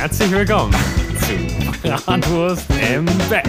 Herzlich 0.00 0.30
willkommen 0.32 0.72
zu 0.72 1.82
Bratwurst 1.82 2.70
im 2.90 3.04
Bett. 3.28 3.44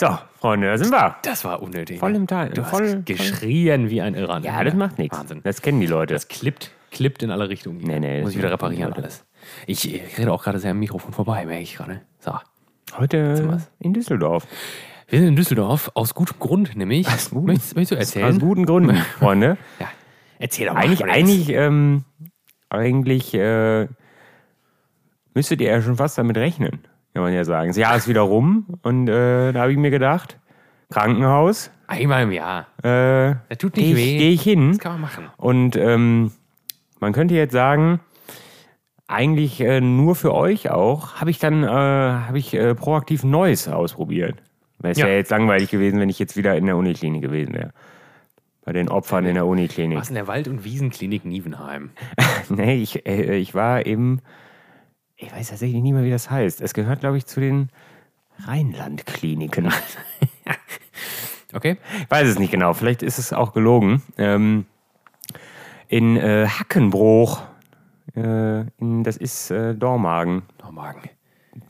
So, 0.00 0.18
Freunde, 0.40 0.68
da 0.68 0.78
sind 0.78 0.90
wir. 0.90 1.16
Das 1.22 1.44
war 1.44 1.60
unnötig. 1.62 1.98
Voll 2.00 2.16
im 2.16 2.26
Teil. 2.26 2.48
Du 2.48 2.62
hast 2.62 2.70
voll, 2.70 3.02
geschrien 3.04 3.90
wie 3.90 4.00
ein 4.00 4.14
Irrer. 4.14 4.40
Ja, 4.40 4.64
das 4.64 4.72
macht 4.72 4.96
nichts. 4.98 5.18
Wahnsinn. 5.18 5.42
Das 5.44 5.60
kennen 5.60 5.80
die 5.82 5.86
Leute. 5.86 6.14
Das 6.14 6.28
klippt, 6.28 6.70
klippt 6.90 7.22
in 7.22 7.30
alle 7.30 7.50
Richtungen. 7.50 7.76
Nee, 7.82 8.00
nee, 8.00 8.22
Muss 8.22 8.30
ich 8.32 8.38
wieder 8.38 8.50
reparieren 8.50 8.94
alles. 8.94 9.26
Ich 9.66 9.92
äh, 9.92 10.00
rede 10.16 10.32
auch 10.32 10.42
gerade 10.42 10.60
sehr 10.60 10.70
am 10.70 10.78
Mikrofon 10.78 11.12
vorbei, 11.12 11.44
merke 11.44 11.62
ich 11.64 11.74
gerade. 11.76 12.00
So. 12.20 12.32
Heute 12.96 13.60
in 13.80 13.92
Düsseldorf. 13.92 14.46
Wir 15.08 15.18
sind 15.18 15.28
in 15.28 15.36
Düsseldorf, 15.36 15.90
aus 15.92 16.14
gutem 16.14 16.38
Grund 16.38 16.74
nämlich. 16.74 17.06
Aus 17.06 17.28
gutem- 17.28 17.48
Möchtest, 17.48 17.76
möchtest 17.76 17.92
du 17.92 17.96
erzählen? 17.96 18.34
Aus 18.34 18.38
guten 18.40 18.64
Gründen, 18.64 18.96
Freunde. 19.18 19.58
Ja. 19.78 19.88
Erzähl 20.38 20.68
doch 20.68 20.72
mal. 20.72 20.80
Eigentlich, 20.84 21.04
eigentlich, 21.04 21.48
ähm, 21.50 22.04
eigentlich 22.70 23.34
äh, 23.34 23.88
müsstet 25.38 25.60
ihr 25.60 25.70
ja 25.70 25.80
schon 25.80 25.94
fast 25.96 26.18
damit 26.18 26.36
rechnen, 26.36 26.80
kann 27.14 27.22
man 27.22 27.32
ja 27.32 27.44
sagen. 27.44 27.68
Das 27.68 27.76
Jahr 27.76 27.96
ist 27.96 28.08
wieder 28.08 28.22
rum 28.22 28.66
und 28.82 29.06
äh, 29.06 29.52
da 29.52 29.60
habe 29.60 29.70
ich 29.70 29.78
mir 29.78 29.90
gedacht, 29.92 30.36
Krankenhaus. 30.90 31.70
Einmal 31.86 32.24
im 32.24 32.32
Jahr. 32.32 32.66
äh, 32.82 33.36
Das 33.48 33.58
tut 33.58 33.74
gehe 33.74 33.84
nicht 33.84 33.92
ich, 33.92 33.96
weh. 34.14 34.18
geh 34.18 34.30
ich 34.30 34.42
hin. 34.42 34.70
Das 34.72 34.80
kann 34.80 34.92
man 34.92 35.02
machen. 35.02 35.26
Und 35.36 35.76
ähm, 35.76 36.32
man 36.98 37.12
könnte 37.12 37.34
jetzt 37.36 37.52
sagen, 37.52 38.00
eigentlich 39.06 39.60
äh, 39.60 39.80
nur 39.80 40.16
für 40.16 40.34
euch 40.34 40.70
auch, 40.70 41.14
habe 41.20 41.30
ich 41.30 41.38
dann 41.38 41.62
äh, 41.62 41.68
habe 41.68 42.36
ich 42.36 42.52
äh, 42.52 42.74
proaktiv 42.74 43.22
Neues 43.22 43.68
ausprobiert. 43.68 44.42
Wäre 44.80 44.90
es 44.92 44.98
ja. 44.98 45.06
Ja. 45.06 45.14
jetzt 45.14 45.30
langweilig 45.30 45.70
gewesen, 45.70 46.00
wenn 46.00 46.08
ich 46.08 46.18
jetzt 46.18 46.36
wieder 46.36 46.56
in 46.56 46.66
der 46.66 46.76
Uniklinik 46.76 47.22
gewesen 47.22 47.54
wäre. 47.54 47.72
Bei 48.64 48.72
den 48.72 48.88
Opfern 48.88 49.24
in 49.24 49.34
der 49.34 49.46
Uniklinik. 49.46 49.98
Was 49.98 50.08
in 50.08 50.16
der 50.16 50.26
Wald- 50.26 50.48
und 50.48 50.64
Wiesenklinik 50.64 51.24
Nievenheim. 51.24 51.90
nee, 52.48 52.74
ich, 52.82 53.06
äh, 53.06 53.36
ich 53.36 53.54
war 53.54 53.86
eben, 53.86 54.20
ich 55.18 55.32
weiß 55.32 55.50
tatsächlich 55.50 55.82
nicht 55.82 55.92
mehr, 55.92 56.04
wie 56.04 56.10
das 56.10 56.30
heißt. 56.30 56.60
Es 56.60 56.72
gehört, 56.74 57.00
glaube 57.00 57.18
ich, 57.18 57.26
zu 57.26 57.40
den 57.40 57.68
Rheinland-Kliniken. 58.46 59.72
Okay? 61.54 61.78
Ich 62.02 62.10
weiß 62.10 62.28
es 62.28 62.38
nicht 62.38 62.50
genau, 62.50 62.74
vielleicht 62.74 63.02
ist 63.02 63.16
es 63.18 63.32
auch 63.32 63.54
gelogen. 63.54 64.02
Ähm, 64.18 64.66
in 65.88 66.18
äh, 66.18 66.46
Hackenbruch, 66.46 67.40
äh, 68.14 68.60
in, 68.78 69.02
das 69.02 69.16
ist 69.16 69.50
äh, 69.50 69.74
Dormagen, 69.74 70.42
Oh, 70.68 70.70
Magen. 70.70 71.08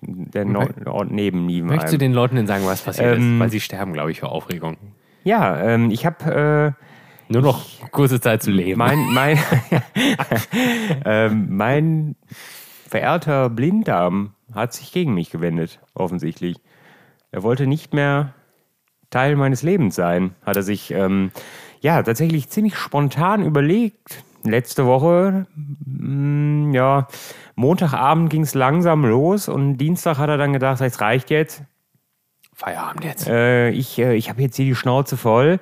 der 0.03 0.45
Nor 0.47 0.69
Ort 0.87 1.13
neben 1.13 1.47
Nievenheim. 1.47 1.77
Möchtest 1.77 1.95
du 1.95 1.99
den 1.99 2.13
Leuten 2.13 2.35
denn 2.35 2.49
sagen, 2.49 2.67
was 2.67 2.83
passiert 2.83 3.19
Ähm, 3.19 3.35
ist? 3.35 3.41
Weil 3.41 3.51
sie 3.51 3.61
sterben, 3.61 3.93
glaube 3.93 4.11
ich, 4.11 4.19
vor 4.19 4.33
Aufregung. 4.33 4.79
Ja, 5.23 5.61
ähm, 5.61 5.93
ich 5.93 6.05
habe 6.05 6.75
Nur 7.29 7.43
noch 7.43 7.65
kurze 7.93 8.21
Zeit 8.21 8.43
zu 8.43 8.51
äh, 8.51 8.55
leben. 8.55 8.79
mein, 8.79 8.99
mein, 9.15 9.39
ähm, 11.05 11.47
mein 11.57 12.17
verehrter 12.89 13.51
Blinddarm 13.51 14.35
hat 14.53 14.73
sich 14.73 14.93
gegen 14.93 15.15
mich 15.15 15.31
gewendet, 15.31 15.81
offensichtlich. 15.95 16.57
Er 17.31 17.43
wollte 17.43 17.67
nicht 17.67 17.93
mehr 17.93 18.35
Teil 19.11 19.37
meines 19.37 19.63
Lebens 19.63 19.95
sein, 19.95 20.35
hat 20.45 20.57
er 20.57 20.63
sich 20.63 20.91
ähm, 20.91 21.31
ja 21.81 22.03
tatsächlich 22.03 22.49
ziemlich 22.49 22.77
spontan 22.77 23.45
überlegt. 23.45 24.25
Letzte 24.45 24.87
Woche, 24.87 25.47
mh, 25.55 26.75
ja, 26.75 27.09
Montagabend 27.55 28.31
ging 28.31 28.43
es 28.43 28.55
langsam 28.55 29.05
los 29.05 29.49
und 29.49 29.79
Dienstag 29.79 30.19
hat 30.19 30.29
er 30.29 30.37
dann 30.37 30.53
gedacht, 30.53 30.81
es 30.81 31.01
reicht 31.01 31.31
jetzt. 31.31 31.63
Feierabend 32.55 33.05
jetzt. 33.05 33.29
Äh, 33.29 33.71
ich 33.71 33.99
äh, 33.99 34.15
ich 34.15 34.29
habe 34.31 34.43
jetzt 34.43 34.57
hier 34.57 34.65
die 34.65 34.75
Schnauze 34.75 35.17
voll. 35.17 35.61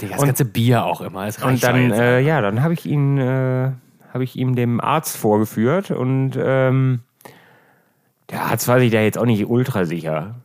Digga, 0.00 0.16
das 0.16 0.24
ganze 0.24 0.44
Bier 0.44 0.84
auch 0.84 1.00
immer. 1.00 1.28
Und 1.44 1.62
dann, 1.62 1.90
äh, 1.90 2.20
ja, 2.20 2.40
dann 2.40 2.62
habe 2.62 2.74
ich 2.74 2.86
ihn, 2.86 3.18
äh, 3.18 3.72
habe 4.12 4.24
ich 4.24 4.36
ihm 4.36 4.54
dem 4.54 4.80
Arzt 4.80 5.16
vorgeführt 5.16 5.90
und 5.90 6.32
ähm, 6.40 7.00
der 8.30 8.42
Arzt 8.42 8.68
war 8.68 8.78
sich 8.78 8.90
da 8.90 9.00
jetzt 9.00 9.18
auch 9.18 9.24
nicht 9.24 9.46
ultra 9.46 9.84
sicher. 9.84 10.36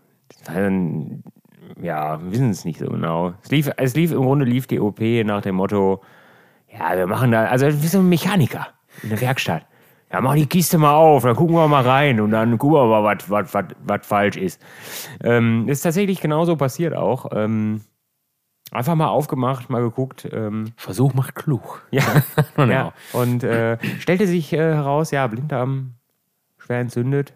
Ja, 1.82 2.22
wir 2.22 2.32
wissen 2.32 2.50
es 2.50 2.66
nicht 2.66 2.80
so 2.80 2.88
genau. 2.88 3.34
Es 3.44 3.52
lief, 3.52 3.70
es 3.78 3.96
lief 3.96 4.12
im 4.12 4.22
Grunde 4.22 4.46
lief 4.46 4.68
die 4.68 4.80
OP 4.80 5.00
nach 5.00 5.42
dem 5.42 5.56
Motto, 5.56 6.02
ja, 6.72 6.96
wir 6.96 7.08
machen 7.08 7.32
da, 7.32 7.46
also 7.46 7.68
wie 7.68 7.88
so 7.88 8.00
ein 8.00 8.10
Mechaniker 8.10 8.68
in 9.02 9.10
der 9.10 9.22
Werkstatt. 9.22 9.66
Ja, 10.12 10.22
mach 10.22 10.36
die 10.36 10.46
Kiste 10.46 10.78
mal 10.78 10.94
auf, 10.94 11.24
dann 11.24 11.36
gucken 11.36 11.56
wir 11.56 11.68
mal 11.68 11.84
rein 11.84 12.20
und 12.20 12.32
dann 12.32 12.58
gucken 12.58 12.78
wir 12.78 13.02
mal, 13.02 13.18
was 13.84 14.06
falsch 14.06 14.38
ist. 14.38 14.62
Ähm, 15.24 15.68
ist 15.68 15.82
tatsächlich 15.82 16.22
genauso 16.22 16.56
passiert 16.56 16.96
auch. 16.96 17.32
Ähm, 17.34 17.82
einfach 18.74 18.96
mal 18.96 19.08
aufgemacht, 19.08 19.70
mal 19.70 19.82
geguckt. 19.82 20.28
Ähm, 20.32 20.74
Versuch 20.78 21.14
macht 21.14 21.36
klug. 21.36 21.86
ja, 21.92 22.04
Genau. 22.56 22.72
ja. 22.74 22.94
Und 23.14 23.44
äh, 23.44 23.78
stellte 24.00 24.28
sich 24.28 24.52
äh, 24.54 24.58
heraus, 24.58 25.12
ja, 25.12 25.26
Blinddarm 25.28 25.94
schwer 26.58 26.80
entzündet. 26.80 27.34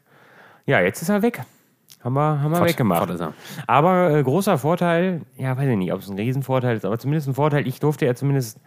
Ja, 0.66 0.82
jetzt 0.82 1.02
ist 1.02 1.10
er 1.10 1.22
weg. 1.22 1.42
Haben 2.04 2.14
wir, 2.14 2.42
haben 2.42 2.52
wir 2.52 2.58
Fort- 2.58 2.70
weggemacht. 2.70 3.10
er. 3.20 3.34
Aber 3.66 4.12
äh, 4.12 4.24
großer 4.24 4.58
Vorteil, 4.58 5.22
ja, 5.36 5.58
weiß 5.58 5.68
ich 5.70 5.78
nicht, 5.78 5.92
ob 5.94 6.02
es 6.02 6.10
ein 6.10 6.18
Riesenvorteil 6.18 6.76
ist, 6.78 6.86
aber 6.86 7.00
zumindest 7.00 7.28
ein 7.28 7.34
Vorteil, 7.34 7.68
ich 7.68 7.80
durfte 7.80 8.06
ja 8.06 8.14
zumindest 8.16 8.60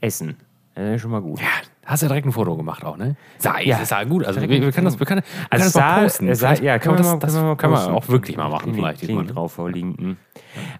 essen. 0.00 0.36
Das 0.74 0.94
ist 0.96 1.00
schon 1.02 1.10
mal 1.10 1.22
gut. 1.22 1.40
Ja, 1.40 1.46
hast 1.88 2.02
ja 2.02 2.08
direkt 2.08 2.26
ein 2.26 2.32
Foto 2.32 2.56
gemacht 2.56 2.84
auch, 2.84 2.96
ne? 2.96 3.16
Sah, 3.38 3.58
Ja. 3.60 3.78
ja. 3.78 3.84
sah 3.84 4.04
gut. 4.04 4.24
Also 4.24 4.40
wir, 4.40 4.48
wir 4.48 4.72
können 4.72 4.84
das, 4.84 4.98
wir 4.98 5.06
können, 5.06 5.22
wir 5.22 5.46
Also 5.50 5.50
können 5.50 5.58
das 5.60 5.66
es 5.66 5.72
sah, 5.72 5.80
mal 5.96 6.02
posten. 6.02 6.28
es 6.28 6.38
sah, 6.38 6.54
ja, 6.54 6.78
können 6.78 6.94
wir 6.94 6.98
das, 6.98 7.06
mal- 7.12 7.18
das 7.18 7.34
mal 7.34 7.56
können 7.56 7.72
wir 7.72 7.92
auch 7.94 8.08
wirklich 8.08 8.36
mal 8.36 8.48
machen. 8.48 8.64
Klinik, 8.72 8.78
vielleicht 8.80 9.00
Klinik 9.00 9.28
drauf 9.28 9.52
verlinken. 9.52 10.16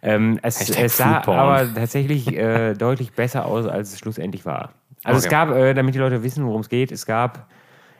Ähm, 0.03 0.39
es, 0.43 0.69
es 0.71 0.97
sah 0.97 1.19
aber 1.27 1.73
tatsächlich 1.75 2.29
äh, 2.37 2.75
deutlich 2.75 3.13
besser 3.13 3.47
aus, 3.47 3.67
als 3.67 3.93
es 3.95 3.99
schlussendlich 3.99 4.45
war. 4.47 4.75
Also 5.05 5.19
es 5.19 5.25
Okay. 5.27 5.31
gab, 5.35 5.51
äh, 5.51 5.75
damit 5.75 5.95
die 5.95 5.99
Leute 5.99 6.23
wissen, 6.23 6.45
worum 6.47 6.61
es 6.61 6.69
geht, 6.69 6.93
es 6.93 7.07
gab, 7.07 7.49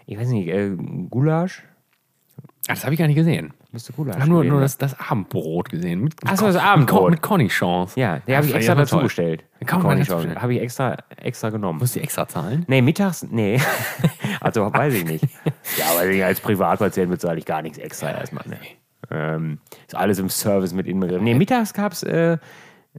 ich 0.07 0.19
weiß 0.19 0.29
nicht, 0.29 0.49
äh, 0.49 0.71
Gulasch? 1.09 1.65
Ah, 2.69 2.75
das 2.75 2.85
habe 2.85 2.93
ich 2.95 2.99
gar 2.99 3.07
nicht 3.07 3.17
gesehen. 3.17 3.55
Du 3.71 3.93
Gulasch? 3.93 4.17
Ich 4.17 4.21
habe 4.23 4.31
nur, 4.31 4.39
gewesen? 4.41 4.53
nur 4.53 4.61
das, 4.63 4.79
das 4.79 4.99
Abendbrot 4.99 5.69
gesehen. 5.69 6.01
Mit, 6.01 6.15
Ach 6.25 6.37
so, 6.39 6.47
das 6.47 6.55
mit, 6.55 6.65
Abendbrot. 6.65 7.11
Mit 7.11 7.23
Cornichons. 7.23 7.97
Ja, 7.97 8.19
der 8.21 8.39
habe 8.39 8.47
ich 8.47 8.55
extra 8.55 8.75
dazu 8.75 8.99
bestellt. 8.99 9.45
Kann 9.67 9.83
man 9.83 9.99
bestellen? 9.99 10.41
Habe 10.41 10.55
ich 10.55 10.63
extra, 10.63 10.97
extra 11.17 11.51
genommen. 11.51 11.79
Muss 11.79 11.93
die 11.93 12.01
extra 12.01 12.27
zahlen? 12.27 12.65
Nee, 12.67 12.81
mittags, 12.81 13.27
nee. 13.31 13.61
also 14.41 14.73
weiß 14.73 14.95
ich 14.95 15.05
nicht. 15.05 15.25
Ja, 15.77 15.85
aber 15.93 16.07
ich 16.07 16.25
als 16.25 16.41
Privatpatient 16.41 17.11
bezahle 17.11 17.39
ich 17.39 17.45
gar 17.45 17.61
nichts 17.61 17.77
extra 17.77 18.11
erstmal. 18.11 18.49
Ne? 18.49 18.59
Ähm, 19.11 19.59
ist 19.87 19.95
alles 19.95 20.19
im 20.19 20.31
Service 20.31 20.73
mit 20.73 20.87
inbegriffen. 20.87 21.25
Nee, 21.25 21.35
mittags 21.35 21.75
gab 21.75 21.93
es 21.93 22.03
äh, 22.03 22.39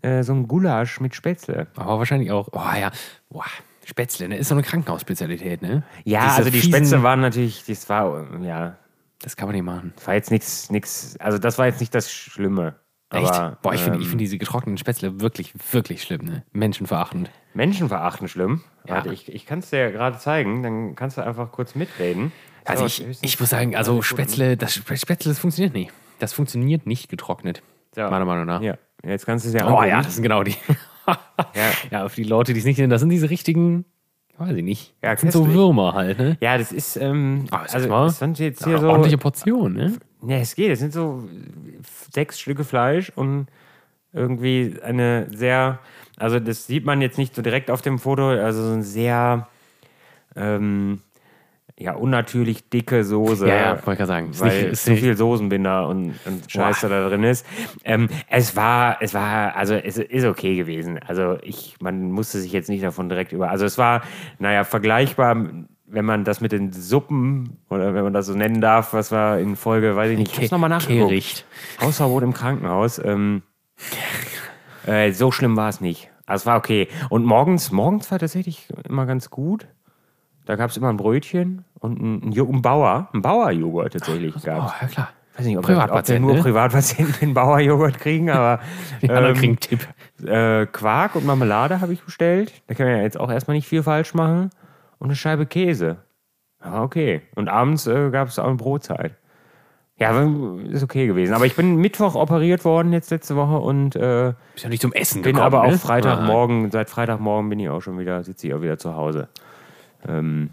äh, 0.03 0.21
so 0.21 0.33
ein 0.33 0.47
Gulasch 0.47 0.99
mit 0.99 1.15
Spätzle. 1.15 1.65
Aber 1.75 1.97
wahrscheinlich 1.97 2.31
auch, 2.31 2.47
oh 2.51 2.79
ja, 2.79 2.91
boah, 3.29 3.45
Spätzle, 3.85 4.29
ne? 4.29 4.37
Ist 4.37 4.49
so 4.49 4.55
eine 4.55 4.61
Krankenhausspezialität, 4.63 5.63
ne? 5.63 5.81
Ja, 6.03 6.25
Diese 6.25 6.35
also 6.37 6.49
die 6.51 6.59
fiesen- 6.59 6.73
Spätzle 6.75 7.01
waren 7.03 7.21
natürlich, 7.21 7.65
das 7.65 7.89
war, 7.89 8.23
ja, 8.43 8.77
Das 9.21 9.35
kann 9.35 9.47
man 9.47 9.55
nicht 9.55 9.65
machen. 9.65 9.93
das 9.97 10.07
war 10.07 10.13
jetzt 10.13 10.31
nichts, 10.31 10.69
nichts, 10.71 11.15
also 11.19 11.37
das 11.37 11.57
war 11.57 11.65
jetzt 11.65 11.79
nicht 11.79 11.93
das 11.93 12.11
Schlimme. 12.11 12.75
Echt? 13.11 13.25
Aber, 13.31 13.57
Boah, 13.61 13.73
ich 13.73 13.81
finde 13.81 13.97
ähm, 13.97 14.01
ich 14.03 14.07
find 14.07 14.21
diese 14.21 14.37
getrockneten 14.37 14.77
Spätzle 14.77 15.19
wirklich, 15.19 15.53
wirklich 15.71 16.03
schlimm, 16.03 16.25
ne? 16.25 16.43
Menschenverachtend. 16.51 17.29
Menschenverachten 17.53 18.27
schlimm. 18.27 18.61
Ja. 18.87 18.95
Warte, 18.95 19.11
ich, 19.13 19.27
ich 19.33 19.45
kann 19.45 19.59
es 19.59 19.71
dir 19.71 19.91
gerade 19.91 20.17
zeigen, 20.19 20.61
dann 20.63 20.95
kannst 20.95 21.17
du 21.17 21.21
einfach 21.25 21.51
kurz 21.51 21.75
mitreden. 21.75 22.31
Also 22.65 22.85
ich, 22.85 23.03
ich 23.21 23.39
muss 23.39 23.49
sagen, 23.49 23.75
also 23.75 23.93
20 23.93 24.07
Sekunden. 24.09 24.29
Spätzle, 24.29 24.57
das 24.57 24.77
Spä- 24.77 24.97
Spätzle, 25.01 25.31
das 25.31 25.39
funktioniert 25.39 25.73
nicht. 25.73 25.91
Das 26.19 26.33
funktioniert 26.33 26.85
nicht 26.85 27.09
getrocknet. 27.09 27.63
So. 27.95 28.01
Meiner 28.01 28.25
Meinung 28.25 28.45
nach. 28.45 28.61
Ja, 28.61 28.75
jetzt 29.03 29.25
kannst 29.25 29.43
du 29.45 29.49
es 29.49 29.55
ja 29.55 29.63
Oh 29.65 29.69
angucken. 29.69 29.87
ja, 29.89 30.01
das 30.03 30.13
sind 30.15 30.23
genau 30.23 30.43
die. 30.43 30.55
Ja. 31.55 31.71
ja, 31.89 32.09
für 32.09 32.17
die 32.21 32.27
Leute, 32.27 32.53
die 32.53 32.59
es 32.59 32.65
nicht 32.65 32.75
kennen, 32.75 32.91
das 32.91 33.01
sind 33.01 33.09
diese 33.09 33.31
richtigen, 33.31 33.85
weiß 34.39 34.55
ich 34.55 34.63
nicht. 34.63 34.93
Ja, 35.03 35.11
das 35.11 35.21
sind 35.21 35.31
so. 35.31 35.47
Würmer 35.47 35.93
halt, 35.93 36.17
ne? 36.17 36.37
Ja, 36.41 36.57
das 36.57 36.71
ist, 36.71 36.95
ähm, 36.97 37.45
Aber 37.51 37.65
sag 37.67 37.75
also 37.75 37.89
mal, 37.89 38.05
das 38.05 38.19
sind 38.19 38.39
jetzt 38.39 38.63
hier 38.63 38.73
Eine 38.73 38.81
so, 38.81 38.89
ordentliche 38.89 39.17
Portion, 39.17 39.73
ne? 39.73 39.93
ja, 40.27 40.37
es 40.37 40.55
geht, 40.55 40.71
es 40.71 40.79
sind 40.79 40.93
so 40.93 41.23
sechs 42.11 42.39
Stücke 42.39 42.63
Fleisch 42.63 43.11
und 43.15 43.47
irgendwie 44.13 44.75
eine 44.83 45.27
sehr, 45.31 45.79
also 46.17 46.39
das 46.39 46.67
sieht 46.67 46.85
man 46.85 47.01
jetzt 47.01 47.17
nicht 47.17 47.35
so 47.35 47.41
direkt 47.41 47.69
auf 47.69 47.81
dem 47.81 47.99
Foto, 47.99 48.29
also 48.29 48.65
so 48.65 48.73
ein 48.73 48.83
sehr, 48.83 49.47
ähm, 50.35 51.01
ja, 51.81 51.93
unnatürlich 51.93 52.69
dicke 52.69 53.03
Soße. 53.05 53.47
Ja, 53.47 53.55
ja, 53.55 53.69
wollte 53.71 53.91
ich 53.93 53.97
gerade 53.97 54.05
sagen. 54.07 54.29
Ist 54.31 54.41
weil 54.41 54.47
nicht- 54.63 54.73
es 54.73 54.79
ist 54.79 54.85
zu 54.85 54.95
viel 54.97 55.15
Soßenbinder 55.15 55.87
und, 55.87 56.13
und 56.25 56.51
Scheiße 56.51 56.89
da 56.89 57.07
drin 57.07 57.23
ist. 57.23 57.45
Ähm, 57.85 58.09
es 58.29 58.55
war, 58.55 58.97
es 59.01 59.13
war, 59.13 59.55
also 59.55 59.73
es 59.75 59.97
ist 59.97 60.25
okay 60.25 60.55
gewesen. 60.57 60.99
Also 61.07 61.37
ich, 61.41 61.77
man 61.79 62.11
musste 62.11 62.39
sich 62.39 62.51
jetzt 62.51 62.67
nicht 62.69 62.83
davon 62.83 63.07
direkt 63.07 63.31
über, 63.31 63.49
also 63.49 63.65
es 63.65 63.77
war, 63.77 64.01
naja, 64.39 64.65
vergleichbar, 64.65 65.37
wenn 65.91 66.05
man 66.05 66.23
das 66.25 66.41
mit 66.41 66.51
den 66.51 66.71
Suppen 66.71 67.57
oder 67.69 67.93
wenn 67.93 68.03
man 68.03 68.13
das 68.13 68.25
so 68.27 68.33
nennen 68.35 68.61
darf, 68.61 68.93
was 68.93 69.11
war 69.11 69.39
in 69.39 69.55
Folge, 69.55 69.95
weiß 69.95 70.11
ich 70.11 70.17
nicht, 70.19 70.33
ich 70.33 70.37
hab's 70.37 70.51
nochmal 70.51 70.69
nachgeguckt. 70.69 71.45
Hausverbot 71.81 72.23
im 72.23 72.33
Krankenhaus. 72.33 72.99
Ähm, 73.03 73.41
äh, 74.85 75.11
so 75.11 75.31
schlimm 75.31 75.55
war 75.57 75.69
es 75.69 75.81
nicht. 75.81 76.09
Also 76.25 76.43
es 76.43 76.45
war 76.45 76.57
okay. 76.57 76.87
Und 77.09 77.25
morgens, 77.25 77.71
morgens 77.71 78.11
war 78.11 78.19
tatsächlich 78.19 78.67
immer 78.87 79.05
ganz 79.05 79.29
gut. 79.29 79.67
Da 80.49 80.55
gab 80.55 80.71
es 80.71 80.77
immer 80.77 80.89
ein 80.89 80.97
Brötchen 80.97 81.63
und 81.79 82.01
ein, 82.01 82.29
ein, 82.29 82.31
Jo- 82.31 82.49
ein 82.51 82.63
Bauer, 82.63 83.07
ein 83.13 83.21
Bauerjoghurt 83.21 83.93
tatsächlich 83.93 84.33
Oh, 84.35 84.39
gab 84.43 84.81
ja 84.81 84.87
klar. 84.87 85.09
weiß 85.37 85.45
nicht, 85.45 85.59
ob, 85.59 85.63
Privatpatient, 85.63 86.17
ob 86.17 86.21
wir 86.23 86.27
nur 86.27 86.35
ne? 86.37 86.41
Privatpatienten 86.41 87.15
den 87.21 87.33
Bauerjoghurt 87.35 87.99
kriegen, 87.99 88.29
aber 88.31 88.59
Die 89.03 89.09
anderen 89.11 89.29
ähm, 89.29 89.35
kriegen 89.37 89.51
einen 89.51 89.59
Tipp. 89.59 89.87
äh, 90.27 90.65
Quark 90.65 91.15
und 91.15 91.27
Marmelade 91.27 91.81
habe 91.81 91.93
ich 91.93 92.01
bestellt. 92.01 92.51
Da 92.65 92.73
kann 92.73 92.87
man 92.87 92.95
ja 92.97 93.03
jetzt 93.03 93.19
auch 93.19 93.29
erstmal 93.29 93.57
nicht 93.57 93.67
viel 93.67 93.83
falsch 93.83 94.15
machen. 94.15 94.49
Und 94.97 95.09
eine 95.09 95.15
Scheibe 95.15 95.45
Käse. 95.45 95.97
Ah, 96.59 96.81
okay. 96.81 97.21
Und 97.35 97.47
abends 97.47 97.85
äh, 97.85 98.09
gab 98.09 98.27
es 98.29 98.39
auch 98.39 98.45
eine 98.47 98.55
Brotzeit. 98.55 99.13
Ja, 99.97 100.09
aber 100.09 100.27
ist 100.71 100.81
okay 100.81 101.05
gewesen. 101.05 101.35
Aber 101.35 101.45
ich 101.45 101.55
bin 101.55 101.75
Mittwoch 101.75 102.15
operiert 102.15 102.65
worden 102.65 102.91
jetzt 102.91 103.11
letzte 103.11 103.35
Woche 103.35 103.59
und 103.59 103.95
äh, 103.95 104.33
Bist 104.53 104.63
ja 104.63 104.69
nicht 104.69 104.81
zum 104.81 104.93
Essen 104.93 105.21
bin 105.21 105.33
gekommen, 105.35 105.45
aber 105.45 105.61
auch 105.67 105.71
ne? 105.73 105.77
Freitagmorgen, 105.77 106.71
seit 106.71 106.89
Freitagmorgen 106.89 107.49
bin 107.49 107.59
ich 107.59 107.69
auch 107.69 107.81
schon 107.81 107.99
wieder, 107.99 108.23
sitze 108.23 108.47
ich 108.47 108.53
auch 108.55 108.61
wieder 108.61 108.79
zu 108.79 108.95
Hause. 108.95 109.27
Ähm, 110.07 110.49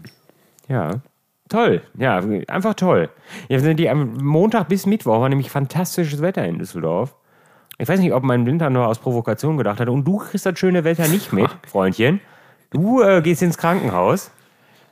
ja, 0.67 1.01
toll. 1.49 1.81
Ja, 1.97 2.21
einfach 2.47 2.73
toll. 2.73 3.09
Ja, 3.49 3.73
die, 3.73 3.89
am 3.89 4.15
Montag 4.17 4.67
bis 4.67 4.85
Mittwoch 4.85 5.21
war 5.21 5.29
nämlich 5.29 5.49
fantastisches 5.49 6.21
Wetter 6.21 6.45
in 6.45 6.59
Düsseldorf. 6.59 7.15
Ich 7.77 7.87
weiß 7.87 7.99
nicht, 7.99 8.13
ob 8.13 8.23
mein 8.23 8.45
Winter 8.45 8.69
nur 8.69 8.87
aus 8.87 8.99
Provokation 8.99 9.57
gedacht 9.57 9.79
hat. 9.79 9.89
Und 9.89 10.05
du 10.05 10.17
kriegst 10.17 10.45
das 10.45 10.57
schöne 10.57 10.83
Wetter 10.83 11.07
nicht 11.07 11.31
mit, 11.31 11.49
Freundchen. 11.67 12.21
Du 12.71 13.01
äh, 13.01 13.21
gehst 13.21 13.41
ins 13.41 13.57
Krankenhaus. 13.57 14.31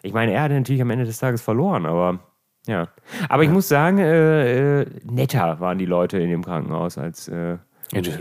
Ich 0.01 0.13
meine, 0.13 0.33
er 0.33 0.43
hat 0.43 0.51
natürlich 0.51 0.81
am 0.81 0.91
Ende 0.91 1.05
des 1.05 1.17
Tages 1.17 1.41
verloren, 1.41 1.85
aber 1.85 2.19
ja. 2.67 2.87
Aber 3.27 3.43
ich 3.43 3.49
muss 3.49 3.67
sagen, 3.67 3.97
äh, 3.97 4.81
äh, 4.81 4.85
netter 5.03 5.59
waren 5.59 5.77
die 5.77 5.85
Leute 5.85 6.19
in 6.19 6.29
dem 6.29 6.43
Krankenhaus 6.43 6.97
als, 6.97 7.27
äh, 7.27 7.57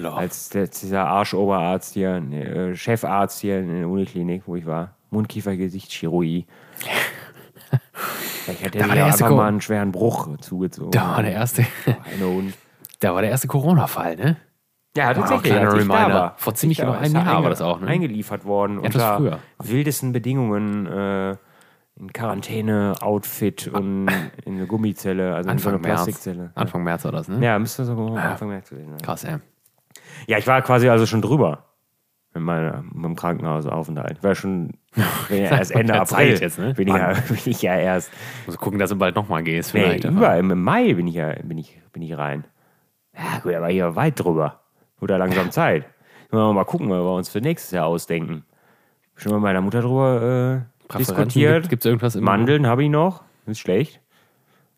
als 0.05 0.49
der, 0.51 0.67
dieser 0.67 1.07
Arschoberarzt 1.07 1.95
hier, 1.95 2.17
äh, 2.17 2.75
Chefarzt 2.75 3.41
hier 3.41 3.61
in 3.61 3.69
der 3.69 3.89
Uniklinik, 3.89 4.43
wo 4.47 4.57
ich 4.57 4.67
war. 4.67 4.97
Mundkiefer-Gesichtschirurgie. 5.15 6.47
Ich 8.47 8.63
hätte 8.63 8.79
Da 8.79 8.85
war 8.85 8.89
sich 8.89 8.95
der 8.95 9.05
auch 9.05 9.07
erste 9.09 9.25
einfach 9.25 9.37
mal 9.37 9.49
einen 9.49 9.61
schweren 9.63 9.91
Bruch 9.91 10.29
zugezogen. 10.39 10.91
Da 10.91 11.13
war 11.13 11.23
der 11.23 11.33
erste, 11.33 11.65
da 13.01 13.15
war 13.15 13.23
der 13.23 13.31
erste 13.31 13.49
Corona-Fall, 13.49 14.17
ne? 14.17 14.37
Ja, 14.97 15.15
tatsächlich. 15.15 15.55
als 15.55 15.75
ich 15.75 15.89
da 15.89 16.13
war. 16.13 16.35
Vor 16.37 16.55
ziemlich 16.55 16.79
da 16.79 16.93
einem 16.93 17.17
er 17.17 17.25
Jahr 17.25 17.43
war 17.43 17.51
das 17.51 17.63
auch, 17.63 17.81
ne? 17.81 17.87
Eingeliefert 17.87 18.45
worden 18.45 18.85
Etwas 18.85 18.95
unter 18.95 19.17
früher. 19.17 19.39
wildesten 19.63 20.13
Bedingungen. 20.13 20.87
Äh, 20.87 21.37
in 21.97 22.13
Quarantäne, 22.13 22.95
Outfit 23.01 23.69
und 23.69 24.09
in 24.45 24.57
eine 24.57 24.67
Gummizelle, 24.67 25.33
also 25.35 25.49
in 25.49 25.59
so 25.59 25.69
Anfang 25.69 25.73
eine 25.75 25.83
März. 25.83 26.03
Plastikzelle. 26.05 26.51
Anfang 26.57 26.83
März 26.83 27.05
war 27.05 27.13
das, 27.13 27.29
ne? 27.29 27.45
Ja, 27.45 27.57
müsste 27.59 27.85
so 27.85 27.93
Anfang 28.17 28.49
März 28.49 28.71
gewesen 28.71 28.91
sein. 28.91 28.99
Krass, 29.01 29.23
ey. 29.23 29.37
Ja, 30.27 30.39
ich 30.39 30.47
war 30.49 30.61
quasi 30.63 30.89
also 30.89 31.07
schon 31.07 31.23
drüber 31.23 31.67
mit 32.35 32.43
meinem, 32.43 32.87
mit 32.87 32.95
meinem 32.95 33.17
Krankenhausaufenthalt. 33.17 34.23
War 34.23 34.35
schon 34.35 34.75
ja 35.31 35.37
erst 35.37 35.71
Ende 35.71 35.95
April. 35.95 36.07
Zeit 36.07 36.41
jetzt, 36.41 36.59
ne? 36.59 36.75
bin, 36.75 36.89
ich 36.89 36.95
ja, 36.95 37.13
bin 37.13 37.39
ich 37.45 37.63
ja 37.63 37.77
erst. 37.77 38.11
Muss 38.47 38.59
gucken, 38.59 38.79
dass 38.79 38.91
du 38.91 38.97
bald 38.97 39.15
nochmal 39.15 39.43
gehst. 39.43 39.75
Nee, 39.75 39.83
vielleicht. 39.83 40.05
über, 40.05 40.37
im 40.37 40.63
Mai 40.63 40.95
bin 40.95 41.07
ich 41.07 41.15
ja 41.15 41.33
bin 41.43 41.59
ich, 41.59 41.81
bin 41.93 42.03
ich 42.03 42.17
rein. 42.17 42.45
Ja, 43.17 43.39
gut, 43.43 43.55
aber 43.55 43.69
hier 43.69 43.95
weit 43.97 44.19
drüber. 44.19 44.61
Wurde 44.99 45.17
langsam 45.17 45.51
Zeit. 45.51 45.85
Müssen 46.31 46.45
wir 46.45 46.53
mal 46.53 46.65
gucken, 46.65 46.91
was 46.91 46.99
wir 46.99 47.15
uns 47.15 47.29
für 47.29 47.41
nächstes 47.41 47.71
Jahr 47.71 47.87
ausdenken. 47.87 48.45
Schon 49.17 49.31
mal 49.31 49.39
mit 49.39 49.45
meiner 49.45 49.61
Mutter 49.61 49.83
drüber 49.83 50.65
äh, 50.93 50.99
diskutiert. 50.99 51.69
Gibt 51.69 51.85
es 51.85 51.87
irgendwas 51.87 52.17
im 52.17 52.25
Mandeln 52.25 52.67
habe 52.67 52.83
ich 52.83 52.91
noch. 52.91 53.23
Ist 53.47 53.61
schlecht. 53.61 54.01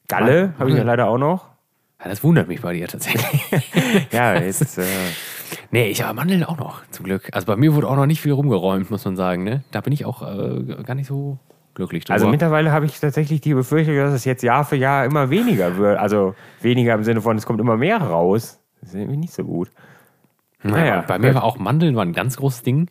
Galle 0.09 0.55
habe 0.59 0.71
ich 0.71 0.77
ja 0.77 0.83
leider 0.83 1.09
auch 1.09 1.19
noch. 1.19 1.49
Ja, 2.01 2.11
das 2.11 2.23
wundert 2.23 2.49
mich 2.49 2.61
bei 2.61 2.75
dir 2.75 2.89
tatsächlich. 2.89 3.47
Ja, 4.13 4.35
jetzt. 4.41 4.79
Äh, 4.79 4.85
nee, 5.71 5.89
ich 5.89 6.03
habe 6.03 6.15
Mandeln 6.15 6.45
auch 6.45 6.59
noch, 6.59 6.83
zum 6.91 7.05
Glück. 7.05 7.29
Also 7.33 7.47
bei 7.47 7.57
mir 7.57 7.75
wurde 7.75 7.89
auch 7.89 7.97
noch 7.97 8.07
nicht 8.07 8.21
viel 8.21 8.33
rumgeräumt, 8.33 8.91
muss 8.91 9.05
man 9.05 9.17
sagen. 9.17 9.45
Ne? 9.45 9.65
Da 9.71 9.81
bin 9.81 9.93
ich 9.93 10.05
auch 10.05 10.23
äh, 10.23 10.83
gar 10.85 10.95
nicht 10.95 11.07
so 11.07 11.39
glücklich 11.75 12.05
drüber. 12.05 12.15
Also 12.15 12.29
mittlerweile 12.29 12.73
habe 12.73 12.87
ich 12.87 12.99
tatsächlich 12.99 13.41
die 13.41 13.55
Befürchtung, 13.55 13.97
dass 13.97 14.13
es 14.13 14.25
jetzt 14.25 14.43
Jahr 14.43 14.65
für 14.65 14.77
Jahr 14.77 15.05
immer 15.05 15.31
weniger 15.31 15.77
wird. 15.77 15.99
Also 15.99 16.35
weniger 16.61 16.95
im 16.95 17.05
Sinne 17.05 17.21
von, 17.21 17.37
es 17.37 17.47
kommt 17.47 17.61
immer 17.61 17.77
mehr 17.77 17.99
raus. 17.99 18.61
Das 18.81 18.91
ist 18.91 18.97
irgendwie 18.97 19.19
nicht 19.19 19.33
so 19.33 19.45
gut. 19.45 19.71
Naja, 20.63 21.05
bei 21.07 21.19
mir 21.19 21.35
war 21.35 21.45
auch 21.45 21.59
Mandeln 21.59 21.95
war 21.95 22.05
ein 22.05 22.13
ganz 22.13 22.37
großes 22.39 22.63
Ding. 22.63 22.91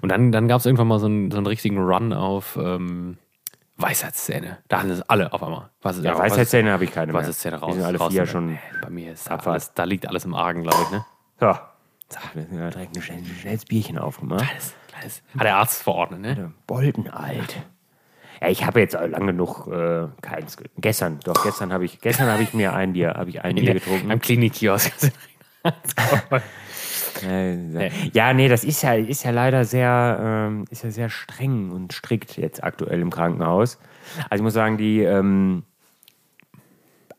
Und 0.00 0.08
dann, 0.10 0.32
dann 0.32 0.48
gab 0.48 0.58
es 0.58 0.66
irgendwann 0.66 0.88
mal 0.88 0.98
so 0.98 1.06
einen, 1.06 1.30
so 1.30 1.36
einen 1.36 1.46
richtigen 1.46 1.78
Run 1.78 2.12
auf 2.12 2.58
ähm, 2.60 3.18
Weisheitszähne. 3.76 4.58
Da 4.68 4.80
hatten 4.80 4.90
es 4.90 5.02
alle 5.02 5.32
auf 5.32 5.42
einmal. 5.42 5.70
Was, 5.82 6.02
Ja, 6.02 6.18
Weisheitszähne 6.18 6.72
habe 6.72 6.84
ich 6.84 6.92
keine 6.92 7.12
mehr. 7.12 7.20
Weisheitszähne 7.20 7.56
raus. 7.56 7.72
Die 7.72 7.78
sind 7.78 7.86
alle 7.86 7.98
raus 7.98 8.12
vier 8.12 8.26
schon. 8.26 8.58
Bei 8.80 8.90
mir 8.90 9.12
ist 9.12 9.30
Abfahrt. 9.30 9.52
alles, 9.54 9.74
da 9.74 9.84
liegt 9.84 10.08
alles 10.08 10.24
im 10.24 10.34
Argen, 10.34 10.62
glaube 10.62 10.78
ich. 10.84 10.90
Ne? 10.90 11.04
So. 11.38 11.54
Wir 12.34 12.42
sind 12.44 12.58
ja 12.58 12.70
direkt 12.70 12.96
ein 12.96 13.02
schnelles, 13.02 13.28
schnelles 13.40 13.64
Bierchen 13.64 13.98
aufgemacht. 13.98 14.44
Kleines, 14.44 14.74
kleines. 14.88 15.22
Hat 15.36 15.44
der 15.44 15.56
Arzt 15.56 15.82
verordnet, 15.82 16.20
ne? 16.20 16.52
Boldenalt. 16.66 17.62
Ja, 18.40 18.48
ich 18.48 18.64
habe 18.66 18.80
jetzt 18.80 18.94
lang 18.94 19.26
genug 19.26 19.68
äh, 19.68 20.08
keins. 20.20 20.56
ge- 20.56 20.68
Gestern, 20.78 21.20
doch, 21.20 21.42
gestern 21.44 21.72
habe 21.72 21.84
ich, 21.84 22.00
gestern 22.00 22.28
habe 22.28 22.42
ich 22.42 22.52
mir 22.54 22.72
ein 22.74 22.92
Bier, 22.94 23.14
habe 23.14 23.30
ich 23.30 23.40
ein 23.42 23.54
Bier 23.54 23.74
getrunken. 23.74 24.10
Am 24.10 24.20
Klinikkiosk. 24.20 24.92
Ja, 28.12 28.32
nee, 28.32 28.48
das 28.48 28.64
ist 28.64 28.82
ja, 28.82 28.94
ist 28.94 29.22
ja 29.24 29.30
leider 29.30 29.64
sehr, 29.64 30.18
ähm, 30.20 30.64
ist 30.70 30.82
ja 30.82 30.90
sehr 30.90 31.08
streng 31.08 31.70
und 31.70 31.92
strikt 31.92 32.36
jetzt 32.36 32.64
aktuell 32.64 33.00
im 33.00 33.10
Krankenhaus. 33.10 33.78
Also 34.28 34.40
ich 34.40 34.42
muss 34.42 34.54
sagen, 34.54 34.76
die, 34.76 35.00
ähm, 35.02 35.62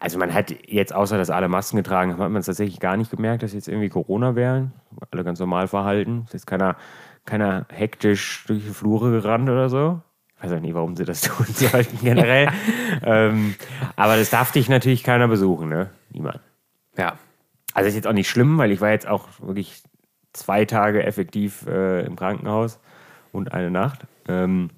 also 0.03 0.19
man 0.19 0.33
hat 0.33 0.53
jetzt, 0.67 0.93
außer 0.93 1.17
dass 1.17 1.29
alle 1.29 1.47
Masken 1.47 1.77
getragen 1.77 2.11
haben, 2.11 2.21
hat 2.21 2.29
man 2.29 2.41
es 2.41 2.47
tatsächlich 2.47 2.81
gar 2.81 2.97
nicht 2.97 3.09
gemerkt, 3.09 3.41
dass 3.41 3.53
jetzt 3.53 3.69
irgendwie 3.69 3.87
Corona 3.87 4.35
wären. 4.35 4.73
Alle 5.11 5.23
ganz 5.23 5.39
normal 5.39 5.69
verhalten. 5.69 6.25
Es 6.27 6.33
ist 6.33 6.45
keiner, 6.45 6.75
keiner 7.23 7.65
hektisch 7.69 8.43
durch 8.45 8.65
die 8.65 8.71
Flure 8.71 9.11
gerannt 9.11 9.49
oder 9.49 9.69
so. 9.69 10.01
Ich 10.35 10.43
weiß 10.43 10.51
auch 10.51 10.59
nicht, 10.59 10.73
warum 10.73 10.97
sie 10.97 11.05
das 11.05 11.21
tun 11.21 11.45
sollten 11.45 11.99
generell. 12.01 12.49
ähm, 13.01 13.55
aber 13.95 14.17
das 14.17 14.29
darf 14.29 14.51
dich 14.51 14.67
natürlich 14.67 15.05
keiner 15.05 15.29
besuchen, 15.29 15.69
ne? 15.69 15.89
Niemand. 16.11 16.41
ja. 16.97 17.17
Also 17.73 17.87
ist 17.87 17.95
jetzt 17.95 18.07
auch 18.07 18.11
nicht 18.11 18.29
schlimm, 18.29 18.57
weil 18.57 18.73
ich 18.73 18.81
war 18.81 18.91
jetzt 18.91 19.07
auch 19.07 19.29
wirklich 19.39 19.83
zwei 20.33 20.65
Tage 20.65 21.05
effektiv 21.05 21.65
äh, 21.65 22.05
im 22.05 22.17
Krankenhaus 22.17 22.77
und 23.31 23.53
eine 23.53 23.71
Nacht. 23.71 24.01
Ähm, 24.27 24.69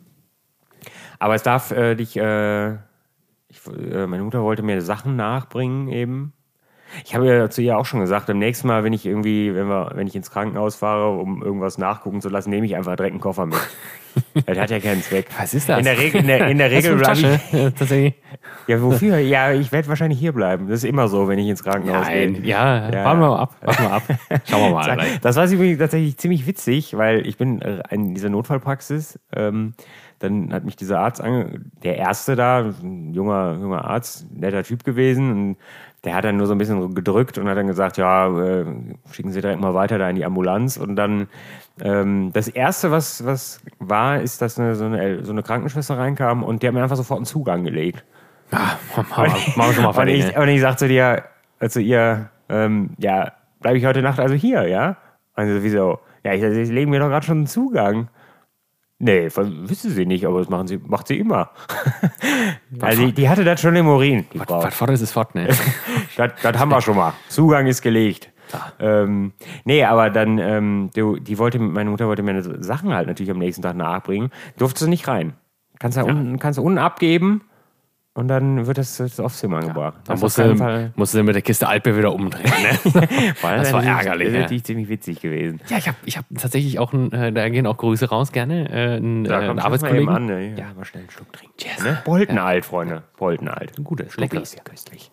aber 1.17 1.33
es 1.33 1.41
darf 1.41 1.71
äh, 1.71 1.95
dich, 1.95 2.15
äh, 2.15 2.77
ich, 3.55 3.91
äh, 3.91 4.07
meine 4.07 4.23
Mutter 4.23 4.43
wollte 4.43 4.63
mir 4.63 4.81
Sachen 4.81 5.15
nachbringen 5.15 5.87
eben. 5.89 6.33
Ich 7.03 7.15
habe 7.15 7.27
ja 7.27 7.49
zu 7.49 7.61
ihr 7.61 7.77
auch 7.77 7.85
schon 7.85 7.99
gesagt, 7.99 8.27
beim 8.27 8.37
nächsten 8.37 8.67
Mal, 8.67 8.83
wenn 8.83 8.93
ich 8.93 9.05
irgendwie, 9.05 9.53
wenn 9.55 9.67
wir, 9.67 9.91
wenn 9.95 10.07
ich 10.07 10.15
ins 10.15 10.29
Krankenhaus 10.31 10.75
fahre, 10.75 11.17
um 11.17 11.41
irgendwas 11.43 11.77
nachgucken 11.77 12.21
zu 12.21 12.29
lassen, 12.29 12.51
nehme 12.51 12.65
ich 12.67 12.75
einfach 12.75 12.95
direkt 12.95 13.13
einen 13.13 13.21
Koffer 13.21 13.47
mit. 13.47 13.57
das 14.45 14.57
hat 14.57 14.69
ja 14.69 14.79
keinen 14.79 15.01
Zweck. 15.01 15.27
Was 15.37 15.53
ist 15.53 15.67
das? 15.67 15.79
In 15.79 15.85
der, 15.85 15.97
Regel, 15.97 16.21
in 16.21 16.27
der, 16.27 16.47
in 16.47 16.57
der 16.57 16.71
Regel 16.71 17.01
Tasche? 17.01 17.39
ich. 17.51 17.53
Ja, 17.53 17.69
Tatsächlich. 17.71 18.13
Ja, 18.67 18.81
wofür? 18.81 19.17
Ja, 19.19 19.51
ich 19.53 19.71
werde 19.71 19.87
wahrscheinlich 19.89 20.17
hier 20.19 20.31
bleiben. 20.31 20.67
Das 20.67 20.77
ist 20.79 20.89
immer 20.89 21.07
so, 21.07 21.27
wenn 21.27 21.37
ich 21.37 21.47
ins 21.47 21.63
Krankenhaus 21.63 22.07
gehe. 22.07 22.31
Ja, 22.41 22.89
Ja. 22.89 23.05
warten 23.05 23.19
wir 23.19 23.29
mal 23.29 23.39
ab. 23.39 23.55
Warten 23.61 23.83
wir 23.83 23.91
ab. 23.91 24.03
Schauen 24.45 24.61
wir 24.61 24.69
mal. 24.71 24.97
Das 25.21 25.35
war 25.35 25.47
übrigens 25.51 25.77
tatsächlich 25.77 26.17
ziemlich 26.17 26.47
witzig, 26.47 26.97
weil 26.97 27.27
ich 27.27 27.37
bin 27.37 27.61
äh, 27.61 27.83
in 27.91 28.15
dieser 28.15 28.29
Notfallpraxis. 28.29 29.19
Ähm, 29.35 29.75
dann 30.19 30.53
hat 30.53 30.63
mich 30.65 30.75
dieser 30.75 30.99
Arzt, 30.99 31.21
ange 31.21 31.61
der 31.83 31.97
erste 31.97 32.35
da, 32.35 32.59
ein 32.81 33.13
junger, 33.13 33.57
junger 33.59 33.85
Arzt, 33.85 34.25
netter 34.33 34.63
Typ 34.63 34.83
gewesen. 34.83 35.31
Und 35.31 35.57
der 36.03 36.15
hat 36.15 36.23
dann 36.23 36.37
nur 36.37 36.47
so 36.47 36.53
ein 36.53 36.57
bisschen 36.57 36.93
gedrückt 36.95 37.37
und 37.37 37.49
hat 37.49 37.57
dann 37.57 37.67
gesagt, 37.67 37.97
ja, 37.97 38.27
äh, 38.27 38.65
schicken 39.11 39.31
Sie 39.31 39.41
direkt 39.41 39.59
mal 39.59 39.73
weiter 39.73 39.97
da 39.97 40.09
in 40.09 40.15
die 40.15 40.25
Ambulanz. 40.25 40.77
Und 40.77 40.95
dann 40.95 41.27
ähm, 41.81 42.31
das 42.33 42.47
erste, 42.47 42.91
was, 42.91 43.25
was 43.25 43.59
war, 43.79 44.21
ist, 44.21 44.41
dass 44.41 44.59
eine, 44.59 44.75
so, 44.75 44.85
eine, 44.85 45.23
so 45.25 45.31
eine 45.31 45.43
Krankenschwester 45.43 45.97
reinkam 45.97 46.43
und 46.43 46.61
die 46.63 46.67
hat 46.67 46.73
mir 46.73 46.83
einfach 46.83 46.95
sofort 46.95 47.17
einen 47.17 47.25
Zugang 47.25 47.63
gelegt. 47.63 48.03
Ah, 48.51 48.77
machen 48.95 49.25
wir- 49.55 49.73
schon 49.73 49.83
mal 49.83 49.89
Und 49.97 50.07
ich, 50.07 50.33
ne? 50.33 50.41
und 50.41 50.47
ich 50.47 50.61
sag 50.61 50.77
zu 50.79 50.87
dir, 50.87 51.23
äh, 51.59 51.69
zu 51.69 51.81
ihr, 51.81 52.29
ähm, 52.49 52.91
ja, 52.99 53.31
bleibe 53.59 53.77
ich 53.77 53.85
heute 53.85 54.01
Nacht 54.03 54.19
also 54.19 54.35
hier, 54.35 54.67
ja? 54.67 54.97
Und 55.35 55.47
sie 55.47 55.53
so, 55.53 55.63
wieso? 55.63 55.99
Ja, 56.23 56.33
ich 56.33 56.41
sie 56.41 56.71
legen 56.73 56.91
mir 56.91 56.99
doch 56.99 57.09
gerade 57.09 57.25
schon 57.25 57.37
einen 57.39 57.47
Zugang. 57.47 58.07
Nee, 58.97 59.29
wissen 59.35 59.91
sie 59.91 60.05
nicht, 60.05 60.25
aber 60.25 60.39
das 60.39 60.49
machen 60.49 60.67
sie, 60.67 60.77
macht 60.77 61.07
sie 61.07 61.19
immer. 61.19 61.51
also 62.79 63.05
die, 63.05 63.11
die 63.11 63.27
hatte 63.27 63.43
das 63.43 63.59
schon 63.59 63.75
im 63.75 63.87
Urin, 63.87 64.25
die. 64.33 64.39
Was 64.39 64.73
fort 64.73 64.91
ist, 64.91 65.01
ist 65.01 65.11
fort, 65.11 65.35
ne? 65.35 65.49
Das, 66.17 66.31
das 66.41 66.57
haben 66.57 66.69
wir 66.69 66.81
schon 66.81 66.95
mal. 66.95 67.13
Zugang 67.27 67.67
ist 67.67 67.81
gelegt. 67.81 68.31
Ähm, 68.79 69.33
nee, 69.65 69.83
aber 69.83 70.09
dann, 70.09 70.37
ähm, 70.37 70.89
du, 70.95 71.17
die 71.17 71.37
wollte, 71.37 71.59
meine 71.59 71.89
Mutter 71.89 72.07
wollte 72.07 72.23
mir 72.23 72.31
eine 72.31 72.63
Sachen 72.63 72.93
halt 72.93 73.07
natürlich 73.07 73.31
am 73.31 73.39
nächsten 73.39 73.61
Tag 73.61 73.75
nachbringen. 73.75 74.29
Durftest 74.57 74.85
du 74.85 74.89
nicht 74.89 75.09
rein. 75.09 75.33
Kannst 75.77 75.97
du 75.97 76.05
unten, 76.05 76.39
kannst 76.39 76.57
du 76.57 76.63
unten 76.63 76.77
abgeben 76.77 77.41
und 78.15 78.29
dann 78.29 78.65
wird 78.65 78.77
das, 78.77 78.95
das 78.95 79.19
aufs 79.19 79.39
Zimmer 79.39 79.59
gebracht. 79.59 79.95
Dann 80.05 80.17
musst 80.19 80.37
du, 80.37 80.91
musst 80.95 81.13
du 81.13 81.21
mit 81.21 81.35
der 81.35 81.41
Kiste 81.41 81.67
Altbier 81.67 81.97
wieder 81.97 82.13
umdrehen, 82.13 82.45
ne? 82.45 82.79
das 83.41 83.73
war 83.73 83.83
ärgerlich, 83.83 84.27
Das 84.27 84.33
ja. 84.33 84.39
ist 84.39 84.43
natürlich 84.43 84.63
ziemlich 84.63 84.87
witzig 84.87 85.19
gewesen. 85.19 85.59
Ja, 85.67 85.77
ich 85.77 85.87
habe 85.89 85.97
ich 86.05 86.17
hab 86.17 86.25
tatsächlich 86.39 86.79
auch, 86.79 86.93
ein, 86.93 87.11
äh, 87.11 87.33
da 87.33 87.49
gehen 87.49 87.67
auch 87.67 87.75
Grüße 87.75 88.09
raus 88.09 88.31
gerne, 88.31 88.69
äh, 88.69 88.97
ein, 88.97 89.25
äh, 89.25 89.27
Da 89.27 89.39
ein 89.39 89.47
kommt 89.47 89.65
Arbeitskollegen. 89.65 90.07
An, 90.07 90.25
ne? 90.27 90.55
Ja, 90.57 90.73
mal 90.73 90.85
schnell 90.85 91.03
einen 91.03 91.11
Schluck 91.11 91.33
trinken. 91.33 91.57
Cheers. 91.57 91.83
Ne? 91.83 92.01
Boltenalt, 92.05 92.63
Freunde. 92.63 93.03
Boltenalt. 93.17 93.77
Ein 93.77 93.83
gutes, 93.83 94.15
Lecker. 94.15 94.37
leckeres. 94.37 94.53
Ist 94.53 94.57
ja 94.59 94.63
köstlich. 94.63 95.11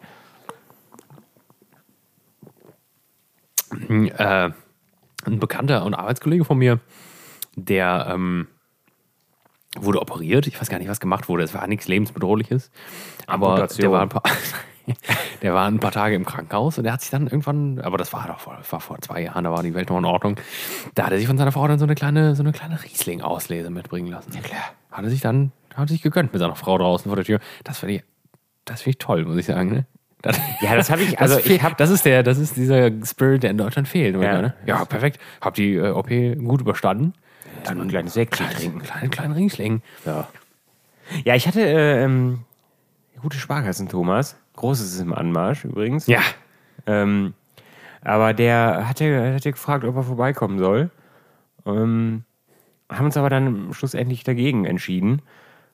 äh, 4.17 4.51
ein 5.25 5.41
Bekannter 5.41 5.85
und 5.85 5.95
Arbeitskollege 5.95 6.45
von 6.45 6.59
mir, 6.59 6.79
der 7.57 8.07
ähm, 8.15 8.47
wurde 9.79 10.01
operiert. 10.01 10.47
Ich 10.47 10.61
weiß 10.61 10.69
gar 10.69 10.79
nicht, 10.79 10.89
was 10.89 11.01
gemacht 11.01 11.29
wurde. 11.29 11.45
Es 11.45 11.55
war 11.55 11.67
nichts 11.67 11.89
lebensbedrohliches. 11.89 12.71
Aber 13.27 13.51
Amputation. 13.51 13.83
der 13.83 13.93
war, 13.93 14.03
ein 14.03 14.09
paar, 14.09 14.23
der 15.43 15.55
war 15.55 15.67
ein 15.67 15.81
paar 15.81 15.93
Tage 15.93 16.15
im 16.15 16.27
Krankenhaus 16.27 16.79
und 16.79 16.85
der 16.85 16.93
hat 16.93 17.01
sich 17.01 17.11
dann 17.11 17.27
irgendwann, 17.27 17.81
aber 17.81 17.99
das 17.99 18.13
war 18.13 18.27
doch 18.27 18.41
vor, 18.41 18.59
war 18.69 18.81
vor 18.81 18.99
zwei 19.01 19.23
Jahren, 19.23 19.45
da 19.45 19.51
war 19.51 19.63
die 19.63 19.75
Welt 19.75 19.89
noch 19.89 19.99
in 19.99 20.05
Ordnung. 20.05 20.37
Da 20.95 21.05
hat 21.07 21.13
er 21.13 21.19
sich 21.19 21.27
von 21.27 21.39
seiner 21.39 21.53
Frau 21.53 21.67
dann 21.69 21.79
so 21.79 21.85
eine 21.85 21.95
kleine, 21.95 22.35
so 22.35 22.43
eine 22.43 22.53
kleine 22.53 22.83
Riesling-Auslese 22.83 23.71
mitbringen 23.71 24.09
lassen. 24.09 24.33
Ja 24.35 24.41
klar. 24.41 24.63
Hat 24.91 25.05
er 25.05 25.11
sich 25.11 25.21
dann 25.21 25.53
Hat 25.75 25.89
sich 25.89 26.03
gegönnt 26.03 26.33
mit 26.33 26.41
seiner 26.41 26.57
Frau 26.57 26.77
draußen 26.77 27.09
vor 27.09 27.17
der 27.17 27.25
Tür. 27.25 27.41
Das 27.65 27.79
finde 27.79 27.97
ich, 27.97 28.05
das 28.65 28.83
finde 28.83 28.91
ich 28.91 28.99
toll, 28.99 29.25
muss 29.25 29.37
ich 29.37 29.47
sagen. 29.47 29.71
Ne? 29.71 29.87
Das, 30.21 30.39
Ja, 30.61 30.77
das 30.77 30.91
habe 30.91 31.03
ich, 31.03 31.19
also 31.21 31.37
das, 31.37 31.47
ich 31.47 31.63
habe 31.63 31.75
das 31.77 31.91
ist 31.91 32.05
der, 32.05 32.23
das 32.23 32.39
ist 32.39 32.57
dieser 32.57 32.91
Spirit, 33.05 33.43
der 33.43 33.51
in 33.51 33.59
Deutschland 33.59 33.89
fehlt. 33.89 34.15
Ja. 34.17 34.23
Ja, 34.23 34.43
ne? 34.43 34.55
ja 34.67 34.85
perfekt. 34.85 35.19
Hab 35.41 35.55
die 35.55 35.75
äh, 35.75 35.91
OP 35.91 36.09
gut 36.09 36.61
überstanden. 36.61 37.15
Dann 37.65 37.81
ein 37.81 37.89
kleines 37.89 38.15
Säckchen 38.15 38.47
Kleinen, 38.47 38.61
trinken. 38.61 38.83
kleinen, 38.83 39.11
kleinen 39.11 39.33
Ringsling. 39.35 39.83
Ja. 40.05 40.29
Ja, 41.25 41.35
ich 41.35 41.47
hatte 41.47 41.61
äh, 41.61 42.05
ähm, 42.05 42.41
gute 43.21 43.37
Sparkassen, 43.39 43.89
Thomas. 43.89 44.37
Großes 44.57 44.95
ist 44.95 45.01
im 45.01 45.13
Anmarsch 45.13 45.65
übrigens. 45.65 46.07
Ja. 46.07 46.21
Ähm, 46.87 47.35
aber 48.03 48.35
der 48.35 48.89
hatte, 48.89 49.35
hatte 49.35 49.53
gefragt, 49.53 49.85
ob 49.85 49.97
er 49.97 50.03
vorbeikommen 50.03 50.59
soll. 50.59 50.91
Ähm, 51.67 52.25
haben 52.91 53.07
uns 53.07 53.17
aber 53.17 53.31
dann 53.31 53.73
schlussendlich 53.73 54.25
dagegen 54.25 54.65
entschieden, 54.65 55.23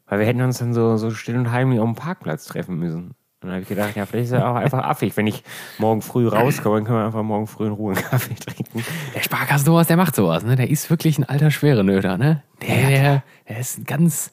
weil 0.06 0.20
wir 0.20 0.26
hätten 0.26 0.42
uns 0.42 0.58
dann 0.58 0.74
so, 0.74 0.96
so 0.96 1.10
still 1.10 1.36
und 1.36 1.50
heimlich 1.50 1.80
auf 1.80 1.86
dem 1.86 1.94
Parkplatz 1.94 2.44
treffen 2.46 2.78
müssen. 2.78 3.14
Und 3.40 3.50
dann 3.50 3.52
habe 3.52 3.62
ich 3.62 3.68
gedacht, 3.68 3.94
ja, 3.94 4.04
vielleicht 4.04 4.26
ist 4.26 4.32
er 4.32 4.50
auch 4.50 4.56
einfach 4.56 4.82
affig. 4.82 5.16
Wenn 5.16 5.28
ich 5.28 5.44
morgen 5.78 6.02
früh 6.02 6.26
rauskomme, 6.26 6.78
dann 6.78 6.84
können 6.84 6.98
wir 6.98 7.06
einfach 7.06 7.22
morgen 7.22 7.46
früh 7.46 7.66
in 7.66 7.72
Ruhe 7.72 7.94
einen 7.94 8.02
Kaffee 8.02 8.34
trinken. 8.34 8.84
Der 9.14 9.20
Sparkassen 9.20 9.66
Thomas, 9.66 9.86
der 9.86 9.96
macht 9.96 10.16
sowas, 10.16 10.42
ne? 10.42 10.56
Der 10.56 10.68
ist 10.68 10.90
wirklich 10.90 11.18
ein 11.18 11.24
alter 11.24 11.52
Schwerenöter, 11.52 12.18
ne? 12.18 12.42
Der, 12.60 12.88
der, 12.88 13.22
der 13.48 13.58
ist 13.60 13.86
ganz. 13.86 14.32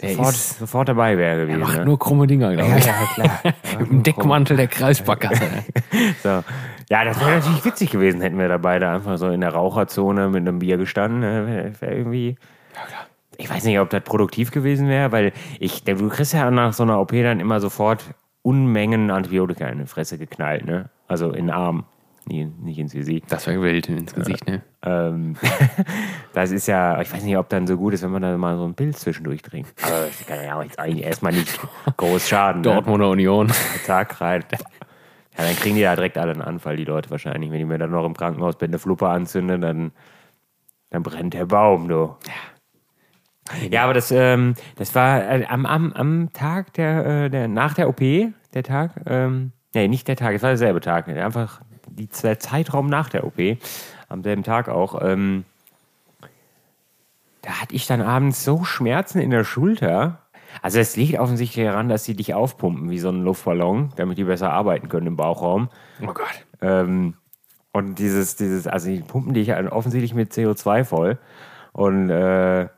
Der 0.00 0.10
Sofort, 0.10 0.34
ist, 0.34 0.58
sofort 0.60 0.88
dabei 0.88 1.18
wäre 1.18 1.46
gewesen. 1.46 1.58
macht 1.58 1.78
ne? 1.78 1.86
nur 1.86 1.98
krumme 1.98 2.28
Dinger, 2.28 2.52
glaube 2.52 2.70
ja, 2.70 2.76
ich. 2.76 2.86
ja, 2.86 2.94
klar. 3.14 3.40
Mit 3.80 3.90
dem 3.90 4.02
Deckmantel 4.04 4.56
der 4.56 4.68
Kreissparkasse. 4.68 5.42
So. 6.22 6.44
Ja, 6.90 7.04
das 7.04 7.18
wäre 7.18 7.38
natürlich 7.38 7.64
witzig 7.64 7.90
gewesen, 7.90 8.20
hätten 8.20 8.38
wir 8.38 8.48
da 8.48 8.58
beide 8.58 8.88
einfach 8.88 9.16
so 9.16 9.28
in 9.28 9.40
der 9.40 9.54
Raucherzone 9.54 10.28
mit 10.28 10.42
einem 10.42 10.58
Bier 10.58 10.76
gestanden. 10.76 11.20
ne? 11.20 11.46
Wäre 11.46 11.80
wär 11.80 11.92
irgendwie. 11.96 12.36
Ich 13.38 13.50
weiß 13.50 13.64
nicht, 13.64 13.80
ob 13.80 13.90
das 13.90 14.02
produktiv 14.02 14.50
gewesen 14.50 14.88
wäre, 14.88 15.10
weil 15.10 15.32
ich, 15.58 15.82
du 15.84 16.08
kriegst 16.08 16.32
ja 16.32 16.50
nach 16.50 16.74
so 16.74 16.82
einer 16.82 17.00
OP 17.00 17.12
dann 17.12 17.40
immer 17.40 17.60
sofort 17.60 18.04
Unmengen 18.46 19.10
Antibiotika 19.10 19.66
in 19.66 19.80
die 19.80 19.86
Fresse 19.86 20.18
geknallt, 20.18 20.64
ne? 20.64 20.88
Also 21.08 21.30
in 21.30 21.46
den 21.46 21.50
Arm, 21.50 21.84
nie, 22.26 22.44
nicht 22.44 22.78
ins 22.78 22.92
Gesicht. 22.92 23.24
Das 23.28 23.44
wäre 23.48 23.60
wild 23.60 23.88
ins 23.88 24.14
Gesicht, 24.14 24.46
ne? 24.46 24.62
Ähm, 24.84 25.34
das 26.32 26.52
ist 26.52 26.68
ja, 26.68 27.00
ich 27.00 27.12
weiß 27.12 27.24
nicht, 27.24 27.36
ob 27.36 27.48
dann 27.48 27.66
so 27.66 27.76
gut 27.76 27.92
ist, 27.94 28.04
wenn 28.04 28.12
man 28.12 28.22
da 28.22 28.38
mal 28.38 28.56
so 28.56 28.64
ein 28.64 28.74
Pilz 28.74 29.00
zwischendurch 29.00 29.42
trinkt. 29.42 29.72
Aber 29.82 30.06
das 30.06 30.24
kann 30.24 30.44
ja 30.44 30.56
auch 30.56 30.62
jetzt 30.62 30.78
eigentlich 30.78 31.04
erstmal 31.04 31.32
nicht 31.32 31.58
groß 31.96 32.28
schaden. 32.28 32.60
Ne? 32.60 32.68
Dortmunder 32.68 33.10
Union. 33.10 33.50
Tag 33.84 34.20
rein. 34.20 34.44
Ja, 34.52 35.44
dann 35.44 35.56
kriegen 35.56 35.74
die 35.74 35.80
ja 35.80 35.96
direkt 35.96 36.16
alle 36.16 36.30
einen 36.30 36.42
Anfall, 36.42 36.76
die 36.76 36.84
Leute 36.84 37.10
wahrscheinlich. 37.10 37.50
Wenn 37.50 37.58
die 37.58 37.64
mir 37.64 37.78
dann 37.78 37.90
noch 37.90 38.06
im 38.06 38.14
Krankenhausbett 38.14 38.70
eine 38.70 38.78
Fluppe 38.78 39.08
anzünden, 39.08 39.60
dann, 39.60 39.90
dann 40.90 41.02
brennt 41.02 41.34
der 41.34 41.46
Baum, 41.46 41.88
du. 41.88 42.14
Ja, 42.28 42.32
aber 43.84 43.94
das, 43.94 44.10
ähm, 44.10 44.54
das 44.76 44.94
war 44.94 45.22
äh, 45.22 45.44
am, 45.46 45.66
am, 45.66 45.92
am 45.92 46.32
Tag 46.32 46.72
der, 46.74 47.06
äh, 47.06 47.30
der, 47.30 47.48
nach 47.48 47.74
der 47.74 47.88
OP, 47.88 48.00
der 48.00 48.62
Tag, 48.62 48.92
ähm, 49.06 49.52
nee, 49.74 49.88
nicht 49.88 50.08
der 50.08 50.16
Tag, 50.16 50.34
es 50.34 50.42
war 50.42 50.50
derselbe 50.50 50.80
Tag, 50.80 51.08
einfach 51.08 51.60
die, 51.88 52.08
der 52.22 52.38
Zeitraum 52.38 52.88
nach 52.88 53.08
der 53.08 53.24
OP, 53.24 53.38
am 54.08 54.22
selben 54.22 54.42
Tag 54.42 54.68
auch, 54.68 55.00
ähm, 55.02 55.44
da 57.42 57.60
hatte 57.60 57.74
ich 57.74 57.86
dann 57.86 58.02
abends 58.02 58.44
so 58.44 58.64
Schmerzen 58.64 59.20
in 59.20 59.30
der 59.30 59.44
Schulter. 59.44 60.18
Also 60.62 60.80
es 60.80 60.96
liegt 60.96 61.18
offensichtlich 61.18 61.64
daran, 61.64 61.88
dass 61.88 62.04
sie 62.04 62.16
dich 62.16 62.34
aufpumpen 62.34 62.90
wie 62.90 62.98
so 62.98 63.10
ein 63.10 63.22
Luftballon, 63.22 63.92
damit 63.94 64.18
die 64.18 64.24
besser 64.24 64.52
arbeiten 64.52 64.88
können 64.88 65.06
im 65.06 65.16
Bauchraum. 65.16 65.68
Oh 66.02 66.12
Gott. 66.12 66.46
Ähm, 66.60 67.14
und 67.72 67.98
dieses, 67.98 68.36
dieses, 68.36 68.66
also 68.66 68.88
die 68.88 69.00
pumpen 69.00 69.34
dich 69.34 69.54
offensichtlich 69.54 70.14
mit 70.14 70.32
CO2 70.32 70.84
voll. 70.84 71.18
Und 71.72 72.10
äh, 72.10 72.68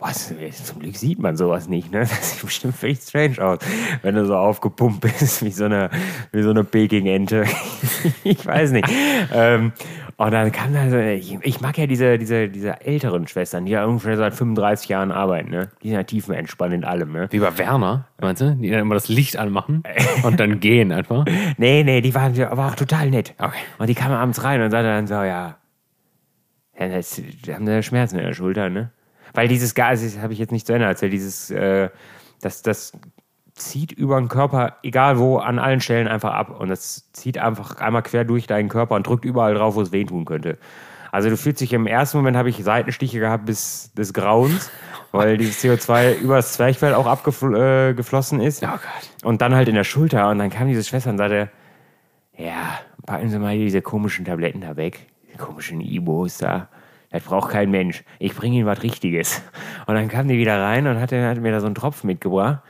was, 0.00 0.34
zum 0.64 0.80
Glück 0.80 0.96
sieht 0.96 1.18
man 1.18 1.36
sowas 1.36 1.68
nicht, 1.68 1.90
ne? 1.92 2.00
Das 2.10 2.32
sieht 2.32 2.44
bestimmt 2.44 2.76
völlig 2.76 3.00
strange 3.00 3.38
aus, 3.38 3.58
wenn 4.02 4.14
du 4.14 4.26
so 4.26 4.36
aufgepumpt 4.36 5.00
bist, 5.00 5.44
wie 5.44 5.50
so 5.50 5.64
eine, 5.64 5.90
wie 6.32 6.42
so 6.42 6.50
eine 6.50 6.64
Peking-Ente. 6.64 7.44
ich 8.24 8.46
weiß 8.46 8.72
nicht. 8.72 8.88
Ähm, 9.32 9.72
und 10.16 10.32
dann 10.32 10.52
kam 10.52 10.74
da 10.74 10.90
so, 10.90 10.98
ich, 10.98 11.38
ich 11.42 11.60
mag 11.62 11.78
ja 11.78 11.86
diese, 11.86 12.18
diese, 12.18 12.48
diese 12.48 12.80
älteren 12.82 13.26
Schwestern, 13.26 13.64
die 13.64 13.72
ja 13.72 13.86
ungefähr 13.86 14.18
seit 14.18 14.34
35 14.34 14.90
Jahren 14.90 15.12
arbeiten, 15.12 15.50
ne? 15.50 15.70
Die 15.82 15.88
sind 15.88 15.96
ja 15.96 16.02
tiefenentspannt 16.02 16.74
in 16.74 16.84
allem, 16.84 17.12
ne? 17.12 17.28
Wie 17.30 17.38
bei 17.38 17.56
Werner, 17.56 18.06
meinst 18.20 18.42
du? 18.42 18.54
Die 18.54 18.68
dann 18.68 18.80
immer 18.80 18.94
das 18.94 19.08
Licht 19.08 19.38
anmachen 19.38 19.82
und 20.22 20.38
dann 20.38 20.60
gehen 20.60 20.92
einfach. 20.92 21.24
Nee, 21.56 21.84
nee, 21.84 22.02
die 22.02 22.14
waren 22.14 22.38
aber 22.42 22.66
auch 22.66 22.74
total 22.74 23.08
nett. 23.08 23.34
Okay. 23.38 23.60
Und 23.78 23.88
die 23.88 23.94
kamen 23.94 24.14
abends 24.14 24.44
rein 24.44 24.60
und 24.60 24.70
sagten 24.70 24.88
dann 24.88 25.06
so, 25.06 25.14
ja, 25.14 25.56
ja 26.78 26.88
das, 26.88 27.22
die 27.46 27.54
haben 27.54 27.64
da 27.64 27.80
Schmerzen 27.80 28.18
in 28.18 28.26
der 28.26 28.34
Schulter, 28.34 28.68
ne? 28.68 28.90
Weil 29.34 29.48
dieses 29.48 29.74
Gas, 29.74 30.02
das 30.02 30.18
habe 30.18 30.32
ich 30.32 30.38
jetzt 30.38 30.52
nicht 30.52 30.66
zu 30.66 30.72
Ende 30.72 30.86
erzählt, 30.86 31.12
dieses, 31.12 31.50
äh, 31.50 31.90
das, 32.40 32.62
das 32.62 32.92
zieht 33.54 33.92
über 33.92 34.18
den 34.18 34.28
Körper, 34.28 34.76
egal 34.82 35.18
wo, 35.18 35.38
an 35.38 35.58
allen 35.58 35.80
Stellen 35.80 36.08
einfach 36.08 36.32
ab. 36.32 36.60
Und 36.60 36.68
das 36.68 37.10
zieht 37.12 37.38
einfach 37.38 37.76
einmal 37.76 38.02
quer 38.02 38.24
durch 38.24 38.46
deinen 38.46 38.68
Körper 38.68 38.94
und 38.94 39.06
drückt 39.06 39.24
überall 39.24 39.54
drauf, 39.54 39.74
wo 39.74 39.82
es 39.82 39.92
wehtun 39.92 40.24
könnte. 40.24 40.58
Also 41.12 41.28
du 41.28 41.36
fühlst 41.36 41.60
dich 41.60 41.72
im 41.72 41.86
ersten 41.86 42.18
Moment, 42.18 42.36
habe 42.36 42.50
ich 42.50 42.62
Seitenstiche 42.62 43.18
gehabt 43.18 43.44
bis 43.44 43.92
des 43.94 44.14
Grauens, 44.14 44.70
weil 45.12 45.36
dieses 45.36 45.62
CO2 45.62 46.18
übers 46.18 46.52
Zwerchfell 46.54 46.94
auch 46.94 47.06
abgeflossen 47.06 48.40
ist. 48.40 48.62
Oh 48.62 48.68
Gott. 48.68 49.24
Und 49.24 49.42
dann 49.42 49.54
halt 49.54 49.68
in 49.68 49.74
der 49.74 49.84
Schulter. 49.84 50.30
Und 50.30 50.38
dann 50.38 50.50
kam 50.50 50.68
diese 50.68 50.84
Schwester 50.84 51.10
und 51.10 51.18
sagte, 51.18 51.50
ja, 52.36 52.78
packen 53.06 53.28
Sie 53.28 53.38
mal 53.38 53.56
diese 53.56 53.82
komischen 53.82 54.24
Tabletten 54.24 54.60
da 54.60 54.76
weg. 54.76 55.06
Die 55.32 55.36
komischen 55.36 55.80
Ibos 55.80 56.38
da. 56.38 56.68
Das 57.10 57.24
braucht 57.24 57.50
kein 57.50 57.70
Mensch. 57.70 58.04
Ich 58.18 58.34
bringe 58.34 58.56
Ihnen 58.56 58.66
was 58.66 58.82
Richtiges. 58.82 59.42
Und 59.86 59.94
dann 59.96 60.08
kam 60.08 60.28
die 60.28 60.38
wieder 60.38 60.62
rein 60.62 60.86
und 60.86 61.00
hatte, 61.00 61.26
hat 61.28 61.38
mir 61.38 61.50
da 61.52 61.60
so 61.60 61.66
einen 61.66 61.74
Tropf 61.74 62.04
mitgebracht. 62.04 62.60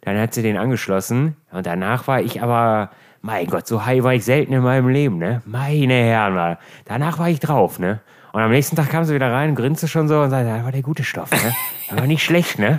Dann 0.00 0.18
hat 0.18 0.34
sie 0.34 0.42
den 0.42 0.56
angeschlossen. 0.56 1.36
Und 1.52 1.66
danach 1.66 2.08
war 2.08 2.20
ich 2.20 2.42
aber, 2.42 2.90
mein 3.20 3.46
Gott, 3.46 3.66
so 3.66 3.84
high 3.84 4.02
war 4.02 4.14
ich 4.14 4.24
selten 4.24 4.52
in 4.52 4.62
meinem 4.62 4.88
Leben, 4.88 5.18
ne? 5.18 5.42
Meine 5.44 5.94
Herren, 5.94 6.56
danach 6.86 7.18
war 7.18 7.28
ich 7.28 7.38
drauf, 7.38 7.78
ne? 7.78 8.00
Und 8.32 8.40
am 8.40 8.50
nächsten 8.50 8.76
Tag 8.76 8.88
kam 8.88 9.04
sie 9.04 9.14
wieder 9.14 9.30
rein, 9.30 9.54
grinste 9.54 9.86
schon 9.86 10.08
so 10.08 10.20
und 10.20 10.30
sagte, 10.30 10.48
das 10.48 10.64
war 10.64 10.72
der 10.72 10.82
gute 10.82 11.04
Stoff, 11.04 11.30
ne? 11.30 11.52
Das 11.90 11.98
war 11.98 12.06
nicht 12.06 12.24
schlecht, 12.24 12.58
ne? 12.58 12.78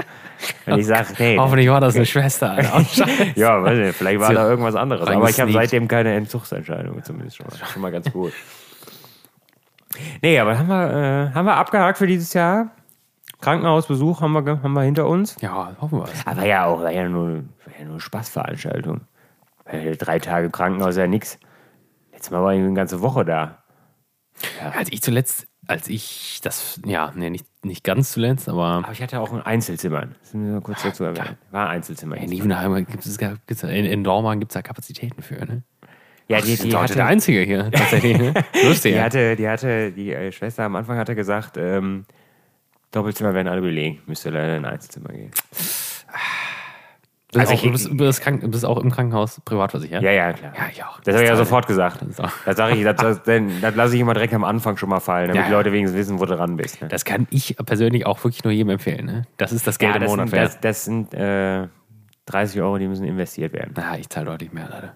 Und 0.65 0.79
ich 0.79 0.87
sag, 0.87 1.17
nee. 1.19 1.37
Hoffentlich 1.37 1.69
war 1.69 1.79
das 1.79 1.95
eine 1.95 2.05
Schwester. 2.07 2.51
Alter. 2.51 2.73
Ja, 3.35 3.61
weiß 3.61 3.77
nicht, 3.77 3.95
vielleicht 3.95 4.19
war 4.19 4.33
da 4.33 4.49
irgendwas 4.49 4.75
anderes. 4.75 5.07
Aber 5.07 5.29
ich 5.29 5.39
habe 5.39 5.51
seitdem 5.51 5.87
keine 5.87 6.15
Entzugsentscheidung, 6.15 7.03
zumindest 7.03 7.37
schon 7.37 7.45
mal. 7.45 7.67
Schon 7.71 7.81
mal 7.83 7.91
ganz 7.91 8.11
gut. 8.11 8.33
Nee, 10.21 10.39
aber 10.39 10.57
haben 10.57 10.67
wir, 10.67 11.29
äh, 11.31 11.33
haben 11.33 11.45
wir 11.45 11.55
abgehakt 11.55 11.97
für 11.97 12.07
dieses 12.07 12.33
Jahr. 12.33 12.71
Krankenhausbesuch 13.41 14.21
haben 14.21 14.33
wir, 14.33 14.63
haben 14.63 14.73
wir 14.73 14.83
hinter 14.83 15.07
uns. 15.07 15.35
Ja, 15.41 15.75
hoffen 15.79 15.99
wir 15.99 16.05
es. 16.05 16.25
Aber 16.25 16.45
ja 16.45 16.65
auch, 16.65 16.81
war 16.81 16.91
ja 16.91 17.07
nur, 17.09 17.27
war 17.29 17.73
ja 17.77 17.83
nur 17.83 17.93
eine 17.93 17.99
Spaßveranstaltung. 17.99 19.01
Drei 19.97 20.19
Tage 20.19 20.49
Krankenhaus 20.49 20.91
ist 20.91 20.97
ja 20.97 21.07
nix. 21.07 21.39
Letztes 22.11 22.31
Mal 22.31 22.43
war 22.43 22.53
ich 22.53 22.59
eine 22.59 22.73
ganze 22.73 23.01
Woche 23.01 23.25
da. 23.25 23.63
Als 24.75 24.91
ich 24.91 25.01
zuletzt, 25.01 25.47
als 25.67 25.87
ich 25.87 26.39
das, 26.41 26.79
ja, 26.85 27.11
nee, 27.15 27.29
nicht, 27.29 27.45
nicht 27.63 27.83
ganz 27.83 28.13
zuletzt, 28.13 28.49
aber 28.49 28.65
Aber 28.83 28.91
ich 28.91 29.01
hatte 29.01 29.19
auch 29.19 29.31
ein 29.31 29.41
Einzelzimmer. 29.41 30.01
Das 30.21 30.33
müssen 30.33 30.53
wir 30.53 30.61
kurz 30.61 30.83
dazu 30.83 31.03
erwähnen. 31.03 31.37
War 31.51 31.67
ein 31.67 31.77
Einzelzimmer. 31.77 32.17
in 32.17 32.29
Liebenheim 32.29 32.75
gibt 32.85 33.05
es, 33.05 33.63
in, 33.63 33.69
in 33.85 34.03
Dormagen 34.03 34.39
gibt 34.39 34.51
es 34.51 34.53
da 34.53 34.61
Kapazitäten 34.61 35.21
für, 35.21 35.45
ne? 35.45 35.63
Ja, 36.29 36.39
die, 36.41 36.55
Die 36.55 36.69
die, 36.69 36.75
hatte, 36.75 36.95
der 36.95 37.05
Einzige 37.05 37.41
hier, 37.41 37.69
tatsächlich. 37.71 38.17
Ne? 38.17 38.33
Lustig. 38.63 38.93
die 38.93 39.01
hatte, 39.01 39.35
die 39.35 39.47
hatte, 39.47 39.91
die 39.91 40.13
äh, 40.13 40.31
Schwester 40.31 40.63
am 40.63 40.75
Anfang 40.75 40.97
hatte 40.97 41.15
gesagt, 41.15 41.57
ähm, 41.57 42.05
Doppelzimmer 42.91 43.33
werden 43.33 43.47
alle 43.47 43.61
belegt. 43.61 44.07
Müsste 44.07 44.29
leider 44.29 44.55
in 44.57 44.65
ein 44.65 44.73
Einzelzimmer 44.73 45.09
gehen. 45.09 45.31
Du 47.31 47.39
bist, 47.39 47.51
Also 47.51 47.53
auch, 47.53 47.57
ich- 47.57 47.63
du, 47.63 47.71
bist, 47.71 47.85
du, 47.87 47.97
bist 47.97 48.21
krank, 48.21 48.51
bist 48.51 48.63
auch 48.65 48.77
im 48.77 48.91
Krankenhaus 48.91 49.41
privat 49.43 49.71
versichert? 49.71 50.03
Ja, 50.03 50.11
ja, 50.11 50.31
klar. 50.33 50.53
Ja, 50.55 50.67
ich 50.71 50.83
auch. 50.83 51.01
Das 51.01 51.15
habe 51.15 51.23
ich 51.23 51.29
ja 51.29 51.35
sofort 51.35 51.65
gesagt. 51.67 52.03
Das 52.07 52.31
Das 52.45 52.55
sage 52.55 52.75
ich, 52.75 52.83
das, 52.83 52.95
das, 52.95 53.21
das 53.61 53.75
lasse 53.75 53.95
ich 53.95 54.01
immer 54.01 54.13
direkt 54.13 54.33
am 54.35 54.43
Anfang 54.43 54.77
schon 54.77 54.89
mal 54.89 54.99
fallen, 54.99 55.29
damit 55.29 55.41
Ja, 55.41 55.47
die. 55.47 55.51
Leute 55.53 55.71
wenigstens 55.71 55.97
wissen, 55.99 56.19
wo 56.19 56.25
du 56.25 56.35
dran 56.35 56.55
bist. 56.57 56.81
Ne? 56.81 56.87
Das 56.89 57.03
kann 57.05 57.27
ich 57.31 57.55
persönlich 57.65 58.05
auch 58.05 58.23
wirklich 58.23 58.43
nur 58.43 58.53
jedem 58.53 58.69
empfehlen. 58.69 59.05
Ne? 59.07 59.23
Das 59.37 59.51
ist 59.51 59.65
das 59.65 59.79
Geld 59.79 59.89
Ja, 59.91 59.95
im 59.95 60.01
das, 60.03 60.09
Monat 60.11 60.29
sind, 60.29 60.37
wert. 60.39 60.47
das, 60.53 60.59
das 60.61 60.85
sind 60.85 61.13
äh, 61.15 61.67
30 62.27 62.61
Euro, 62.61 62.77
die 62.77 62.87
müssen 62.87 63.03
investiert 63.05 63.51
werden. 63.53 63.73
Na, 63.75 63.97
ich 63.97 64.07
zahle 64.09 64.27
deutlich 64.27 64.53
mehr, 64.53 64.69
leider. 64.69 64.95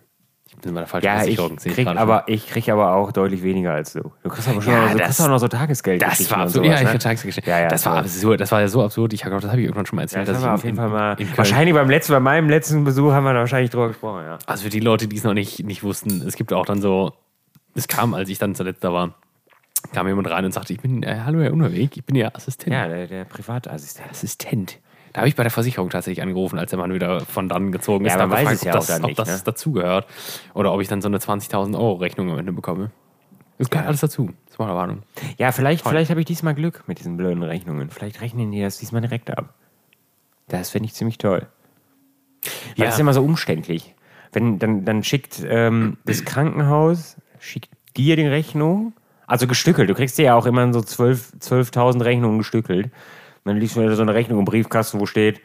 Ich 0.57 0.63
bin 0.63 0.73
bei 0.73 0.79
der 0.81 0.87
falschen 0.87 1.05
Ja, 1.05 1.13
ich 1.17 1.35
Versicherung. 1.35 1.59
sehe 1.59 1.71
krieg, 1.71 1.85
gerade 1.85 1.99
aber, 1.99 2.23
ich 2.25 2.47
krieg 2.49 2.67
aber 2.69 2.93
auch 2.95 3.11
deutlich 3.11 3.43
weniger 3.43 3.73
als 3.73 3.93
du. 3.93 4.11
Du 4.23 4.29
kriegst 4.29 4.49
aber 4.49 4.59
schon 4.61 4.73
Ja, 4.73 4.85
noch, 4.87 4.93
das- 4.95 5.01
kriegst 5.05 5.21
auch 5.21 5.27
noch 5.27 5.37
so 5.37 5.47
Tagesgeld. 5.47 6.01
Das 6.01 6.31
war 6.31 6.39
absurd. 6.39 6.65
sowas, 6.65 6.81
ja, 6.81 6.87
ich 6.87 6.93
ne? 6.93 6.99
Tagesgeschichte. 6.99 7.49
Ja, 7.49 7.59
ja, 7.59 7.67
das 7.67 7.85
war 7.85 7.93
so. 7.93 7.99
absurd. 7.99 8.41
Das 8.41 8.51
war 8.51 8.61
ja 8.61 8.67
so 8.67 8.83
absurd. 8.83 9.13
Ich 9.13 9.21
glaube, 9.21 9.39
das 9.39 9.51
habe 9.51 9.59
ich 9.61 9.65
irgendwann 9.67 9.85
schon 9.85 9.97
mal 9.97 10.01
Ja, 10.01 10.05
erzählt. 10.05 10.27
das 10.27 10.37
dass 10.37 10.43
haben 10.43 10.49
wir 10.49 10.55
ich 10.55 10.59
auf 10.59 10.65
jeden 10.65 10.77
Fall 10.77 10.89
mal. 10.89 11.17
Wahrscheinlich 11.37 11.75
beim 11.75 11.89
letzten, 11.91 12.13
bei 12.13 12.19
meinem 12.19 12.49
letzten 12.49 12.83
Besuch 12.83 13.11
haben 13.11 13.23
wir 13.23 13.33
da 13.33 13.39
wahrscheinlich 13.41 13.69
drüber 13.69 13.89
gesprochen, 13.89 14.23
ja. 14.25 14.39
Also 14.47 14.63
für 14.63 14.69
die 14.69 14.79
Leute, 14.79 15.07
die 15.07 15.17
es 15.17 15.23
noch 15.23 15.35
nicht, 15.35 15.63
nicht 15.63 15.83
wussten, 15.83 16.23
es 16.27 16.35
gibt 16.35 16.51
auch 16.51 16.65
dann 16.65 16.81
so, 16.81 17.13
es 17.75 17.87
kam, 17.87 18.15
als 18.15 18.27
ich 18.29 18.39
dann 18.39 18.55
zuletzt 18.55 18.83
da 18.83 18.91
war, 18.91 19.13
kam 19.93 20.07
jemand 20.07 20.27
rein 20.31 20.43
und 20.43 20.53
sagte, 20.53 20.73
ich 20.73 20.79
bin, 20.79 21.03
äh, 21.03 21.19
hallo 21.23 21.39
Herr 21.39 21.53
Unweg, 21.53 21.95
ich 21.95 22.03
bin 22.03 22.15
Ihr 22.15 22.35
Assistent. 22.35 22.73
Ja, 22.73 22.87
der, 22.87 23.05
der 23.05 23.25
Privatassistent. 23.25 24.09
Assistent. 24.09 24.79
Da 25.17 25.21
habe 25.21 25.29
ich 25.29 25.35
bei 25.35 25.41
der 25.41 25.51
Versicherung 25.51 25.89
tatsächlich 25.89 26.21
angerufen, 26.21 26.59
als 26.59 26.69
der 26.69 26.77
Mann 26.77 26.93
wieder 26.93 27.21
von 27.21 27.49
dann 27.49 27.71
gezogen 27.71 28.05
ist. 28.05 28.11
Ja, 28.11 28.19
Da 28.19 28.27
man 28.27 28.37
hab 28.37 28.45
weiß 28.45 28.59
es 28.59 28.63
ja 28.63 28.73
ob 28.73 28.75
auch 28.75 28.79
das, 28.81 28.87
dann 28.87 29.01
ob 29.01 29.07
nicht, 29.07 29.17
das 29.17 29.27
ne? 29.29 29.41
dazugehört 29.45 30.05
oder 30.53 30.71
ob 30.71 30.79
ich 30.79 30.87
dann 30.89 31.01
so 31.01 31.07
eine 31.07 31.17
20.000 31.17 31.73
Euro 31.73 31.93
Rechnung 31.93 32.29
am 32.29 32.37
Ende 32.37 32.51
bekomme. 32.51 32.91
Das 33.57 33.71
gehört 33.71 33.87
alles 33.87 34.01
dazu. 34.01 34.29
Das 34.45 34.59
war 34.59 34.67
eine 34.67 34.75
Warnung. 34.75 35.01
Ja, 35.39 35.51
vielleicht, 35.51 35.87
vielleicht 35.87 36.11
habe 36.11 36.19
ich 36.19 36.27
diesmal 36.27 36.53
Glück 36.53 36.83
mit 36.85 36.99
diesen 36.99 37.17
blöden 37.17 37.41
Rechnungen. 37.41 37.89
Vielleicht 37.89 38.21
rechnen 38.21 38.51
die 38.51 38.61
das 38.61 38.77
diesmal 38.77 39.01
direkt 39.01 39.35
ab. 39.35 39.55
Das 40.49 40.69
finde 40.69 40.85
ich 40.85 40.93
ziemlich 40.93 41.17
toll. 41.17 41.47
Weil 42.43 42.51
Ja. 42.75 42.85
Das 42.85 42.93
ist 42.93 42.99
immer 42.99 43.13
so 43.13 43.23
umständlich. 43.23 43.95
Wenn, 44.33 44.59
dann, 44.59 44.85
dann 44.85 45.01
schickt 45.01 45.43
ähm, 45.49 45.97
das 46.05 46.25
Krankenhaus, 46.25 47.17
schickt 47.39 47.71
dir 47.97 48.17
die 48.17 48.27
Rechnung, 48.27 48.93
also 49.25 49.47
gestückelt. 49.47 49.89
Du 49.89 49.95
kriegst 49.95 50.19
dir 50.19 50.25
ja 50.25 50.35
auch 50.35 50.45
immer 50.45 50.71
so 50.71 50.81
12 50.83 51.37
12.000 51.39 52.05
Rechnungen 52.05 52.37
gestückelt. 52.37 52.91
Dann 53.47 53.57
liest 53.57 53.75
du 53.75 53.95
so 53.95 54.01
eine 54.01 54.13
Rechnung 54.13 54.39
im 54.39 54.45
Briefkasten, 54.45 54.99
wo 54.99 55.05
steht, 55.05 55.41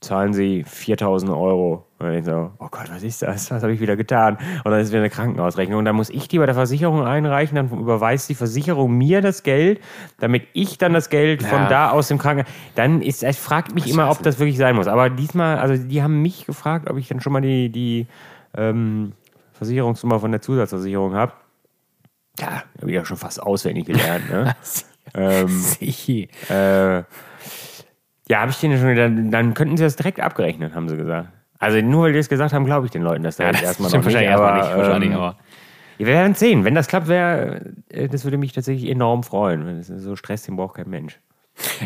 zahlen 0.00 0.34
Sie 0.34 0.64
4.000 0.64 1.30
Euro. 1.30 1.86
Und 1.98 2.06
dann 2.06 2.18
ich 2.18 2.24
so, 2.24 2.50
oh 2.58 2.68
Gott, 2.70 2.90
was 2.90 3.02
ist 3.02 3.22
das? 3.22 3.50
Was 3.50 3.62
habe 3.62 3.72
ich 3.72 3.80
wieder 3.80 3.96
getan? 3.96 4.36
Und 4.64 4.70
dann 4.70 4.80
ist 4.80 4.90
wieder 4.90 5.00
eine 5.00 5.10
Krankenhausrechnung. 5.10 5.78
Und 5.78 5.84
dann 5.86 5.96
muss 5.96 6.10
ich 6.10 6.28
die 6.28 6.38
bei 6.38 6.46
der 6.46 6.54
Versicherung 6.54 7.04
einreichen, 7.04 7.56
dann 7.56 7.70
überweist 7.70 8.28
die 8.28 8.34
Versicherung 8.34 8.96
mir 8.96 9.22
das 9.22 9.42
Geld, 9.42 9.80
damit 10.20 10.46
ich 10.52 10.76
dann 10.76 10.92
das 10.92 11.08
Geld 11.08 11.42
von 11.42 11.62
Ja. 11.62 11.68
da 11.68 11.90
aus 11.90 12.08
dem 12.08 12.18
Krankenhaus. 12.18 12.52
Dann 12.74 13.00
ist, 13.00 13.22
es 13.22 13.38
fragt 13.38 13.74
mich 13.74 13.88
immer, 13.90 14.10
ob 14.10 14.22
das 14.22 14.38
wirklich 14.38 14.58
sein 14.58 14.76
muss. 14.76 14.86
Aber 14.86 15.08
diesmal, 15.08 15.58
also 15.58 15.82
die 15.82 16.02
haben 16.02 16.20
mich 16.20 16.46
gefragt, 16.46 16.90
ob 16.90 16.98
ich 16.98 17.08
dann 17.08 17.20
schon 17.20 17.32
mal 17.32 17.40
die, 17.40 17.70
die 17.70 18.06
ähm, 18.56 19.12
Versicherungsnummer 19.54 20.20
von 20.20 20.30
der 20.30 20.42
Zusatzversicherung 20.42 21.14
habe. 21.14 21.32
Ja, 22.38 22.64
habe 22.80 22.90
ich 22.90 22.94
ja 22.94 23.04
schon 23.04 23.16
fast 23.16 23.42
auswendig 23.42 23.86
gelernt. 23.86 24.28
Ne? 24.28 24.54
ähm, 25.12 25.64
äh, 26.48 26.96
ja, 28.28 28.40
habe 28.40 28.50
ich 28.50 28.58
denen 28.58 28.78
schon 28.78 28.96
dann, 28.96 29.30
dann 29.30 29.54
könnten 29.54 29.76
sie 29.76 29.84
das 29.84 29.96
direkt 29.96 30.20
abgerechnet, 30.20 30.74
haben 30.74 30.88
sie 30.88 30.96
gesagt. 30.96 31.28
Also 31.58 31.80
nur 31.80 32.04
weil 32.04 32.12
die 32.12 32.18
das 32.18 32.28
gesagt 32.28 32.52
haben, 32.52 32.64
glaube 32.64 32.86
ich 32.86 32.92
den 32.92 33.02
Leuten 33.02 33.22
das 33.22 33.36
da 33.36 33.44
Ja, 33.44 33.50
jetzt 33.50 33.60
das 33.62 33.68
erstmal 33.68 33.90
noch 33.90 33.96
nicht. 33.96 34.04
wahrscheinlich 34.04 34.30
Aber, 34.30 34.56
erstmal 34.56 34.76
nicht. 34.76 34.86
Wahrscheinlich, 34.86 35.10
ähm, 35.10 35.16
aber. 35.16 35.38
wir 35.98 36.06
werden 36.06 36.34
sehen. 36.34 36.64
Wenn 36.64 36.74
das 36.74 36.88
klappt, 36.88 37.08
wäre, 37.08 37.72
äh, 37.88 38.08
das 38.08 38.24
würde 38.24 38.38
mich 38.38 38.52
tatsächlich 38.52 38.90
enorm 38.90 39.22
freuen. 39.22 39.66
Es 39.78 39.86
so 39.88 40.16
Stress, 40.16 40.42
den 40.42 40.56
braucht 40.56 40.76
kein 40.76 40.88
Mensch. 40.88 41.20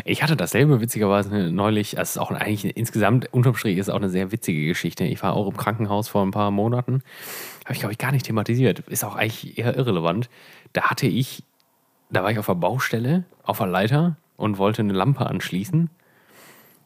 Ich 0.03 0.23
hatte 0.23 0.35
dasselbe 0.35 0.81
witzigerweise 0.81 1.51
neulich, 1.51 1.97
also 1.99 2.01
es 2.01 2.15
ist 2.15 2.17
auch 2.17 2.31
eigentlich 2.31 2.75
insgesamt 2.75 3.31
unterm 3.31 3.55
Strich 3.55 3.77
ist 3.77 3.89
auch 3.89 3.97
eine 3.97 4.09
sehr 4.09 4.31
witzige 4.31 4.65
Geschichte. 4.65 5.03
Ich 5.03 5.21
war 5.21 5.33
auch 5.33 5.47
im 5.47 5.57
Krankenhaus 5.57 6.07
vor 6.07 6.23
ein 6.25 6.31
paar 6.31 6.49
Monaten, 6.49 7.03
habe 7.65 7.73
ich 7.73 7.79
glaube 7.79 7.91
ich 7.91 7.99
gar 7.99 8.11
nicht 8.11 8.25
thematisiert, 8.25 8.79
ist 8.87 9.03
auch 9.03 9.15
eigentlich 9.15 9.59
eher 9.59 9.77
irrelevant. 9.77 10.29
Da 10.73 10.89
hatte 10.89 11.05
ich, 11.05 11.43
da 12.09 12.23
war 12.23 12.31
ich 12.31 12.39
auf 12.39 12.45
der 12.47 12.55
Baustelle, 12.55 13.23
auf 13.43 13.57
der 13.57 13.67
Leiter 13.67 14.15
und 14.37 14.57
wollte 14.57 14.81
eine 14.81 14.93
Lampe 14.93 15.25
anschließen. 15.25 15.89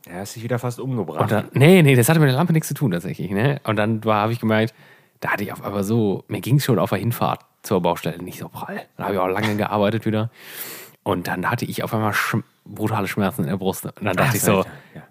Er 0.05 0.19
hast 0.19 0.35
dich 0.35 0.43
wieder 0.43 0.59
fast 0.59 0.79
umgebracht. 0.79 1.31
Dann, 1.31 1.47
nee, 1.53 1.81
nee, 1.81 1.95
das 1.95 2.09
hatte 2.09 2.19
mit 2.19 2.27
der 2.29 2.35
Lampe 2.35 2.51
nichts 2.53 2.67
zu 2.67 2.73
tun 2.73 2.91
tatsächlich. 2.91 3.31
Ne? 3.31 3.61
Und 3.63 3.77
dann 3.77 4.01
habe 4.05 4.33
ich 4.33 4.39
gemerkt, 4.39 4.73
da 5.21 5.29
hatte 5.29 5.43
ich 5.43 5.53
auf 5.53 5.63
einmal 5.63 5.83
so, 5.83 6.25
mir 6.27 6.41
ging 6.41 6.57
es 6.57 6.65
schon 6.65 6.77
auf 6.79 6.89
der 6.89 6.99
Hinfahrt 6.99 7.41
zur 7.61 7.81
Baustelle 7.81 8.21
nicht 8.21 8.39
so 8.39 8.49
prall. 8.49 8.81
Da 8.97 9.05
habe 9.05 9.13
ich 9.13 9.19
auch 9.19 9.27
lange 9.27 9.55
gearbeitet 9.55 10.05
wieder. 10.05 10.29
Und 11.03 11.27
dann 11.27 11.49
hatte 11.49 11.63
ich 11.65 11.83
auf 11.83 11.93
einmal 11.93 12.13
schm 12.13 12.43
brutale 12.65 13.07
Schmerzen 13.07 13.43
in 13.43 13.49
der 13.49 13.57
Brust. 13.57 13.85
Und 13.85 14.03
dann 14.03 14.15
dachte 14.15 14.29
Ach, 14.31 14.35
ich 14.35 14.41
so, 14.41 14.65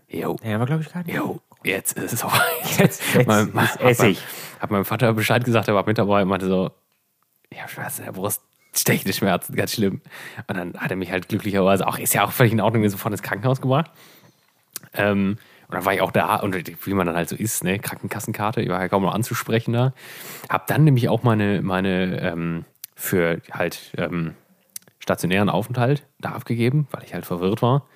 jo, 0.09 0.37
ja, 0.43 0.55
aber 0.57 0.67
glaube 0.67 0.83
ich 0.83 0.93
gar 0.93 1.03
nicht. 1.05 1.15
jo, 1.15 1.41
jetzt 1.65 1.97
ist 1.99 2.13
es 2.15 2.21
soweit. 2.21 2.41
Jetzt, 2.79 3.03
jetzt 3.15 3.27
Mein- 3.27 3.49
ist 3.49 3.57
hab 3.79 3.83
Essig. 3.85 4.19
mein- 4.19 4.61
Hab 4.63 4.71
meinem 4.71 4.85
Vater 4.87 5.13
Bescheid 5.15 5.45
gesagt, 5.45 5.69
er 5.69 5.75
war 5.75 5.85
mit 5.87 5.97
dabei 5.99 6.23
und 6.23 6.29
meinte 6.29 6.47
so, 6.49 6.71
ich 7.51 7.59
habe 7.61 7.71
Schmerzen 7.71 8.01
in 8.03 8.05
der 8.07 8.13
Brust, 8.13 8.41
stechende 8.75 9.13
Schmerzen, 9.13 9.55
ganz 9.55 9.73
schlimm. 9.73 10.01
Und 10.47 10.57
dann 10.57 10.75
hat 10.79 10.91
er 10.91 10.97
mich 10.97 11.11
halt 11.11 11.29
glücklicherweise 11.29 11.87
auch, 11.87 11.99
ist 11.99 12.15
ja 12.15 12.25
auch 12.25 12.33
völlig 12.33 12.53
in 12.53 12.61
Ordnung, 12.61 12.89
sofort 12.89 13.13
ins 13.13 13.23
Krankenhaus 13.23 13.61
gebracht. 13.61 13.91
Ähm, 14.95 15.39
und 15.69 15.77
dann 15.77 15.85
war 15.85 15.95
ich 15.95 16.03
auch 16.03 16.13
da 16.13 16.37
und 16.37 16.55
wie 16.87 16.95
man 16.95 17.07
dann 17.07 17.17
halt 17.17 17.29
so 17.29 17.37
ist, 17.37 17.65
ne, 17.65 17.79
Krankenkassenkarte, 17.79 18.61
ich 18.61 18.69
war 18.69 18.81
ja 18.81 18.89
kaum 18.89 19.03
noch 19.03 19.15
anzusprechen 19.15 19.73
da. 19.73 19.95
Hab 20.49 20.67
dann 20.67 20.85
nämlich 20.85 21.09
auch 21.09 21.23
meine, 21.23 21.63
meine 21.63 22.21
ähm, 22.21 22.65
für 22.95 23.41
halt 23.51 23.93
ähm, 23.97 24.35
stationären 24.99 25.49
Aufenthalt 25.49 26.07
da 26.21 26.31
abgegeben, 26.31 26.89
weil 26.91 27.03
ich 27.05 27.15
halt 27.15 27.27
verwirrt 27.27 27.63
war. 27.63 27.87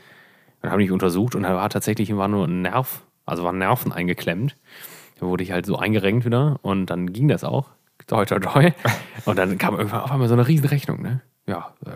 Dann 0.62 0.72
habe 0.72 0.82
ich 0.82 0.88
mich 0.88 0.92
untersucht 0.92 1.34
und 1.34 1.42
da 1.42 1.54
war 1.54 1.68
tatsächlich 1.68 2.14
war 2.16 2.28
nur 2.28 2.46
ein 2.46 2.62
Nerv, 2.62 3.02
also 3.26 3.44
waren 3.44 3.58
Nerven 3.58 3.92
eingeklemmt. 3.92 4.56
Da 5.20 5.26
wurde 5.26 5.44
ich 5.44 5.52
halt 5.52 5.66
so 5.66 5.76
eingerenkt 5.76 6.24
wieder 6.24 6.58
und 6.62 6.86
dann 6.86 7.12
ging 7.12 7.28
das 7.28 7.44
auch. 7.44 7.70
Toi, 8.06 8.24
toi, 8.24 8.38
toi. 8.38 8.72
Und 9.24 9.38
dann 9.38 9.58
kam 9.58 9.76
irgendwann 9.76 10.00
auf 10.00 10.12
einmal 10.12 10.28
so 10.28 10.34
eine 10.34 10.46
riesen 10.46 10.66
Rechnung, 10.68 11.02
ne? 11.02 11.22
Ja, 11.46 11.72
äh, 11.84 11.90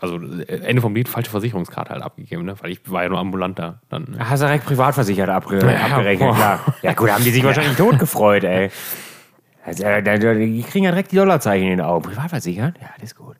also 0.00 0.18
äh, 0.20 0.60
Ende 0.60 0.82
vom 0.82 0.94
Lied, 0.94 1.08
falsche 1.08 1.30
Versicherungskarte 1.30 1.90
halt 1.90 2.02
abgegeben, 2.02 2.44
ne? 2.44 2.54
Weil 2.60 2.70
ich 2.72 2.80
war 2.90 3.02
ja 3.02 3.08
nur 3.08 3.18
ambulant 3.18 3.58
da. 3.58 3.80
Dann, 3.88 4.04
ne? 4.04 4.18
Hast 4.30 4.42
du 4.42 4.46
direkt 4.46 4.66
privatversichert 4.66 5.28
abge 5.28 5.58
Ja, 5.58 5.86
abgerechnet, 5.86 6.28
boah. 6.28 6.36
klar. 6.36 6.74
Ja 6.82 6.92
gut, 6.92 7.10
haben 7.10 7.24
die 7.24 7.30
sich 7.30 7.42
wahrscheinlich 7.42 7.76
tot 7.76 7.98
gefreut, 7.98 8.44
ey. 8.44 8.70
Also, 9.64 9.84
äh, 9.84 10.02
die 10.02 10.62
kriegen 10.62 10.84
ja 10.84 10.90
direkt 10.92 11.12
die 11.12 11.16
Dollarzeichen 11.16 11.64
in 11.64 11.78
den 11.78 11.80
Augen. 11.80 12.04
Privatversichert? 12.04 12.76
Ja, 12.80 12.88
das 13.00 13.10
ist 13.10 13.16
gut. 13.16 13.36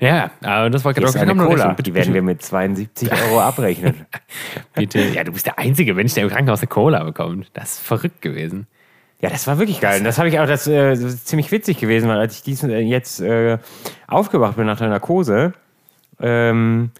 Ja, 0.00 0.30
aber 0.42 0.70
das 0.70 0.84
war 0.84 0.94
da 0.94 1.10
eine 1.20 1.34
Cola, 1.34 1.48
Rechnung. 1.48 1.76
Bitte, 1.76 1.90
die 1.90 1.94
werden 1.94 2.14
wir 2.14 2.22
mit 2.22 2.42
72 2.42 3.10
Euro 3.12 3.40
abrechnen. 3.40 4.06
bitte. 4.74 5.00
Ja, 5.00 5.24
du 5.24 5.32
bist 5.32 5.46
der 5.46 5.58
einzige 5.58 5.94
Mensch, 5.94 6.14
der 6.14 6.24
im 6.24 6.30
Krankenhaus 6.30 6.60
eine 6.60 6.68
Cola 6.68 7.04
bekommt. 7.04 7.50
Das 7.52 7.72
ist 7.72 7.80
verrückt 7.80 8.22
gewesen. 8.22 8.66
Ja, 9.20 9.30
das 9.30 9.46
war 9.46 9.58
wirklich 9.58 9.80
geil. 9.80 9.98
Und 9.98 10.04
das 10.04 10.18
habe 10.18 10.28
ich 10.28 10.38
auch, 10.38 10.46
das, 10.46 10.66
äh, 10.66 10.90
das 10.90 11.00
ist 11.00 11.28
ziemlich 11.28 11.50
witzig 11.50 11.78
gewesen, 11.78 12.08
weil 12.08 12.18
als 12.18 12.36
ich 12.36 12.42
diesen 12.42 12.70
äh, 12.70 12.80
jetzt 12.80 13.20
äh, 13.20 13.58
aufgewacht 14.06 14.56
bin 14.56 14.66
nach 14.66 14.78
der 14.78 14.88
Narkose, 14.88 15.54
ähm, 16.20 16.90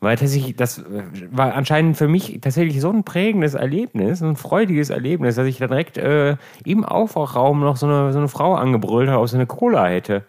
weil 0.00 0.16
tatsächlich, 0.16 0.56
das 0.56 0.78
äh, 0.78 1.02
war 1.30 1.54
anscheinend 1.54 1.98
für 1.98 2.08
mich 2.08 2.38
tatsächlich 2.40 2.80
so 2.80 2.90
ein 2.90 3.04
prägendes 3.04 3.52
Erlebnis, 3.52 4.22
ein 4.22 4.36
freudiges 4.36 4.88
Erlebnis, 4.88 5.34
dass 5.34 5.46
ich 5.46 5.58
dann 5.58 5.68
direkt 5.68 5.98
äh, 5.98 6.36
im 6.64 6.86
Aufwachraum 6.86 7.60
noch 7.60 7.76
so 7.76 7.86
eine, 7.86 8.12
so 8.12 8.18
eine 8.18 8.28
Frau 8.28 8.54
angebrüllt 8.54 9.10
habe, 9.10 9.20
ob 9.20 9.28
sie 9.28 9.36
eine 9.36 9.46
Cola 9.46 9.88
hätte. 9.88 10.24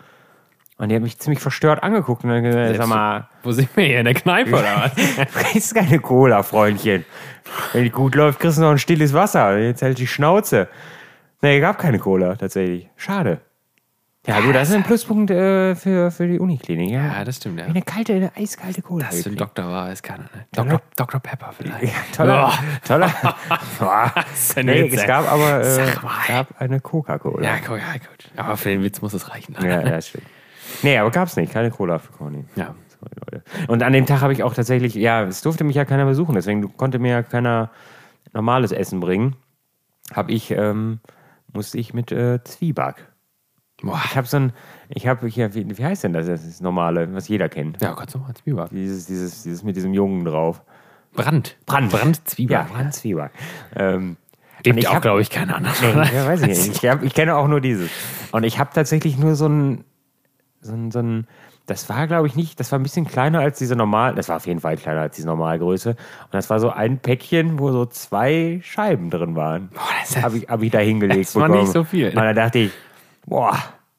Und 0.81 0.89
die 0.89 0.95
hat 0.95 1.03
mich 1.03 1.19
ziemlich 1.19 1.39
verstört 1.39 1.83
angeguckt 1.83 2.23
und 2.23 2.31
dann 2.31 2.41
gesagt, 2.41 2.75
sag 2.75 2.87
mal, 2.87 3.27
Wo 3.43 3.51
sind 3.51 3.69
wir 3.77 3.83
hier? 3.83 3.99
In 3.99 4.05
der 4.05 4.15
Kneipe 4.15 4.49
oder 4.49 4.77
was? 4.77 4.95
du 5.15 5.25
kriegst 5.27 5.75
keine 5.75 5.99
Cola, 5.99 6.41
Freundchen. 6.41 7.05
Wenn 7.71 7.83
die 7.83 7.91
gut 7.91 8.15
läuft, 8.15 8.39
kriegst 8.39 8.57
du 8.57 8.63
noch 8.63 8.71
ein 8.71 8.79
stilles 8.79 9.13
Wasser. 9.13 9.59
Jetzt 9.59 9.83
hält 9.83 9.99
die 9.99 10.07
Schnauze. 10.07 10.69
Nee, 11.43 11.59
gab 11.59 11.77
keine 11.77 11.99
Cola, 11.99 12.35
tatsächlich. 12.35 12.89
Schade. 12.95 13.41
Ja, 14.25 14.39
gut, 14.41 14.55
das 14.55 14.69
ist 14.69 14.75
ein 14.75 14.81
Pluspunkt 14.81 15.29
äh, 15.29 15.75
für, 15.75 16.09
für 16.09 16.27
die 16.27 16.39
Uniklinik. 16.39 16.89
Ja, 16.89 17.13
Ja, 17.13 17.25
das 17.25 17.37
stimmt, 17.37 17.59
ja. 17.59 17.67
Eine 17.67 17.83
kalte, 17.83 18.13
eine 18.13 18.35
eiskalte 18.35 18.81
Cola. 18.81 19.05
Das 19.05 19.09
für 19.09 19.29
einen 19.29 19.35
gekriegt. 19.35 19.41
Doktor 19.41 19.71
war, 19.71 19.91
ist 19.91 20.01
keiner, 20.01 20.23
ne? 20.23 20.47
Dr. 20.51 20.81
Dr. 20.95 21.19
Pepper 21.19 21.53
vielleicht. 21.55 21.83
Ja, 21.83 21.99
toller. 22.15 22.53
toller. 22.83 23.13
Boah. 23.79 24.11
ist 24.33 24.57
ein 24.57 24.65
nee, 24.65 24.91
Witz, 24.91 25.01
es 25.01 25.05
gab 25.05 25.31
aber 25.31 25.61
äh, 25.61 25.61
es 25.61 26.01
gab 26.27 26.59
eine 26.59 26.79
Coca-Cola. 26.79 27.45
Ja, 27.45 27.57
gut, 27.57 27.77
ja, 27.77 27.93
gut. 27.93 28.31
Aber 28.35 28.57
für 28.57 28.69
den 28.69 28.81
Witz 28.81 28.99
muss 29.01 29.13
es 29.13 29.29
reichen. 29.29 29.55
Ja, 29.61 29.87
ja, 29.87 30.01
stimmt. 30.01 30.25
Nee, 30.83 30.97
aber 30.97 31.11
gab's 31.11 31.35
nicht. 31.35 31.51
Keine 31.53 31.71
Cola 31.71 31.99
für 31.99 32.11
Conny. 32.13 32.45
Ja. 32.55 32.75
Sorry, 32.99 33.11
Leute. 33.25 33.43
Und 33.67 33.83
an 33.83 33.93
dem 33.93 34.05
Tag 34.05 34.21
habe 34.21 34.33
ich 34.33 34.43
auch 34.43 34.53
tatsächlich, 34.53 34.93
ja, 34.95 35.23
es 35.23 35.41
durfte 35.41 35.63
mich 35.63 35.75
ja 35.75 35.85
keiner 35.85 36.05
besuchen, 36.05 36.35
deswegen 36.35 36.75
konnte 36.77 36.99
mir 36.99 37.11
ja 37.11 37.23
keiner 37.23 37.71
normales 38.33 38.71
Essen 38.71 38.99
bringen. 38.99 39.35
Habe 40.13 40.31
ich, 40.31 40.51
ähm, 40.51 40.99
musste 41.53 41.77
ich 41.77 41.93
mit 41.93 42.11
äh, 42.11 42.43
Zwieback. 42.43 43.07
Boah. 43.81 43.99
Ich 44.05 44.15
habe 44.15 44.27
so 44.27 44.37
ein, 44.37 44.53
ich 44.89 45.07
habe 45.07 45.27
hier, 45.27 45.55
wie, 45.55 45.77
wie 45.77 45.83
heißt 45.83 46.03
denn 46.03 46.13
das? 46.13 46.27
Das 46.27 46.41
ist 46.43 46.55
das 46.55 46.61
normale, 46.61 47.13
was 47.15 47.27
jeder 47.27 47.49
kennt. 47.49 47.81
Ja, 47.81 47.93
kannst 47.95 48.13
du 48.13 48.19
mal 48.19 48.33
Zwieback. 48.35 48.69
Dieses, 48.69 49.07
dieses, 49.07 49.43
dieses 49.43 49.63
mit 49.63 49.75
diesem 49.75 49.93
Jungen 49.93 50.23
drauf. 50.23 50.61
Brand. 51.13 51.57
Brand. 51.65 51.91
Brand, 51.91 52.29
Zwieback. 52.29 52.51
Ja, 52.57 52.63
Brand 52.71 52.93
Zwieback. 52.93 53.31
Ähm, 53.75 54.17
Gibt 54.63 54.77
ich 54.77 54.87
auch, 54.87 54.95
hab- 54.95 55.01
glaube 55.01 55.21
ich, 55.21 55.29
keine 55.31 55.55
anderen. 55.55 55.75
Nee, 55.81 56.15
ja, 56.15 56.27
weiß 56.27 56.41
ich 56.43 56.47
nicht. 56.49 56.83
Ich, 56.83 56.89
hab, 56.89 57.01
ich 57.01 57.15
kenne 57.15 57.35
auch 57.35 57.47
nur 57.47 57.59
dieses. 57.59 57.89
Und 58.31 58.43
ich 58.43 58.59
habe 58.59 58.69
tatsächlich 58.73 59.17
nur 59.17 59.33
so 59.35 59.47
ein, 59.47 59.83
so 60.61 60.73
ein, 60.73 60.91
so 60.91 60.99
ein 60.99 61.27
das 61.67 61.87
war, 61.89 62.07
glaube 62.07 62.27
ich, 62.27 62.35
nicht, 62.35 62.59
das 62.59 62.71
war 62.71 62.79
ein 62.79 62.83
bisschen 62.83 63.05
kleiner 63.07 63.39
als 63.39 63.59
diese 63.59 63.75
normal, 63.75 64.15
das 64.15 64.29
war 64.29 64.35
auf 64.37 64.47
jeden 64.47 64.59
Fall 64.59 64.77
kleiner 64.77 65.01
als 65.01 65.15
diese 65.15 65.27
Normalgröße. 65.27 65.91
Und 65.91 65.97
das 66.33 66.49
war 66.49 66.59
so 66.59 66.69
ein 66.69 66.99
Päckchen, 66.99 67.59
wo 67.59 67.71
so 67.71 67.85
zwei 67.85 68.59
Scheiben 68.63 69.09
drin 69.09 69.35
waren. 69.35 69.69
Boah, 69.69 69.81
das 70.01 70.21
Habe 70.21 70.37
ich, 70.37 70.49
hab 70.49 70.61
ich 70.61 70.71
da 70.71 70.79
hingelegt 70.79 71.27
Das 71.27 71.35
war 71.35 71.43
bekommen. 71.43 71.61
nicht 71.63 71.71
so 71.71 71.83
viel. 71.83 72.09
Und 72.09 72.15
da 72.15 72.33
dachte 72.33 72.59
ich, 72.59 72.71
boah, 73.25 73.57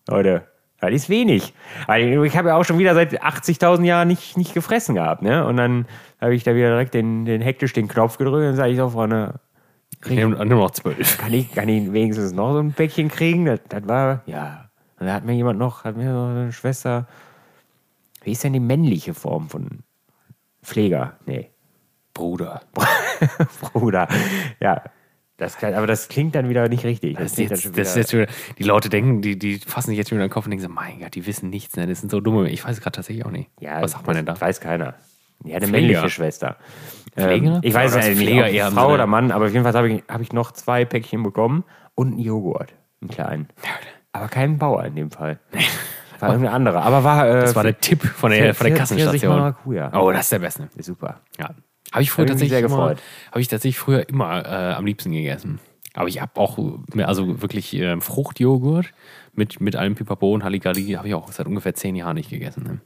Leute, 0.08 0.46
das 0.80 0.90
ist 0.90 1.08
wenig. 1.08 1.54
Weil 1.86 2.24
ich 2.24 2.36
habe 2.36 2.48
ja 2.48 2.56
auch 2.56 2.64
schon 2.64 2.78
wieder 2.78 2.94
seit 2.94 3.22
80.000 3.22 3.84
Jahren 3.84 4.08
nicht, 4.08 4.36
nicht 4.36 4.52
gefressen 4.52 4.96
gehabt. 4.96 5.22
Ne? 5.22 5.46
Und 5.46 5.56
dann 5.56 5.86
habe 6.20 6.34
ich 6.34 6.42
da 6.42 6.54
wieder 6.54 6.68
direkt 6.68 6.92
den, 6.94 7.24
den 7.24 7.40
hektisch 7.40 7.72
den 7.72 7.88
Knopf 7.88 8.18
gedrückt 8.18 8.48
und 8.48 8.56
sage 8.56 8.72
ich 8.72 8.76
so, 8.76 8.90
Freunde, 8.90 9.34
Ich 10.04 10.10
nehme 10.10 10.44
noch 10.44 10.70
zwölf. 10.72 11.18
kann 11.18 11.32
ich, 11.32 11.54
kann 11.54 11.68
ich 11.68 11.92
wenigstens 11.92 12.32
noch 12.32 12.52
so 12.52 12.58
ein 12.58 12.72
Päckchen 12.72 13.08
kriegen? 13.08 13.46
Das, 13.46 13.60
das 13.68 13.86
war, 13.86 14.22
ja. 14.26 14.61
Und 15.02 15.08
da 15.08 15.14
hat 15.14 15.24
mir 15.24 15.32
jemand 15.32 15.58
noch, 15.58 15.82
hat 15.82 15.96
mir 15.96 16.12
so 16.12 16.22
eine 16.26 16.52
Schwester, 16.52 17.08
wie 18.22 18.30
ist 18.30 18.44
denn 18.44 18.52
die 18.52 18.60
männliche 18.60 19.14
Form 19.14 19.48
von 19.48 19.80
Pfleger? 20.62 21.16
Nee, 21.26 21.50
Bruder. 22.14 22.60
Bruder. 23.72 24.06
Ja, 24.60 24.80
das 25.38 25.56
kann, 25.56 25.74
aber 25.74 25.88
das 25.88 26.06
klingt 26.06 26.36
dann 26.36 26.48
wieder 26.48 26.68
nicht 26.68 26.84
richtig. 26.84 27.16
Das 27.16 27.32
ist, 27.32 27.34
klingt 27.34 27.50
dann 27.50 27.56
jetzt, 27.56 27.62
schon 27.64 27.72
das 27.72 27.96
ist 27.96 28.12
wieder- 28.12 28.20
jetzt 28.22 28.38
wieder, 28.48 28.54
die 28.58 28.62
Leute 28.62 28.88
denken, 28.90 29.22
die, 29.22 29.36
die 29.36 29.58
fassen 29.58 29.88
sich 29.90 29.98
jetzt 29.98 30.12
wieder 30.12 30.20
in 30.20 30.28
den 30.28 30.32
Kopf 30.32 30.44
und 30.46 30.50
denken 30.52 30.62
so, 30.62 30.68
mein 30.68 31.00
Gott, 31.00 31.16
die 31.16 31.26
wissen 31.26 31.50
nichts, 31.50 31.74
ne? 31.74 31.88
Das 31.88 31.98
sind 31.98 32.10
so 32.10 32.20
dumme. 32.20 32.48
Ich 32.48 32.64
weiß 32.64 32.76
es 32.76 32.80
gerade 32.80 32.94
tatsächlich 32.94 33.26
auch 33.26 33.32
nicht. 33.32 33.50
ja, 33.58 33.82
Was 33.82 33.90
sagt 33.90 34.06
man 34.06 34.14
denn 34.14 34.24
da? 34.26 34.32
das 34.34 34.40
Weiß 34.40 34.60
keiner. 34.60 34.94
Ja, 35.44 35.56
eine 35.56 35.66
Pfleger. 35.66 35.72
männliche 35.88 36.10
Schwester. 36.10 36.58
Pfleger? 37.16 37.54
Ähm, 37.56 37.60
ich 37.62 37.74
weiß 37.74 37.96
es 37.96 38.06
ist 38.06 38.18
nicht, 38.18 38.28
Pfleger 38.28 38.68
ob 38.68 38.72
Frau 38.74 38.82
Sinne- 38.82 38.94
oder 38.94 39.06
Mann, 39.08 39.32
aber 39.32 39.46
auf 39.46 39.52
jeden 39.52 39.64
Fall 39.64 39.72
habe 39.74 39.90
ich, 39.90 40.04
hab 40.08 40.20
ich 40.20 40.32
noch 40.32 40.52
zwei 40.52 40.84
Päckchen 40.84 41.24
bekommen 41.24 41.64
und 41.96 42.12
einen 42.12 42.18
Joghurt, 42.20 42.72
einen 43.00 43.10
kleinen. 43.10 43.48
Aber 44.12 44.28
kein 44.28 44.58
Bauer 44.58 44.84
in 44.84 44.94
dem 44.94 45.10
Fall. 45.10 45.40
War 46.20 46.28
irgendeine 46.28 46.54
andere. 46.54 46.82
Aber 46.82 47.02
war, 47.02 47.28
äh, 47.28 47.40
Das 47.40 47.56
war 47.56 47.64
der 47.64 47.80
Tipp 47.80 48.04
von 48.04 48.30
der, 48.30 48.54
von 48.54 48.68
der 48.68 48.76
Kassenstation. 48.76 49.54
Oh, 49.92 50.12
das 50.12 50.20
ist 50.22 50.32
der 50.32 50.38
beste. 50.38 50.68
Super. 50.78 51.20
Ja. 51.36 51.50
Habe 51.90 52.02
ich 52.04 52.12
früher 52.12 52.24
Hab 52.24 52.28
tatsächlich 52.28 52.50
sehr 52.50 52.60
immer, 52.60 52.68
gefreut. 52.68 53.02
habe 53.32 53.40
ich 53.40 53.48
tatsächlich 53.48 53.78
früher 53.78 54.08
immer 54.08 54.44
äh, 54.46 54.74
am 54.74 54.86
liebsten 54.86 55.10
gegessen. 55.10 55.58
Aber 55.94 56.08
ich 56.08 56.20
habe 56.20 56.40
auch 56.40 56.58
mehr, 56.94 57.08
also 57.08 57.42
wirklich 57.42 57.74
ähm, 57.74 58.00
Fruchtjoghurt 58.00 58.94
mit, 59.34 59.60
mit 59.60 59.74
allem 59.74 59.94
Pipapo 59.96 60.32
und 60.32 60.44
Halligalli 60.44 60.92
habe 60.92 61.08
ich 61.08 61.14
auch 61.14 61.30
seit 61.32 61.46
ungefähr 61.46 61.74
zehn 61.74 61.96
Jahren 61.96 62.14
nicht 62.14 62.30
gegessen. 62.30 62.62
Ne? 62.62 62.80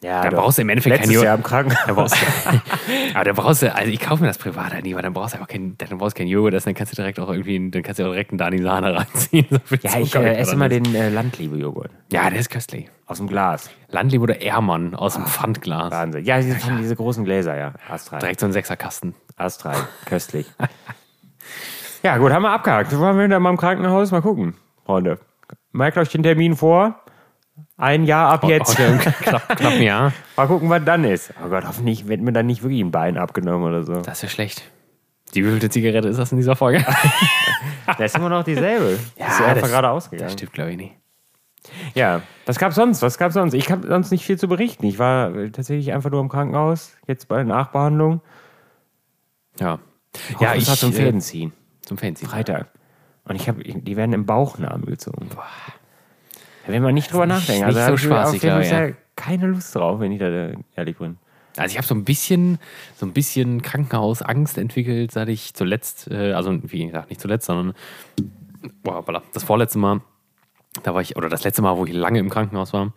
Ja, 0.00 0.22
Da 0.22 0.30
doch. 0.30 0.38
brauchst 0.42 0.58
du 0.58 0.62
im 0.62 0.68
Endeffekt 0.68 0.94
Letztes 0.96 1.16
kein 1.16 1.24
Jahr 1.24 1.36
im 1.36 1.42
Krankenhaus. 1.42 1.86
Brauchst 1.94 2.14
du, 2.16 2.24
aber 3.14 3.24
da 3.24 3.32
brauchst 3.32 3.62
du, 3.62 3.74
also 3.74 3.90
ich 3.90 3.98
kaufe 3.98 4.22
mir 4.22 4.28
das 4.28 4.38
privat 4.38 4.72
halt 4.72 4.84
nie, 4.84 4.94
weil 4.94 5.02
dann 5.02 5.12
brauchst 5.12 5.34
du 5.34 5.38
einfach 5.38 5.48
kein, 5.48 5.76
dann 5.76 5.98
brauchst 5.98 6.16
du 6.16 6.20
kein 6.20 6.28
Joghurt, 6.28 6.54
dann 6.54 6.74
kannst 6.74 6.92
du 6.92 6.96
direkt 6.96 7.18
auch 7.18 7.28
irgendwie, 7.30 7.70
dann 7.70 7.82
kannst 7.82 7.98
du 7.98 8.04
auch 8.04 8.10
direkt 8.10 8.30
einen 8.30 8.38
Dani 8.38 8.62
Sahne 8.62 8.94
reinziehen. 8.96 9.46
So 9.50 9.76
Ja, 9.82 9.98
ich 9.98 10.14
äh, 10.14 10.34
esse 10.36 10.52
immer 10.52 10.68
den 10.68 10.94
äh, 10.94 11.08
Landliebe-Joghurt. 11.08 11.90
Ja, 12.12 12.30
der 12.30 12.38
ist 12.38 12.48
köstlich. 12.50 12.88
Aus 13.06 13.16
dem 13.18 13.26
Glas. 13.26 13.70
Landlieb 13.88 14.20
oder 14.22 14.40
Ehrmann 14.40 14.94
aus 14.94 15.14
dem 15.14 15.26
Pfandglas. 15.26 15.90
Wahnsinn. 15.90 16.24
Ja, 16.24 16.36
diese, 16.40 16.54
von 16.56 16.76
diese 16.76 16.94
großen 16.94 17.24
Gläser, 17.24 17.56
ja. 17.56 17.72
Astral. 17.88 18.20
Direkt 18.20 18.38
so 18.38 18.46
ein 18.46 18.52
Sechserkasten. 18.52 19.14
Astral. 19.36 19.76
Köstlich. 20.04 20.46
ja, 22.02 22.18
gut, 22.18 22.30
haben 22.32 22.42
wir 22.42 22.50
abgehakt. 22.50 22.96
Wollen 22.96 23.16
wir 23.16 23.24
wieder 23.24 23.40
mal 23.40 23.50
im 23.50 23.56
Krankenhaus? 23.56 24.10
Mal 24.12 24.22
gucken, 24.22 24.54
Freunde. 24.84 25.18
Merkt 25.72 25.96
euch 25.98 26.08
den 26.10 26.22
Termin 26.22 26.54
vor. 26.54 27.00
Ein 27.78 28.04
Jahr 28.04 28.30
ab 28.32 28.44
jetzt. 28.44 28.76
Knapp, 28.76 29.48
knapp 29.48 29.60
ein 29.60 29.82
Jahr. 29.82 30.12
Mal 30.36 30.46
gucken, 30.48 30.68
was 30.68 30.84
dann 30.84 31.04
ist. 31.04 31.32
Oh 31.44 31.48
Gott, 31.48 31.64
hoffentlich 31.66 32.08
wird 32.08 32.20
mir 32.20 32.32
dann 32.32 32.46
nicht 32.46 32.62
wirklich 32.62 32.80
ein 32.80 32.90
Bein 32.90 33.16
abgenommen 33.16 33.66
oder 33.68 33.84
so. 33.84 33.94
Das 34.02 34.18
ist 34.18 34.22
ja 34.22 34.28
schlecht. 34.28 34.62
Die 35.34 35.44
wievielte 35.44 35.70
Zigarette 35.70 36.08
ist 36.08 36.18
das 36.18 36.30
in 36.32 36.38
dieser 36.38 36.56
Folge? 36.56 36.84
Das 37.86 38.12
ist 38.12 38.16
immer 38.16 38.28
noch 38.28 38.44
dieselbe. 38.44 38.98
Ja, 39.16 39.26
ist 39.28 39.40
einfach 39.40 39.62
das- 39.62 39.70
gerade 39.70 39.86
Das 39.88 39.96
ausgegangen. 39.96 40.30
stimmt, 40.32 40.52
glaube 40.52 40.72
ich, 40.72 40.76
nicht. 40.76 40.94
Ja, 41.94 42.20
was 42.44 42.58
gab's 42.58 42.74
sonst? 42.74 43.00
Was 43.00 43.16
gab's 43.16 43.32
sonst? 43.32 43.54
Ich 43.54 43.70
habe 43.70 43.86
sonst 43.88 44.10
nicht 44.10 44.24
viel 44.26 44.38
zu 44.38 44.46
berichten. 44.46 44.84
Ich 44.84 44.98
war 44.98 45.34
äh, 45.34 45.50
tatsächlich 45.50 45.92
einfach 45.94 46.10
nur 46.10 46.20
im 46.20 46.28
Krankenhaus, 46.28 46.96
jetzt 47.06 47.28
bei 47.28 47.36
der 47.36 47.44
Nachbehandlung. 47.46 48.20
Ja. 49.58 49.78
Ja, 50.38 50.54
ich 50.54 50.68
war 50.68 50.76
zum 50.76 50.90
äh, 50.90 50.94
Fäden 50.94 51.20
ziehen. 51.22 51.52
Zum 51.80 51.96
Fancy. 51.96 52.26
Freitag. 52.26 52.68
Und 53.24 53.36
ich 53.36 53.48
habe, 53.48 53.62
die 53.62 53.96
werden 53.96 54.12
im 54.12 54.26
Bauchnabel 54.26 54.90
gezogen. 54.90 55.28
Da 56.68 56.74
will 56.74 56.80
man 56.80 56.94
nicht 56.94 57.10
drüber 57.10 57.24
nachdenken. 57.24 57.66
nicht 57.66 57.78
da 57.78 57.88
so 57.88 57.96
spaßig, 57.96 58.42
glaube 58.42 58.62
ich, 58.62 58.68
Fall 58.68 58.94
keine 59.16 59.46
Lust 59.46 59.74
drauf, 59.74 60.00
wenn 60.00 60.12
ich 60.12 60.18
da 60.18 60.52
ehrlich 60.76 60.98
bin. 60.98 61.16
Also 61.56 61.72
ich 61.72 61.78
habe 61.78 61.86
so 61.86 61.94
ein 61.94 62.04
bisschen, 62.04 62.58
so 62.94 63.06
ein 63.06 63.14
bisschen 63.14 63.62
Krankenhausangst 63.62 64.58
entwickelt, 64.58 65.10
seit 65.10 65.30
ich 65.30 65.54
zuletzt, 65.54 66.10
äh, 66.10 66.32
also 66.32 66.56
wie 66.62 66.86
gesagt, 66.86 67.08
nicht 67.08 67.22
zuletzt, 67.22 67.46
sondern 67.46 67.74
boah, 68.82 69.02
das 69.32 69.44
vorletzte 69.44 69.78
Mal, 69.78 70.02
da 70.82 70.94
war 70.94 71.00
ich, 71.00 71.16
oder 71.16 71.30
das 71.30 71.42
letzte 71.42 71.62
Mal, 71.62 71.76
wo 71.78 71.86
ich 71.86 71.94
lange 71.94 72.18
im 72.18 72.28
Krankenhaus 72.28 72.74
war, 72.74 72.92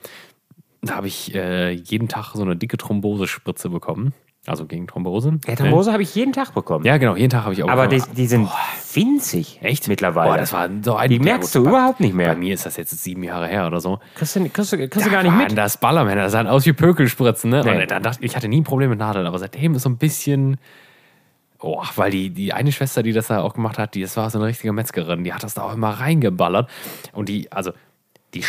da 0.81 0.95
habe 0.95 1.07
ich 1.07 1.33
äh, 1.33 1.71
jeden 1.71 2.09
Tag 2.09 2.33
so 2.33 2.41
eine 2.41 2.57
dicke 2.57 2.75
Thrombosespritze 2.75 3.69
bekommen. 3.69 4.13
Also 4.47 4.65
gegen 4.65 4.87
Thrombose. 4.87 5.39
Ja, 5.45 5.55
Thrombose 5.55 5.93
habe 5.93 6.01
ich 6.01 6.15
jeden 6.15 6.33
Tag 6.33 6.55
bekommen. 6.55 6.83
Ja, 6.83 6.97
genau, 6.97 7.15
jeden 7.15 7.29
Tag 7.29 7.43
habe 7.43 7.53
ich 7.53 7.63
auch 7.63 7.69
aber 7.69 7.87
die, 7.87 8.01
die 8.15 8.25
sind 8.25 8.49
winzig. 8.93 9.59
Echt? 9.61 9.87
Mittlerweile. 9.87 10.31
Boah, 10.31 10.37
das 10.37 10.51
war 10.51 10.67
so 10.83 10.95
ein 10.95 11.09
die 11.09 11.19
merkst 11.19 11.53
du 11.53 11.63
bei, 11.63 11.69
überhaupt 11.69 11.99
nicht 11.99 12.13
Bei 12.13 12.17
mehr. 12.17 12.35
mir 12.35 12.55
ist 12.55 12.65
das 12.65 12.75
jetzt 12.75 12.91
sieben 13.03 13.21
Jahre 13.21 13.47
her 13.47 13.67
oder 13.67 13.79
so. 13.79 13.99
Kriegst 14.15 14.35
du, 14.35 14.49
kriegst 14.49 14.73
du, 14.73 14.77
kriegst 14.89 15.05
du 15.05 15.11
gar 15.11 15.21
nicht 15.21 15.35
mit. 15.35 15.55
Das 15.55 15.77
Ballermänner, 15.77 16.23
das 16.23 16.31
sahen 16.31 16.47
aus 16.47 16.65
wie 16.65 16.73
Pökelspritzen, 16.73 17.51
ne? 17.51 17.61
Nee. 17.63 17.83
Und 17.83 17.91
dann 17.91 18.01
dachte 18.01 18.25
ich, 18.25 18.35
hatte 18.35 18.47
nie 18.47 18.61
ein 18.61 18.63
Problem 18.63 18.89
mit 18.89 18.97
Nadeln, 18.97 19.27
aber 19.27 19.37
seitdem 19.37 19.75
ist 19.75 19.83
so 19.83 19.89
ein 19.89 19.97
bisschen. 19.97 20.57
Oh, 21.59 21.83
weil 21.95 22.09
die, 22.09 22.31
die 22.31 22.53
eine 22.53 22.71
Schwester, 22.71 23.03
die 23.03 23.13
das 23.13 23.27
da 23.27 23.41
auch 23.41 23.53
gemacht 23.53 23.77
hat, 23.77 23.93
die 23.93 24.01
das 24.01 24.17
war 24.17 24.27
so 24.31 24.39
eine 24.39 24.47
richtige 24.47 24.73
Metzgerin, 24.73 25.23
die 25.23 25.31
hat 25.33 25.43
das 25.43 25.53
da 25.53 25.61
auch 25.61 25.73
immer 25.73 25.91
reingeballert. 25.91 26.67
Und 27.13 27.29
die, 27.29 27.51
also, 27.51 27.73
die, 28.33 28.43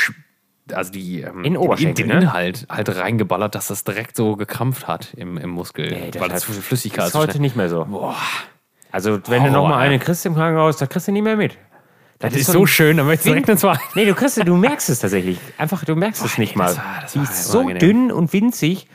also 0.73 0.93
die, 0.93 1.21
ähm, 1.23 1.45
In 1.45 1.57
Oberschenkel, 1.57 1.95
den, 2.05 2.07
ne? 2.09 2.15
den 2.21 2.23
Inhalt 2.29 2.67
halt 2.69 2.97
reingeballert, 2.97 3.55
dass 3.55 3.69
das 3.69 3.85
direkt 3.85 4.17
so 4.17 4.37
gekrampft 4.37 4.87
hat 4.87 5.13
im, 5.15 5.37
im 5.39 5.51
Muskel. 5.51 5.89
Nee, 5.91 6.11
das 6.13 6.23
weil 6.23 6.29
das 6.29 6.45
viel 6.45 6.55
Flüssigkeit 6.55 7.09
ist 7.09 7.15
heute 7.15 7.41
nicht 7.41 7.57
mehr 7.57 7.69
so. 7.69 7.85
Boah, 7.85 8.15
Also, 8.91 9.19
wenn 9.29 9.45
du 9.45 9.51
noch 9.51 9.63
mal 9.65 9.71
Horror, 9.71 9.77
eine 9.79 9.99
kriegst 9.99 10.25
im 10.27 10.35
Krankenhaus, 10.35 10.77
da 10.77 10.87
kriegst 10.87 11.09
du 11.09 11.13
nicht 11.13 11.23
mehr 11.25 11.37
mit. 11.37 11.59
das 12.21 12.35
ist 12.35 12.47
so 12.53 12.65
schön, 12.67 12.97
dann 12.97 13.07
möchtest 13.07 13.27
du 13.27 13.35
direkt 13.41 13.59
zwei. 13.59 13.77
Nee, 13.95 14.05
du 14.07 14.15
kriegst, 14.15 14.37
du 14.47 14.57
merkst 14.57 14.89
es 14.91 15.01
tatsächlich. 15.01 15.39
Einfach, 15.59 15.85
du 15.85 15.97
merkst 15.97 16.25
es 16.25 16.35
Boah, 16.37 16.41
nicht 16.41 16.55
nee, 16.57 16.59
mal. 16.63 16.69
das 16.69 16.79
war- 16.79 16.85
das 17.03 17.13
Die 17.13 17.19
ist 17.21 17.45
so 17.49 17.59
unangenehm. 17.59 17.81
dünn 17.81 18.13
und 18.13 18.33
winzig, 18.33 18.87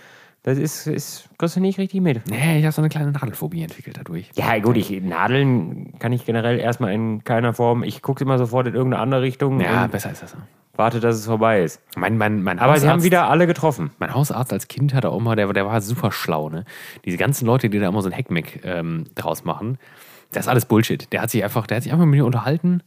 das 0.44 0.58
ist, 0.58 0.88
ist 0.88 1.28
kriegst 1.38 1.58
du 1.58 1.60
nicht 1.60 1.78
richtig 1.78 2.00
mit. 2.02 2.26
Nee, 2.30 2.60
ich 2.60 2.64
habe 2.64 2.72
so 2.72 2.82
eine 2.82 2.88
kleine 2.88 3.12
Nadelphobie 3.12 3.62
entwickelt 3.64 3.98
dadurch. 3.98 4.30
Ja, 4.36 4.58
gut, 4.60 4.78
ich, 4.78 4.90
Nadeln 5.02 5.94
kann 6.00 6.14
ich 6.14 6.26
generell 6.26 6.58
erstmal 6.60 6.94
in 6.94 7.26
keiner 7.26 7.54
Form. 7.54 7.84
Ich 7.84 8.02
gucke 8.02 8.24
immer 8.24 8.38
sofort 8.38 8.68
in 8.68 8.74
irgendeine 8.74 9.04
andere 9.04 9.22
Richtung 9.24 9.60
Ja, 9.60 9.88
besser 9.88 10.12
ist 10.12 10.24
das. 10.24 10.38
Warte, 10.78 11.00
dass 11.00 11.16
es 11.16 11.26
vorbei 11.26 11.64
ist. 11.64 11.82
Mein, 11.96 12.18
mein, 12.18 12.44
mein 12.44 12.60
Aber 12.60 12.78
sie 12.80 12.88
haben 12.88 13.00
Hausarzt- 13.00 13.06
wieder 13.06 13.30
alle 13.30 13.48
getroffen. 13.48 13.92
Mein 14.00 14.14
Hausarzt 14.14 14.54
als 14.54 14.68
Kind 14.68 14.94
hatte 14.94 15.10
auch 15.10 15.18
immer, 15.20 15.36
der, 15.36 15.52
der 15.54 15.66
war 15.66 15.80
super 15.82 16.12
schlau, 16.12 16.50
ne? 16.50 16.66
Diese 17.06 17.18
ganzen 17.18 17.46
Leute, 17.46 17.70
die 17.70 17.80
da 17.80 17.88
immer 17.88 18.02
so 18.02 18.10
ein 18.10 18.14
Heckmeck 18.14 18.62
ähm, 18.64 19.06
draus 19.16 19.44
machen, 19.44 19.78
das 20.32 20.46
ist 20.46 20.50
alles 20.50 20.66
Bullshit. 20.66 21.12
Der 21.14 21.22
hat 21.22 21.30
sich 21.32 21.44
einfach, 21.44 21.68
der 21.68 21.78
hat 21.78 21.84
sich 21.84 21.92
einfach 21.92 22.06
mit 22.06 22.16
mir 22.18 22.26
unterhalten 22.26 22.82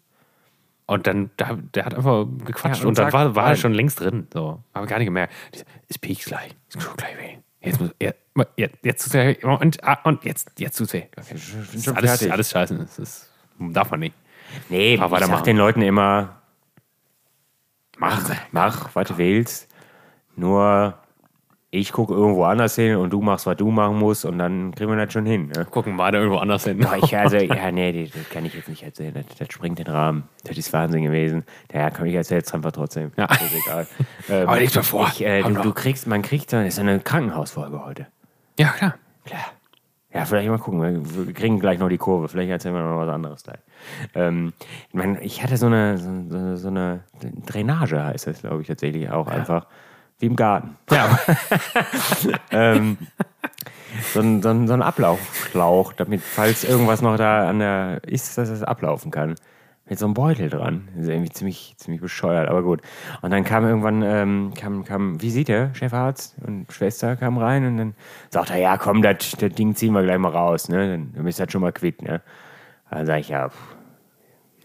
und 0.86 1.06
dann, 1.06 1.30
der, 1.38 1.56
der 1.74 1.84
hat 1.84 1.94
einfach 1.94 2.26
gequatscht 2.44 2.80
Ja, 2.80 2.82
und 2.82 2.88
und, 2.88 2.98
dann 2.98 3.04
sagt, 3.10 3.12
war, 3.12 3.34
war 3.36 3.48
er 3.50 3.56
schon 3.56 3.72
längst 3.74 4.00
drin. 4.00 4.26
So. 4.32 4.60
Aber 4.72 4.86
gar 4.86 4.98
nicht 4.98 5.06
gemerkt. 5.06 5.32
Es 5.88 5.98
piekst 5.98 6.26
gleich. 6.26 6.50
Es 6.68 6.84
tut 6.84 6.96
gleich 6.96 7.16
weh. 7.16 7.36
Jetzt, 7.62 7.80
muss, 7.80 7.90
jetzt, 8.00 8.18
jetzt, 8.56 8.76
jetzt 8.82 9.02
tut's 9.04 9.14
weh. 9.14 9.36
Und, 9.44 9.84
ah, 9.84 9.98
und 10.04 10.24
jetzt, 10.24 10.58
jetzt 10.58 10.76
tut's 10.78 10.92
weh. 10.92 11.04
Okay. 11.16 11.36
Alles, 11.94 12.10
fertig. 12.10 12.32
alles 12.32 12.50
scheiße. 12.50 12.76
Das 12.78 12.98
ist, 12.98 13.30
darf 13.58 13.90
man 13.90 14.00
nicht. 14.00 14.14
Nee, 14.68 14.98
Aber 14.98 15.20
ich 15.20 15.26
sag 15.26 15.44
den 15.44 15.56
Leuten 15.58 15.80
immer, 15.82 16.39
Sie. 18.26 18.34
mach, 18.52 18.94
was 18.94 19.08
du 19.08 19.18
willst. 19.18 19.68
Nur 20.36 20.94
ich 21.72 21.92
gucke 21.92 22.12
irgendwo 22.12 22.44
anders 22.44 22.74
hin 22.74 22.96
und 22.96 23.10
du 23.10 23.20
machst, 23.20 23.46
was 23.46 23.56
du 23.56 23.70
machen 23.70 23.96
musst 23.96 24.24
und 24.24 24.38
dann 24.38 24.74
kriegen 24.74 24.90
wir 24.90 25.04
das 25.04 25.12
schon 25.12 25.24
hin. 25.24 25.52
Ne? 25.54 25.64
Gucken 25.66 25.96
beide 25.96 26.18
irgendwo 26.18 26.38
anders 26.38 26.64
hin. 26.64 26.84
Aber 26.84 26.98
ich, 26.98 27.16
also, 27.16 27.36
ja, 27.36 27.70
nee, 27.70 28.04
das, 28.04 28.12
das 28.12 28.28
kann 28.28 28.44
ich 28.44 28.54
jetzt 28.54 28.68
nicht 28.68 28.82
erzählen. 28.82 29.14
Das, 29.14 29.24
das 29.38 29.52
springt 29.52 29.78
den 29.78 29.86
Rahmen. 29.86 30.24
Das 30.44 30.58
ist 30.58 30.72
Wahnsinn 30.72 31.04
gewesen. 31.04 31.44
Ja, 31.72 31.90
komm, 31.90 32.06
ich 32.06 32.14
erzähle 32.14 32.40
es 32.40 32.52
einfach 32.52 32.72
trotzdem. 32.72 33.12
Ja. 33.16 33.26
Ist 33.26 33.54
egal. 33.54 33.86
Ähm, 34.28 34.46
Aber 34.48 34.60
lies 34.60 34.74
mir 34.74 34.82
vor. 34.82 35.08
Ich, 35.08 35.24
äh, 35.24 35.42
du, 35.42 35.54
du 35.54 35.72
kriegst, 35.72 36.06
man 36.06 36.22
kriegt 36.22 36.50
so, 36.50 36.56
das 36.58 36.68
ist 36.68 36.78
eine 36.78 37.00
Krankenhausfolge 37.00 37.84
heute. 37.84 38.06
Ja, 38.58 38.68
klar. 38.68 38.94
Klar. 39.24 39.40
Ja, 40.12 40.24
vielleicht 40.24 40.48
mal 40.48 40.58
gucken. 40.58 41.26
Wir 41.26 41.32
kriegen 41.32 41.60
gleich 41.60 41.78
noch 41.78 41.88
die 41.88 41.98
Kurve. 41.98 42.28
Vielleicht 42.28 42.50
erzählen 42.50 42.74
wir 42.74 42.82
noch 42.82 42.98
was 42.98 43.08
anderes 43.08 43.44
gleich. 43.44 43.60
Ähm, 44.14 44.52
ich 44.88 44.94
meine, 44.94 45.20
ich 45.22 45.42
hatte 45.42 45.56
so 45.56 45.66
eine, 45.66 45.98
so, 45.98 46.56
so, 46.56 46.68
eine 46.68 47.04
Drainage, 47.46 48.02
heißt 48.02 48.26
das, 48.26 48.40
glaube 48.40 48.62
ich, 48.62 48.68
tatsächlich 48.68 49.08
auch 49.10 49.28
einfach. 49.28 49.66
Wie 50.18 50.26
im 50.26 50.36
Garten. 50.36 50.76
Ja, 50.90 51.18
ähm, 52.50 52.98
so, 54.12 54.20
ein, 54.20 54.42
so, 54.42 54.50
ein, 54.50 54.68
so 54.68 54.74
ein 54.74 54.82
Ablaufschlauch, 54.82 55.94
damit, 55.94 56.20
falls 56.20 56.62
irgendwas 56.62 57.00
noch 57.00 57.16
da 57.16 57.48
an 57.48 57.60
der 57.60 58.02
ist, 58.04 58.36
dass 58.36 58.50
es 58.50 58.62
ablaufen 58.62 59.10
kann. 59.10 59.36
Mit 59.90 59.98
so 59.98 60.06
einem 60.06 60.14
Beutel 60.14 60.48
dran. 60.48 60.88
Das 60.94 61.02
ist 61.02 61.10
irgendwie 61.10 61.30
ziemlich, 61.30 61.74
ziemlich 61.76 62.00
bescheuert, 62.00 62.48
aber 62.48 62.62
gut. 62.62 62.80
Und 63.22 63.32
dann 63.32 63.42
kam 63.42 63.64
irgendwann, 63.64 64.02
ähm, 64.02 64.52
kam, 64.54 64.84
kam 64.84 65.20
Visite, 65.20 65.70
Chefarzt 65.74 66.36
und 66.46 66.72
Schwester 66.72 67.16
kam 67.16 67.38
rein 67.38 67.66
und 67.66 67.76
dann 67.76 67.94
sagt 68.30 68.50
er, 68.50 68.58
ja 68.58 68.78
komm, 68.78 69.02
das 69.02 69.32
das 69.32 69.52
Ding 69.52 69.74
ziehen 69.74 69.92
wir 69.92 70.04
gleich 70.04 70.18
mal 70.18 70.30
raus, 70.30 70.68
ne? 70.68 70.92
Dann, 70.92 71.12
dann 71.12 71.24
bist 71.24 71.40
du 71.40 71.44
das 71.44 71.52
schon 71.52 71.60
mal 71.60 71.72
quitt, 71.72 72.02
ne? 72.02 72.22
Dann 72.88 73.04
sag 73.04 73.18
ich, 73.18 73.30
ja, 73.30 73.48
pff, 73.48 73.56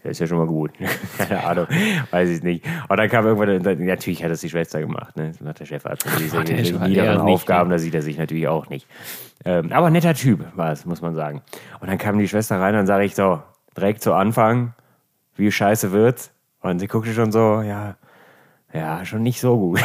das 0.04 0.12
ist 0.12 0.20
ja 0.20 0.26
schon 0.28 0.38
mal 0.38 0.46
gut. 0.46 0.70
Keine 1.18 1.44
Ahnung, 1.44 1.66
weiß 2.12 2.28
ich 2.28 2.44
nicht. 2.44 2.64
Und 2.88 2.96
dann 2.96 3.08
kam 3.08 3.26
irgendwann, 3.26 3.60
dann, 3.64 3.84
natürlich 3.84 4.22
hat 4.22 4.30
das 4.30 4.42
die 4.42 4.48
Schwester 4.48 4.78
gemacht, 4.78 5.16
ne? 5.16 5.30
Das 5.32 5.40
macht 5.40 5.58
der 5.58 5.66
Chefarzt. 5.66 6.06
Der 6.06 6.18
diese 6.20 6.36
Chefarzt, 6.64 6.88
niederen 6.88 7.18
er 7.18 7.24
Aufgaben, 7.24 7.70
da 7.70 7.78
sieht 7.80 7.96
er 7.96 8.02
sich 8.02 8.16
natürlich 8.16 8.46
auch 8.46 8.68
nicht. 8.68 8.86
Ähm, 9.44 9.72
aber 9.72 9.90
netter 9.90 10.14
Typ 10.14 10.56
war 10.56 10.70
es, 10.70 10.86
muss 10.86 11.02
man 11.02 11.16
sagen. 11.16 11.42
Und 11.80 11.90
dann 11.90 11.98
kam 11.98 12.16
die 12.16 12.28
Schwester 12.28 12.60
rein 12.60 12.76
und 12.76 12.86
sage 12.86 13.04
ich 13.04 13.16
so, 13.16 13.42
direkt 13.76 14.02
zu 14.02 14.14
Anfang, 14.14 14.72
wie 15.36 15.50
scheiße 15.50 15.92
wird's? 15.92 16.32
Und 16.60 16.78
sie 16.78 16.86
guckte 16.86 17.12
schon 17.12 17.32
so, 17.32 17.60
ja, 17.62 17.96
ja, 18.72 19.04
schon 19.04 19.22
nicht 19.22 19.40
so 19.40 19.56
gut. 19.56 19.80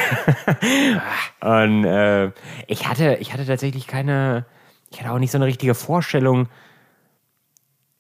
und 1.41 1.85
äh, 1.85 2.31
ich 2.67 2.87
hatte, 2.87 3.17
ich 3.19 3.33
hatte 3.33 3.45
tatsächlich 3.45 3.87
keine, 3.87 4.45
ich 4.89 4.99
hatte 4.99 5.11
auch 5.11 5.19
nicht 5.19 5.31
so 5.31 5.37
eine 5.37 5.45
richtige 5.45 5.75
Vorstellung, 5.75 6.49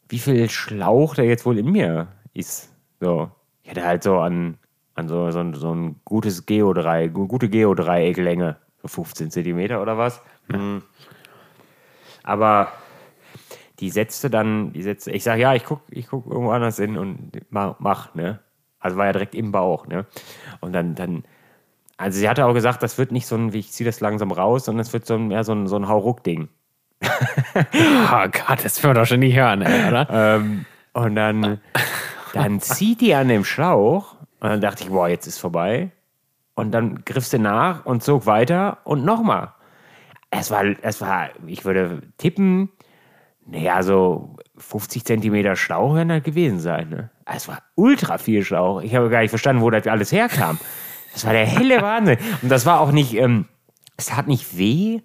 wie 0.09 0.19
viel 0.19 0.49
Schlauch 0.49 1.15
da 1.15 1.23
jetzt 1.23 1.45
wohl 1.45 1.57
in 1.57 1.71
mir 1.71 2.07
ist. 2.33 2.69
So, 2.99 3.31
ich 3.63 3.69
hatte 3.69 3.85
halt 3.85 4.03
so 4.03 4.19
an, 4.19 4.57
an 4.95 5.07
so, 5.07 5.31
so, 5.31 5.39
ein, 5.39 5.53
so 5.53 5.73
ein 5.73 6.01
gutes 6.03 6.45
Geodreieck, 6.45 7.13
gute 7.13 7.49
Geodreiecklänge, 7.49 8.57
so 8.81 8.87
15 8.87 9.31
Zentimeter 9.31 9.81
oder 9.81 9.97
was. 9.97 10.21
Mhm. 10.49 10.83
Aber 12.23 12.71
die 13.81 13.89
setzte 13.89 14.29
dann, 14.29 14.71
die 14.73 14.83
setzte, 14.83 15.11
ich 15.11 15.23
sage, 15.23 15.41
ja, 15.41 15.55
ich 15.55 15.65
guck, 15.65 15.81
ich 15.89 16.07
guck 16.07 16.27
irgendwo 16.27 16.51
anders 16.51 16.77
hin 16.77 16.97
und 16.97 17.31
mach, 17.49 17.75
mach, 17.79 18.13
ne? 18.13 18.39
Also 18.79 18.97
war 18.97 19.07
ja 19.07 19.11
direkt 19.11 19.35
im 19.35 19.51
Bauch, 19.51 19.87
ne? 19.87 20.05
Und 20.59 20.73
dann, 20.73 20.93
dann, 20.95 21.23
also 21.97 22.19
sie 22.19 22.29
hatte 22.29 22.45
auch 22.45 22.53
gesagt, 22.53 22.83
das 22.83 22.97
wird 22.99 23.11
nicht 23.11 23.25
so 23.25 23.35
ein, 23.35 23.53
wie 23.53 23.59
ich 23.59 23.71
ziehe 23.71 23.85
das 23.85 23.99
langsam 23.99 24.31
raus, 24.31 24.65
sondern 24.65 24.81
es 24.81 24.93
wird 24.93 25.05
so 25.05 25.15
ein, 25.15 25.27
mehr 25.27 25.43
so 25.43 25.53
ein, 25.53 25.67
so 25.67 25.75
ein 25.75 25.87
Hauruck-Ding. 25.87 26.47
Oh 27.53 28.27
Gott, 28.27 28.63
das 28.63 28.79
können 28.79 28.93
wir 28.93 29.01
doch 29.01 29.07
schon 29.07 29.19
nicht 29.21 29.35
hören, 29.35 29.61
ey, 29.61 29.87
oder? 29.89 30.07
Ähm, 30.37 30.65
und 30.93 31.15
dann, 31.15 31.59
dann 32.33 32.59
zieht 32.59 33.01
die 33.01 33.15
an 33.15 33.27
dem 33.27 33.43
Schlauch 33.43 34.15
und 34.39 34.49
dann 34.49 34.61
dachte 34.61 34.83
ich, 34.83 34.89
boah, 34.89 35.07
jetzt 35.07 35.25
ist 35.25 35.39
vorbei. 35.39 35.91
Und 36.53 36.71
dann 36.71 37.03
griff 37.05 37.25
sie 37.25 37.39
nach 37.39 37.85
und 37.85 38.03
zog 38.03 38.25
weiter 38.25 38.79
und 38.83 39.03
nochmal. 39.05 39.53
Es 40.29 40.51
war, 40.51 40.63
es 40.81 41.01
war, 41.01 41.29
ich 41.47 41.65
würde 41.65 42.01
tippen, 42.17 42.69
naja, 43.45 43.83
so 43.83 44.35
50 44.57 45.05
Zentimeter 45.05 45.55
Schlauch 45.55 45.95
werden 45.95 46.09
das 46.09 46.23
gewesen 46.23 46.59
sein. 46.59 46.89
Ne? 46.89 47.09
Es 47.25 47.47
war 47.47 47.59
ultra 47.75 48.17
viel 48.17 48.43
Schlauch. 48.43 48.81
Ich 48.81 48.95
habe 48.95 49.09
gar 49.09 49.21
nicht 49.21 49.29
verstanden, 49.29 49.61
wo 49.61 49.69
das 49.69 49.87
alles 49.87 50.11
herkam. 50.11 50.59
Das 51.13 51.25
war 51.25 51.33
der 51.33 51.45
helle 51.45 51.81
Wahnsinn. 51.81 52.17
Und 52.41 52.49
das 52.49 52.65
war 52.65 52.79
auch 52.79 52.91
nicht, 52.91 53.15
ähm, 53.15 53.45
es 53.97 54.07
tat 54.07 54.27
nicht 54.27 54.57
weh, 54.57 55.01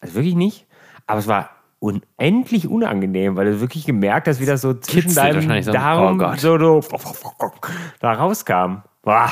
also 0.00 0.14
wirklich 0.14 0.34
nicht, 0.34 0.66
aber 1.06 1.20
es 1.20 1.26
war 1.26 1.50
unendlich 1.80 2.68
unangenehm, 2.68 3.36
weil 3.36 3.52
du 3.52 3.60
wirklich 3.60 3.86
gemerkt 3.86 4.28
hast, 4.28 4.40
wie 4.40 4.46
das 4.46 4.60
so 4.60 4.74
zwischen 4.74 5.08
Kitzelt 5.08 5.16
deinem 5.16 5.34
wahrscheinlich 5.36 5.64
so. 5.64 5.72
Darm 5.72 6.20
Oh 6.20 6.34
so, 6.36 6.58
so 6.58 7.52
da 8.00 8.12
rauskam. 8.12 8.82
Boah, 9.02 9.30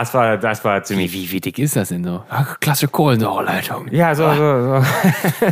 das 0.00 0.14
war, 0.14 0.36
das 0.36 0.64
war 0.64 0.82
ziemlich 0.82 1.12
Wie, 1.12 1.22
wie, 1.22 1.32
wie 1.32 1.40
dick 1.40 1.58
ist 1.58 1.76
das 1.76 1.88
denn 1.88 2.04
so? 2.04 2.24
Klasse 2.60 2.88
Kohlensäureleitung. 2.88 3.88
ja, 3.92 4.14
so, 4.14 4.28
so, 4.34 4.80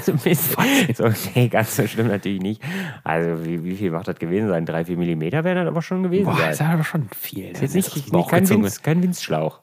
so. 0.01 0.13
bisschen. 0.25 0.95
So, 0.95 1.09
nee, 1.35 1.49
ganz 1.49 1.77
so 1.77 1.87
schlimm 1.87 2.09
natürlich 2.09 2.41
nicht. 2.41 2.63
Also, 3.03 3.45
wie, 3.45 3.65
wie 3.65 3.77
viel 3.77 3.91
macht 3.91 4.09
das 4.09 4.17
gewesen 4.17 4.49
sein? 4.49 4.67
Drei, 4.67 4.85
vier 4.85 4.97
Millimeter 4.97 5.45
wäre 5.45 5.61
das 5.61 5.69
aber 5.69 5.83
schon 5.83 6.03
gewesen 6.03 6.27
Boah, 6.27 6.37
sein. 6.37 6.47
das 6.51 6.61
ist 6.61 6.67
aber 6.67 6.85
schon 6.85 7.09
viel. 7.17 7.51
Ist 7.51 7.63
jetzt 7.63 7.75
nicht, 7.75 8.13
nicht 8.13 8.29
kein, 8.29 8.49
Winz, 8.49 8.83
kein 8.83 9.03
Winzschlauch. 9.03 9.61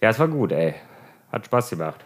Ja, 0.00 0.10
es 0.10 0.18
war 0.18 0.28
gut, 0.28 0.52
ey. 0.52 0.74
Hat 1.30 1.46
Spaß 1.46 1.70
gemacht. 1.70 2.04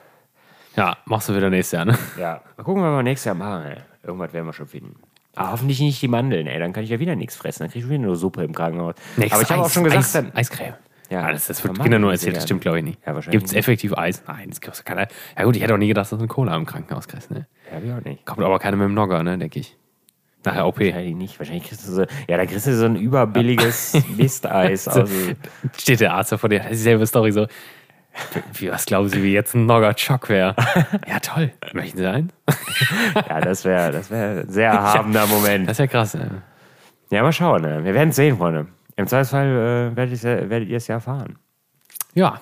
Ja, 0.76 0.96
machst 1.04 1.28
du 1.28 1.37
wieder 1.37 1.50
nächstes 1.50 1.78
Jahr, 1.78 1.84
ne? 1.84 1.98
Ja, 2.18 2.40
mal 2.56 2.64
gucken, 2.64 2.82
was 2.82 2.90
wir 2.90 3.02
nächstes 3.02 3.26
Jahr 3.26 3.34
machen, 3.34 3.64
ey. 3.66 3.78
Irgendwas 4.02 4.32
werden 4.32 4.46
wir 4.46 4.52
schon 4.52 4.66
finden. 4.66 4.96
Aber 5.36 5.52
hoffentlich 5.52 5.80
nicht 5.80 6.00
die 6.00 6.08
Mandeln, 6.08 6.46
ey. 6.46 6.58
Dann 6.58 6.72
kann 6.72 6.84
ich 6.84 6.90
ja 6.90 6.98
wieder 7.00 7.16
nichts 7.16 7.36
fressen. 7.36 7.60
Dann 7.64 7.70
kriege 7.70 7.84
ich 7.84 7.90
wieder 7.90 8.02
nur 8.02 8.16
Suppe 8.16 8.44
im 8.44 8.54
Krankenhaus. 8.54 8.94
Aber 9.16 9.42
ich 9.42 9.50
habe 9.50 9.62
auch 9.62 9.70
schon 9.70 9.84
gesagt, 9.84 10.04
Eis, 10.04 10.12
dann, 10.12 10.32
Eiscreme. 10.34 10.74
Ja, 11.10 11.20
Ja, 11.22 11.32
das, 11.32 11.46
das 11.48 11.62
wird 11.62 11.80
Kindern 11.80 12.00
nur 12.00 12.12
erzählt, 12.12 12.36
das 12.36 12.44
stimmt, 12.44 12.62
glaube 12.62 12.78
ich, 12.78 12.84
nicht. 12.84 13.00
Ja, 13.06 13.14
wahrscheinlich 13.14 13.40
Gibt 13.40 13.50
es 13.50 13.56
effektiv 13.56 13.96
Eis? 13.96 14.22
Nein, 14.26 14.50
das 14.50 14.60
gibt's 14.60 14.84
keiner. 14.84 15.06
Ja 15.36 15.44
gut, 15.44 15.56
ich 15.56 15.62
hätte 15.62 15.74
auch 15.74 15.78
nie 15.78 15.88
gedacht, 15.88 16.04
dass 16.04 16.10
du 16.10 16.16
eine 16.16 16.28
Cola 16.28 16.56
im 16.56 16.66
Krankenhaus 16.66 17.08
kriegst, 17.08 17.30
ne? 17.30 17.46
ja, 17.70 17.76
hab 17.76 17.84
ich 17.84 17.92
auch 17.92 18.04
nicht. 18.10 18.24
Kommt 18.24 18.42
aber 18.42 18.58
keiner 18.58 18.76
mit 18.76 18.86
dem 18.86 18.94
Nogger, 18.94 19.22
ne, 19.22 19.36
denke 19.36 19.60
ich. 19.60 19.76
Nachher 20.44 20.66
OP. 20.66 20.78
Wahrscheinlich 20.80 21.14
nicht. 21.14 21.38
Wahrscheinlich 21.38 21.64
kriegst 21.64 21.86
du 21.88 21.92
so, 21.92 22.02
ja, 22.28 22.36
da 22.36 22.44
kriegst 22.46 22.66
du 22.66 22.76
so 22.76 22.84
ein 22.84 22.96
überbilliges 22.96 23.96
Misteis. 24.16 24.88
aus. 24.88 25.08
Steht 25.76 26.00
der 26.00 26.14
Arzt 26.14 26.34
vor 26.34 26.48
dir, 26.48 26.58
das 26.58 26.72
ist 26.72 26.78
dieselbe 26.80 27.06
Story 27.06 27.32
so. 27.32 27.46
Wie, 28.55 28.70
was 28.70 28.87
glauben 28.87 29.09
Sie, 29.09 29.22
wie 29.22 29.33
jetzt 29.33 29.55
ein 29.55 29.66
Nogger 29.66 29.94
Chock 29.94 30.29
wäre? 30.29 30.55
ja, 31.09 31.18
toll. 31.20 31.53
Möchten 31.72 31.98
Sie 31.98 32.07
einen? 32.07 32.33
Ja, 33.29 33.40
das 33.40 33.64
wäre 33.64 33.92
das 33.92 34.11
wär 34.11 34.40
ein 34.40 34.48
sehr 34.48 34.70
erhabener 34.70 35.27
Moment. 35.27 35.68
Das 35.68 35.74
ist 35.74 35.79
ja 35.79 35.87
krass, 35.87 36.14
ne? 36.14 36.42
Ja, 37.11 37.22
mal 37.22 37.33
schauen. 37.33 37.62
Ne? 37.62 37.85
Wir 37.85 37.94
werden 37.94 38.09
es 38.09 38.16
sehen, 38.16 38.37
Freunde. 38.37 38.66
Im 38.96 39.07
Zweifelsfall 39.07 39.92
äh, 39.92 39.96
werdet, 39.96 40.24
ihr, 40.24 40.50
werdet 40.50 40.68
ihr 40.68 40.77
es 40.79 40.88
ja 40.88 40.96
erfahren. 40.96 41.38
Ja, 42.14 42.40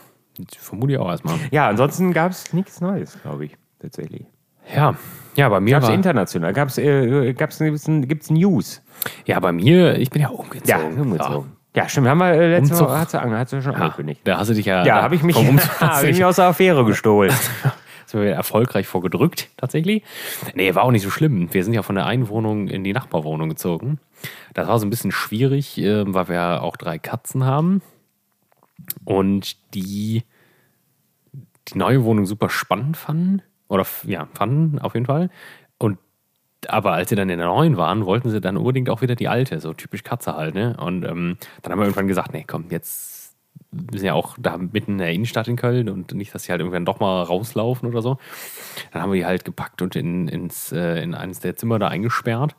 vermute 0.58 0.94
ich 0.94 0.98
auch 0.98 1.10
erstmal. 1.10 1.36
Ja, 1.50 1.68
ansonsten 1.68 2.12
gab 2.12 2.32
es 2.32 2.52
nichts 2.54 2.80
Neues, 2.80 3.20
glaube 3.20 3.44
ich, 3.46 3.56
tatsächlich. 3.80 4.26
Ja, 4.74 4.94
ja, 5.34 5.48
bei 5.48 5.60
mir 5.60 5.80
Gab 5.80 5.84
es 5.84 5.88
international? 5.90 6.52
Gab's, 6.52 6.78
äh, 6.78 7.32
gab's, 7.34 7.58
gibt's, 7.58 7.84
gibt's 7.86 8.30
News? 8.30 8.82
ja, 9.26 9.40
bei 9.40 9.52
mir, 9.52 9.98
ich 9.98 10.10
bin 10.10 10.22
ja 10.22 10.28
umgezogen. 10.28 10.66
Ja, 10.66 11.02
umgezogen. 11.02 11.52
Ja, 11.74 11.88
stimmt. 11.88 12.06
Haben 12.08 12.18
wir 12.18 12.26
äh, 12.32 12.50
letzte 12.58 12.74
Umzug. 12.74 12.88
Woche, 12.88 12.98
hat 12.98 13.10
sie, 13.10 13.20
ange- 13.22 13.38
hat 13.38 13.48
sie 13.48 13.62
schon 13.62 13.72
Ja, 13.72 13.78
angekündigt. 13.78 14.20
da 14.24 14.38
hast 14.38 14.48
du 14.50 14.54
dich 14.54 14.66
ja. 14.66 14.84
Ja, 14.84 15.02
habe 15.02 15.14
ich 15.14 15.22
mich, 15.22 15.36
hab 15.80 16.02
ich 16.04 16.10
mich 16.16 16.24
aus 16.24 16.36
der 16.36 16.46
Affäre 16.46 16.84
gestohlen. 16.86 17.32
sind 18.06 18.20
wir 18.20 18.32
erfolgreich 18.32 18.86
vorgedrückt, 18.86 19.48
tatsächlich. 19.56 20.02
Nee, 20.54 20.74
war 20.74 20.82
auch 20.82 20.90
nicht 20.90 21.02
so 21.02 21.08
schlimm. 21.10 21.48
Wir 21.54 21.64
sind 21.64 21.72
ja 21.72 21.82
von 21.82 21.94
der 21.94 22.04
einen 22.04 22.28
Wohnung 22.28 22.68
in 22.68 22.84
die 22.84 22.92
Nachbarwohnung 22.92 23.48
gezogen. 23.48 23.98
Das 24.52 24.68
war 24.68 24.78
so 24.78 24.86
ein 24.86 24.90
bisschen 24.90 25.12
schwierig, 25.12 25.78
äh, 25.78 26.04
weil 26.12 26.28
wir 26.28 26.34
ja 26.34 26.60
auch 26.60 26.76
drei 26.76 26.98
Katzen 26.98 27.44
haben. 27.46 27.80
Und 29.04 29.56
die 29.74 30.24
die 31.68 31.78
neue 31.78 32.04
Wohnung 32.04 32.26
super 32.26 32.50
spannend 32.50 32.96
fanden. 32.96 33.40
Oder 33.68 33.86
ja, 34.04 34.26
fanden 34.34 34.78
auf 34.78 34.94
jeden 34.94 35.06
Fall. 35.06 35.30
Aber 36.68 36.92
als 36.92 37.08
sie 37.08 37.16
dann 37.16 37.28
in 37.28 37.38
der 37.38 37.48
neuen 37.48 37.76
waren, 37.76 38.06
wollten 38.06 38.30
sie 38.30 38.40
dann 38.40 38.56
unbedingt 38.56 38.90
auch 38.90 39.02
wieder 39.02 39.14
die 39.14 39.28
alte, 39.28 39.60
so 39.60 39.72
typisch 39.72 40.02
Katze 40.02 40.36
halt, 40.36 40.54
ne? 40.54 40.76
Und 40.78 41.04
ähm, 41.04 41.36
dann 41.62 41.72
haben 41.72 41.78
wir 41.78 41.84
irgendwann 41.84 42.08
gesagt, 42.08 42.32
nee, 42.32 42.44
komm, 42.46 42.66
jetzt 42.70 43.12
wir 43.72 43.98
sind 43.98 44.06
ja 44.06 44.14
auch 44.14 44.36
da 44.38 44.58
mitten 44.58 44.92
in 44.92 44.98
der 44.98 45.12
Innenstadt 45.12 45.48
in 45.48 45.56
Köln 45.56 45.88
und 45.88 46.12
nicht, 46.14 46.34
dass 46.34 46.44
sie 46.44 46.52
halt 46.52 46.60
irgendwann 46.60 46.84
doch 46.84 47.00
mal 47.00 47.22
rauslaufen 47.22 47.88
oder 47.88 48.02
so. 48.02 48.18
Dann 48.92 49.02
haben 49.02 49.12
wir 49.12 49.20
die 49.20 49.26
halt 49.26 49.44
gepackt 49.44 49.80
und 49.80 49.96
in, 49.96 50.28
ins, 50.28 50.72
äh, 50.72 51.02
in 51.02 51.14
eines 51.14 51.40
der 51.40 51.56
Zimmer 51.56 51.78
da 51.78 51.88
eingesperrt. 51.88 52.54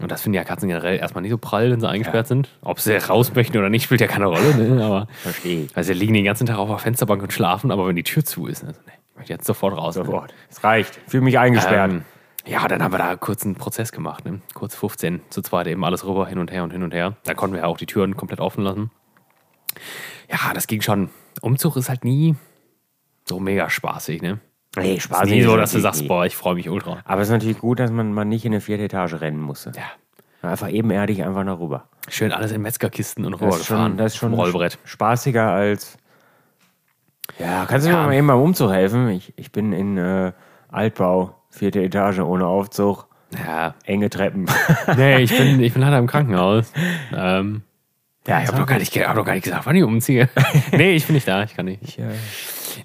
Und 0.00 0.10
das 0.10 0.22
finden 0.22 0.36
ja 0.36 0.44
Katzen 0.44 0.68
generell 0.68 0.98
erstmal 0.98 1.20
nicht 1.20 1.30
so 1.30 1.36
prall, 1.36 1.70
wenn 1.70 1.80
sie 1.80 1.88
eingesperrt 1.88 2.26
sind. 2.26 2.48
Ob 2.62 2.80
sie 2.80 2.96
raus 2.96 3.34
möchten 3.34 3.58
oder 3.58 3.68
nicht, 3.68 3.84
spielt 3.84 4.00
ja 4.00 4.06
keine 4.06 4.26
Rolle, 4.26 4.54
ne? 4.56 4.82
Aber 4.82 5.08
Verstehe 5.22 5.64
ich. 5.64 5.76
also 5.76 5.92
sie 5.92 5.98
liegen 5.98 6.14
den 6.14 6.24
ganzen 6.24 6.46
Tag 6.46 6.56
auf 6.56 6.70
der 6.70 6.78
Fensterbank 6.78 7.22
und 7.22 7.34
schlafen, 7.34 7.70
aber 7.70 7.86
wenn 7.86 7.96
die 7.96 8.02
Tür 8.02 8.24
zu 8.24 8.46
ist, 8.46 8.64
also, 8.64 8.80
nee, 8.86 8.92
ich 9.10 9.16
möchte 9.16 9.32
jetzt 9.34 9.46
sofort 9.46 9.76
raus. 9.76 9.96
ne? 9.96 10.06
Sofort. 10.06 10.32
Es 10.48 10.64
reicht. 10.64 10.98
Fühl 11.06 11.20
mich 11.20 11.38
eingesperrt. 11.38 11.92
Ähm, 11.92 12.02
ja, 12.50 12.66
dann 12.68 12.82
haben 12.82 12.92
wir 12.92 12.98
da 12.98 13.16
kurz 13.16 13.44
einen 13.44 13.54
Prozess 13.54 13.92
gemacht, 13.92 14.24
ne? 14.24 14.40
kurz 14.54 14.74
15, 14.74 15.20
zu 15.30 15.40
zweit 15.42 15.66
eben 15.68 15.84
alles 15.84 16.04
rüber, 16.04 16.26
hin 16.26 16.38
und 16.38 16.50
her 16.50 16.64
und 16.64 16.72
hin 16.72 16.82
und 16.82 16.92
her. 16.92 17.16
Da 17.24 17.34
konnten 17.34 17.54
wir 17.54 17.62
ja 17.62 17.66
auch 17.68 17.78
die 17.78 17.86
Türen 17.86 18.16
komplett 18.16 18.40
offen 18.40 18.64
lassen. 18.64 18.90
Ja, 20.30 20.52
das 20.52 20.66
ging 20.66 20.80
schon. 20.82 21.10
Umzug 21.42 21.76
ist 21.76 21.88
halt 21.88 22.04
nie 22.04 22.34
so 23.28 23.38
mega 23.38 23.70
spaßig, 23.70 24.20
ne? 24.22 24.40
nee, 24.76 24.94
Ist 24.96 25.04
Spaß. 25.04 25.28
nie 25.28 25.38
ist 25.40 25.46
so, 25.46 25.56
dass 25.56 25.72
du 25.72 25.78
sagst, 25.80 26.02
nie. 26.02 26.08
boah, 26.08 26.26
ich 26.26 26.34
freue 26.36 26.54
mich 26.56 26.68
ultra. 26.68 26.98
Aber 27.04 27.20
es 27.22 27.28
ist 27.28 27.32
natürlich 27.32 27.58
gut, 27.58 27.78
dass 27.78 27.90
man, 27.92 28.12
man 28.12 28.28
nicht 28.28 28.44
in 28.44 28.52
eine 28.52 28.60
vierte 28.60 28.82
Etage 28.84 29.14
rennen 29.20 29.40
musste. 29.40 29.72
Ja. 29.76 29.84
Einfach 30.48 30.70
ebenerdig 30.70 31.22
einfach 31.22 31.44
noch 31.44 31.60
rüber. 31.60 31.88
Schön 32.08 32.32
alles 32.32 32.50
in 32.50 32.62
Metzgerkisten 32.62 33.24
und 33.26 33.34
rüber 33.34 33.48
ist 33.50 33.66
schon, 33.66 33.76
gefahren. 33.76 33.96
das 33.98 34.12
ist 34.14 34.18
schon 34.18 34.32
Rollbrett. 34.34 34.78
spaßiger 34.84 35.48
als. 35.50 35.98
Ja, 37.38 37.66
kannst 37.66 37.86
du 37.86 37.90
Ja. 37.90 38.00
mir 38.00 38.06
mal 38.06 38.14
eben 38.14 38.26
beim 38.26 38.40
Umzug 38.40 38.70
helfen? 38.70 39.08
Ich, 39.10 39.32
ich 39.36 39.52
bin 39.52 39.72
in 39.72 39.98
äh, 39.98 40.32
Altbau, 40.68 41.34
vierte 41.50 41.82
Etage 41.82 42.20
ohne 42.20 42.46
Aufzug, 42.46 43.06
Ja. 43.44 43.74
enge 43.84 44.08
Treppen. 44.10 44.46
Nee, 44.96 45.18
ich 45.18 45.36
bin, 45.36 45.60
ich 45.60 45.72
bin 45.72 45.82
leider 45.82 45.98
im 45.98 46.06
Krankenhaus. 46.06 46.72
Ähm, 47.14 47.62
ja, 48.26 48.42
ich 48.42 48.48
habe 48.48 48.58
doch, 48.58 48.66
gar 48.66 48.78
nicht 48.78 48.96
hab 48.96 49.16
doch 49.16 49.24
gar 49.24 49.34
nicht 49.34 49.44
gesagt, 49.44 49.66
wann 49.66 49.76
ich 49.76 49.82
umziehe. 49.84 50.28
nee, 50.72 50.92
ich 50.94 51.06
bin 51.06 51.14
nicht 51.14 51.26
da, 51.28 51.42
ich 51.42 51.54
kann 51.56 51.66
nicht. 51.66 51.82
Ich, 51.82 51.98
äh, 51.98 52.04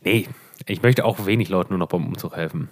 Nee, 0.04 0.28
ich 0.66 0.82
möchte 0.82 1.06
auch 1.06 1.26
wenig 1.26 1.50
Leuten 1.50 1.74
nur 1.74 1.80
noch 1.80 1.88
beim 1.88 2.06
Umzug 2.08 2.36
helfen. 2.36 2.70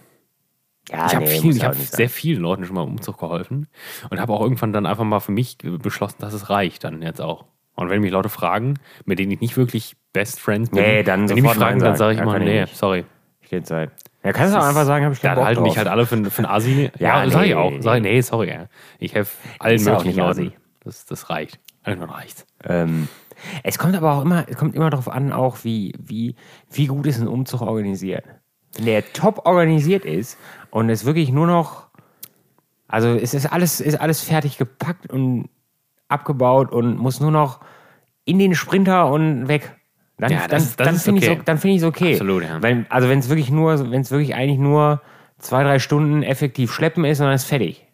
ja, 0.89 1.06
ich 1.08 1.15
habe 1.15 1.25
nee, 1.25 1.39
viel, 1.39 1.62
hab 1.63 1.75
sehr 1.75 2.10
vielen 2.10 2.41
Leuten 2.41 2.65
schon 2.65 2.75
mal 2.75 2.84
im 2.84 2.89
Umzug 2.91 3.19
geholfen 3.19 3.67
und 4.10 4.19
habe 4.19 4.34
auch 4.34 4.41
irgendwann 4.41 4.73
dann 4.73 4.86
einfach 4.86 5.03
mal 5.03 5.19
für 5.19 5.32
mich 5.32 5.58
beschlossen, 5.60 6.17
dass 6.19 6.34
es 6.34 6.49
reicht 6.49 6.84
dann 6.84 7.01
jetzt 7.01 7.21
auch. 7.21 7.45
Und 7.75 7.89
wenn 7.89 8.01
mich 8.01 8.12
Leute 8.12 8.29
fragen, 8.29 8.75
mit 9.06 9.19
denen 9.19 9.32
ich 9.32 9.41
nicht 9.41 9.58
wirklich 9.58 9.95
Best 10.12 10.39
Friends 10.39 10.69
bin, 10.69 10.82
Nee, 10.82 11.03
dann 11.03 11.27
wenn 11.29 11.36
die 11.36 11.41
mich 11.41 11.51
fragen, 11.53 11.79
dann 11.79 11.95
sage 11.95 12.15
ich 12.15 12.19
immer, 12.21 12.38
ich 12.38 12.43
nee, 12.43 12.65
sorry. 12.71 13.06
Ich 13.41 13.49
gehe 13.49 13.63
Zeit. 13.63 13.91
Ja, 14.23 14.31
kannst 14.31 14.53
du 14.53 14.59
auch 14.59 14.63
einfach 14.63 14.86
sagen, 14.86 15.03
habe 15.05 15.13
ich 15.13 15.21
Ja, 15.21 15.29
keinen 15.29 15.36
da 15.36 15.41
Bock 15.41 15.45
halten 15.47 15.59
drauf. 15.59 15.67
mich 15.69 15.77
halt 15.77 15.88
alle 15.88 16.05
für, 16.05 16.23
für 16.31 16.38
einen 16.39 16.45
Assi. 16.45 16.91
Ja, 16.97 17.23
Ja, 17.25 17.29
sag 17.29 17.41
ich 17.43 17.49
nee. 17.49 17.55
auch. 17.55 17.73
Sag 17.79 17.97
ich, 17.97 18.01
nee, 18.03 18.21
sorry. 18.21 18.49
Ja. 18.49 18.67
Ich 18.99 19.13
helfe 19.13 19.36
allen 19.59 19.77
ja 19.79 19.91
möglichen 19.91 20.07
nicht 20.07 20.17
Leuten. 20.17 20.53
Das, 20.83 21.05
das 21.05 21.29
reicht. 21.29 21.59
Irgendwann 21.86 22.09
reicht's. 22.12 22.45
Ähm, 22.63 23.07
es 23.63 23.77
kommt 23.77 23.95
aber 23.95 24.13
auch 24.13 24.21
immer, 24.21 24.45
es 24.47 24.55
kommt 24.55 24.75
immer 24.75 24.89
darauf 24.89 25.09
an, 25.09 25.33
auch 25.33 25.57
wie, 25.63 25.93
wie, 25.99 26.36
wie 26.71 26.88
gut 26.88 27.05
ist 27.05 27.19
ein 27.19 27.27
Umzug 27.27 27.62
organisiert. 27.62 28.23
Wenn 28.75 28.86
der 28.86 29.12
top 29.13 29.45
organisiert 29.45 30.05
ist 30.05 30.38
und 30.71 30.89
es 30.89 31.03
wirklich 31.05 31.29
nur 31.31 31.45
noch, 31.47 31.88
also 32.88 33.09
es 33.09 33.33
ist 33.33 33.51
alles, 33.51 33.81
ist 33.81 33.99
alles 33.99 34.21
fertig 34.21 34.57
gepackt 34.57 35.12
und 35.12 35.49
abgebaut 36.07 36.71
und 36.71 36.97
muss 36.97 37.19
nur 37.19 37.31
noch 37.31 37.59
in 38.25 38.39
den 38.39 38.55
Sprinter 38.55 39.12
und 39.12 39.47
weg. 39.49 39.75
Dann, 40.17 40.32
Ja, 40.32 40.47
das- 40.47 40.76
dann, 40.76 40.88
dann 40.88 40.95
finde 40.97 41.19
ich 41.21 41.30
okay. 41.30 41.41
so, 41.58 41.67
ich 41.69 41.76
es 41.78 41.84
okay. 41.84 42.12
Absolut, 42.13 42.43
ja. 42.43 42.62
Wenn, 42.62 42.86
also 42.89 43.10
wenn 43.10 43.19
es 43.19 43.30
wirklich 43.30 43.49
nur, 43.49 43.91
wenn 43.91 44.02
es 44.02 44.12
wirklich 44.12 44.36
eigentlich 44.36 44.60
nur 44.60 45.02
zwei, 45.39 45.63
drei 45.63 45.80
Stunden 45.80 46.23
effektiv 46.23 46.71
schleppen 46.71 47.04
ist 47.06 47.19
und 47.19 47.26
dann 47.26 47.36
ist 47.36 47.45
fertig. 47.45 47.86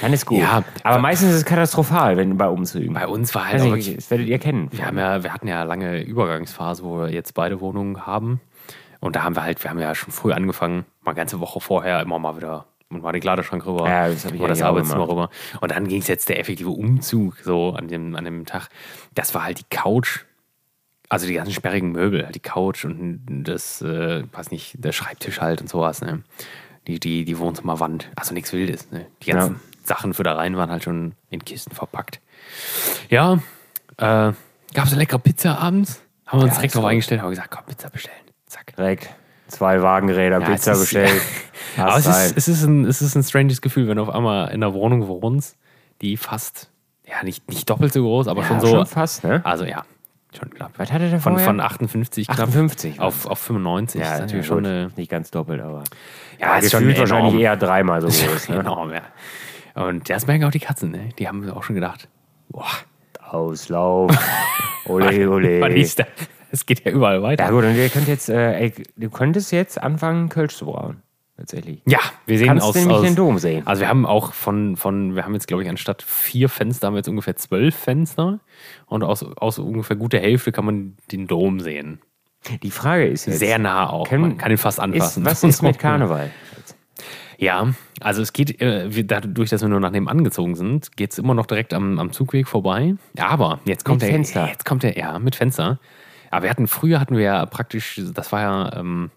Dann 0.00 0.12
ist 0.12 0.26
gut. 0.26 0.38
Ja, 0.38 0.62
aber 0.84 0.98
meistens 0.98 1.30
ist 1.30 1.36
es 1.38 1.44
katastrophal, 1.44 2.16
wenn 2.16 2.36
bei 2.36 2.46
Umzügen. 2.48 2.94
Bei 2.94 3.08
uns 3.08 3.34
war 3.34 3.46
halt 3.46 3.54
Weiß 3.54 3.62
auch 3.62 3.66
wirklich, 3.70 3.96
das 3.96 4.10
werdet 4.10 4.28
ihr 4.28 4.38
kennen. 4.38 4.68
wir, 4.70 4.86
haben 4.86 4.96
ja, 4.98 5.24
wir 5.24 5.32
hatten 5.34 5.48
ja 5.48 5.64
lange 5.64 6.02
Übergangsphase, 6.02 6.84
wo 6.84 6.98
wir 7.00 7.10
jetzt 7.10 7.34
beide 7.34 7.60
Wohnungen 7.60 8.06
haben. 8.06 8.40
Und 9.00 9.16
da 9.16 9.24
haben 9.24 9.34
wir 9.34 9.42
halt, 9.42 9.60
wir 9.64 9.70
haben 9.70 9.80
ja 9.80 9.94
schon 9.96 10.12
früh 10.12 10.30
angefangen, 10.32 10.84
mal 11.00 11.14
ganze 11.14 11.40
Woche 11.40 11.60
vorher 11.60 12.00
immer 12.00 12.20
mal 12.20 12.36
wieder 12.36 12.66
und 12.90 13.02
mal 13.02 13.10
den 13.10 13.20
Kleiderschrank 13.22 13.66
rüber 13.66 13.88
Ja, 13.88 14.06
das 14.08 14.24
hab 14.24 14.34
ich 14.34 14.40
das 14.40 14.62
Arbeitszimmer 14.62 15.08
rüber. 15.08 15.30
Und 15.60 15.72
dann 15.72 15.88
ging 15.88 16.00
es 16.00 16.06
jetzt 16.06 16.28
der 16.28 16.38
effektive 16.38 16.70
Umzug 16.70 17.38
so 17.42 17.70
an 17.70 17.88
dem, 17.88 18.14
an 18.14 18.24
dem 18.24 18.46
Tag. 18.46 18.68
Das 19.16 19.34
war 19.34 19.44
halt 19.44 19.58
die 19.58 19.64
Couch, 19.76 20.20
also 21.12 21.26
die 21.26 21.34
ganzen 21.34 21.52
sperrigen 21.52 21.92
Möbel, 21.92 22.24
halt 22.24 22.34
die 22.34 22.40
Couch 22.40 22.84
und 22.84 23.20
das, 23.44 23.82
äh, 23.82 24.24
weiß 24.32 24.50
nicht, 24.50 24.82
der 24.82 24.92
Schreibtisch 24.92 25.40
halt 25.40 25.60
und 25.60 25.68
sowas, 25.68 26.00
ne? 26.00 26.22
Die, 26.86 26.98
die, 26.98 27.24
die 27.24 27.38
Wohnzimmerwand, 27.38 28.10
also 28.16 28.34
nichts 28.34 28.52
Wildes, 28.52 28.90
ne? 28.90 29.06
Die 29.22 29.30
ganzen 29.30 29.54
Ja. 29.54 29.60
Sachen 29.84 30.14
für 30.14 30.22
da 30.22 30.34
rein 30.34 30.56
waren 30.56 30.70
halt 30.70 30.84
schon 30.84 31.12
in 31.30 31.44
Kisten 31.44 31.74
verpackt. 31.74 32.20
Ja, 33.10 33.34
äh, 33.98 33.98
gab 33.98 34.36
es 34.84 34.92
eine 34.92 34.96
leckere 35.00 35.18
Pizza 35.18 35.58
abends? 35.58 36.02
Haben 36.26 36.40
wir 36.40 36.44
uns 36.44 36.52
Ja, 36.54 36.58
direkt 36.60 36.74
drauf 36.76 36.84
eingestellt, 36.86 37.20
haben 37.20 37.30
gesagt, 37.30 37.50
komm, 37.50 37.64
Pizza 37.66 37.90
bestellen. 37.90 38.16
Zack. 38.46 38.74
Direkt 38.76 39.10
zwei 39.48 39.82
Wagenräder, 39.82 40.40
Ja, 40.40 40.46
Pizza 40.50 40.72
ist- 40.72 40.80
bestellt. 40.80 41.20
Aber 41.76 41.96
es 41.98 42.06
ist, 42.06 42.36
es, 42.36 42.48
ist 42.48 42.62
ein, 42.64 42.84
es 42.86 43.02
ist 43.02 43.14
ein 43.16 43.22
stranges 43.22 43.60
Gefühl, 43.60 43.86
wenn 43.88 43.96
du 43.96 44.02
auf 44.02 44.10
einmal 44.10 44.48
in 44.48 44.54
einer 44.62 44.72
Wohnung 44.74 45.06
wohnst, 45.08 45.56
die 46.00 46.16
fast, 46.16 46.70
ja, 47.06 47.22
nicht, 47.22 47.48
nicht 47.48 47.68
doppelt 47.68 47.92
so 47.92 48.02
groß, 48.02 48.28
aber 48.28 48.42
ja, 48.42 48.48
schon 48.48 48.60
so. 48.60 48.66
schon 48.68 48.86
fast, 48.86 49.24
ne? 49.24 49.40
Also 49.44 49.64
ja, 49.64 49.84
Schon 50.36 50.50
knapp. 50.50 50.72
Was 50.76 50.90
hatte 50.90 51.10
der 51.10 51.20
Von, 51.20 51.32
vorher? 51.32 51.46
von 51.46 51.60
58 51.60 52.26
knapp 52.26 52.48
58 52.48 53.00
auf, 53.00 53.26
auf 53.26 53.38
95. 53.38 54.00
ja, 54.00 54.14
ist 54.14 54.20
natürlich 54.20 54.46
ja, 54.46 54.54
schon 54.54 54.66
eine. 54.66 54.90
Nicht 54.96 55.10
ganz 55.10 55.30
doppelt, 55.30 55.60
aber. 55.60 55.84
Ja, 56.40 56.56
ist 56.56 56.70
schon 56.70 56.88
wahrscheinlich 56.96 57.34
eher 57.34 57.56
dreimal 57.56 58.00
so 58.00 58.08
groß. 58.26 58.48
Ne? 58.48 58.56
Enorm, 58.56 58.92
ja. 58.92 59.02
Und 59.74 60.08
das 60.08 60.26
merken 60.26 60.44
auch 60.44 60.50
die 60.50 60.60
Katzen, 60.60 60.90
ne? 60.90 61.10
Die 61.18 61.28
haben 61.28 61.48
auch 61.50 61.62
schon 61.62 61.74
gedacht, 61.74 62.08
boah, 62.48 62.66
Auslauf. 63.20 64.10
Ole, 64.86 65.30
ole. 65.30 65.60
Es 66.50 66.66
geht 66.66 66.84
ja 66.84 66.90
überall 66.90 67.22
weiter. 67.22 67.44
Ja 67.44 67.50
gut, 67.50 67.64
und 67.64 67.76
ihr 67.76 67.88
könnt 67.88 68.08
jetzt, 68.08 68.28
äh, 68.28 68.58
ey, 68.58 68.72
du 68.96 69.10
könntest 69.10 69.52
jetzt 69.52 69.80
anfangen, 69.80 70.28
Kölsch 70.28 70.56
zu 70.56 70.66
brauen. 70.66 71.02
Tatsächlich. 71.36 71.80
Ja, 71.86 71.98
wir 72.26 72.38
sehen 72.38 72.48
Kannst 72.48 72.66
aus, 72.66 72.74
nämlich 72.74 72.96
aus 72.96 73.02
den 73.02 73.16
Dom 73.16 73.38
sehen. 73.38 73.66
Also 73.66 73.80
wir 73.80 73.88
haben 73.88 74.04
auch 74.06 74.32
von, 74.34 74.76
von 74.76 75.14
wir 75.16 75.24
haben 75.24 75.32
jetzt, 75.34 75.46
glaube 75.48 75.62
ich, 75.62 75.68
anstatt 75.68 76.02
vier 76.02 76.48
Fenster 76.48 76.86
haben 76.86 76.94
wir 76.94 76.98
jetzt 76.98 77.08
ungefähr 77.08 77.36
zwölf 77.36 77.74
Fenster. 77.74 78.40
Und 78.86 79.02
aus, 79.02 79.22
aus 79.22 79.58
ungefähr 79.58 79.96
guter 79.96 80.18
Hälfte 80.18 80.52
kann 80.52 80.64
man 80.66 80.96
den 81.10 81.26
Dom 81.26 81.60
sehen. 81.60 82.00
Die 82.62 82.70
Frage 82.70 83.06
ist 83.06 83.26
jetzt, 83.26 83.38
Sehr 83.38 83.58
nah 83.58 83.88
auch. 83.88 84.06
Können- 84.08 84.22
man 84.22 84.36
kann 84.38 84.50
ihn 84.50 84.58
fast 84.58 84.78
anfassen. 84.78 85.22
ist, 85.22 85.30
was 85.30 85.42
ist 85.44 85.62
mit 85.62 85.78
Karneval? 85.80 86.30
Ja, 87.38 87.72
also 88.00 88.22
es 88.22 88.32
geht, 88.32 88.60
äh, 88.60 88.88
dadurch, 89.04 89.50
dass 89.50 89.62
wir 89.62 89.68
nur 89.68 89.80
nach 89.80 89.90
nebenan 89.90 90.22
gezogen 90.22 90.54
sind, 90.54 90.96
geht 90.96 91.12
es 91.12 91.18
immer 91.18 91.34
noch 91.34 91.46
direkt 91.46 91.74
am, 91.74 91.98
am 91.98 92.12
Zugweg 92.12 92.46
vorbei. 92.46 92.94
Aber 93.18 93.58
jetzt 93.64 93.84
kommt 93.84 93.96
Mit 94.02 94.08
der 94.08 94.10
Fenster. 94.14 94.46
Jetzt 94.48 94.64
kommt 94.64 94.82
der, 94.84 94.96
ja, 94.96 95.18
mit 95.18 95.34
Fenster. 95.34 95.80
Aber 96.30 96.44
wir 96.44 96.50
hatten, 96.50 96.68
früher 96.68 97.00
hatten 97.00 97.16
wir 97.16 97.24
ja 97.24 97.46
praktisch, 97.46 98.00
das 98.14 98.30
war 98.30 98.40
ja 98.42 98.76
ähm, 98.78 99.10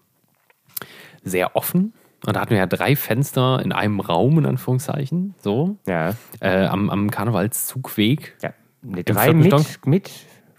sehr 1.22 1.54
offen. 1.54 1.92
Und 2.24 2.34
da 2.36 2.40
hatten 2.40 2.50
wir 2.50 2.58
ja 2.58 2.66
drei 2.66 2.96
Fenster 2.96 3.60
in 3.62 3.72
einem 3.72 4.00
Raum, 4.00 4.38
in 4.38 4.46
Anführungszeichen, 4.46 5.34
so, 5.42 5.76
Ja. 5.86 6.14
äh, 6.40 6.66
am, 6.66 6.88
am 6.90 7.10
Karnevalszugweg. 7.10 8.36
ja. 8.42 8.52
Nee, 8.82 9.02
drei 9.02 9.32
mit, 9.32 9.52
mit 9.86 10.10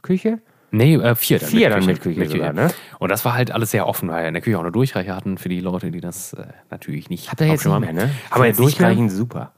Küche? 0.01 0.39
Nee, 0.71 0.95
äh, 0.95 1.15
vier 1.15 1.39
dann. 1.39 1.49
Vier 1.49 1.69
dann 1.69 1.85
mit 1.85 2.01
Küche 2.01 2.27
sogar, 2.27 2.51
ne? 2.51 2.69
Und 2.99 3.09
das 3.09 3.23
war 3.23 3.33
halt 3.35 3.51
alles 3.51 3.71
sehr 3.71 3.87
offen, 3.87 4.09
weil 4.09 4.23
wir 4.23 4.27
in 4.27 4.33
der 4.33 4.43
Küche 4.43 4.57
auch 4.57 4.63
eine 4.63 4.71
Durchreiche 4.73 5.15
hatten 5.15 5.37
für 5.37 5.47
die 5.47 5.61
Leute, 5.61 5.91
die 5.91 6.01
das 6.01 6.33
äh, 6.33 6.45
natürlich 6.69 7.09
nicht 7.09 7.29
Habt 7.31 7.39
ihr 7.39 7.47
jetzt 7.47 7.65
nicht 7.65 7.79
mehr, 7.79 7.93
ne? 7.93 8.09
Haben 8.29 8.41
wir 8.41 8.47
jetzt 8.47 8.59
durchreichen, 8.59 9.09
super. 9.09 9.53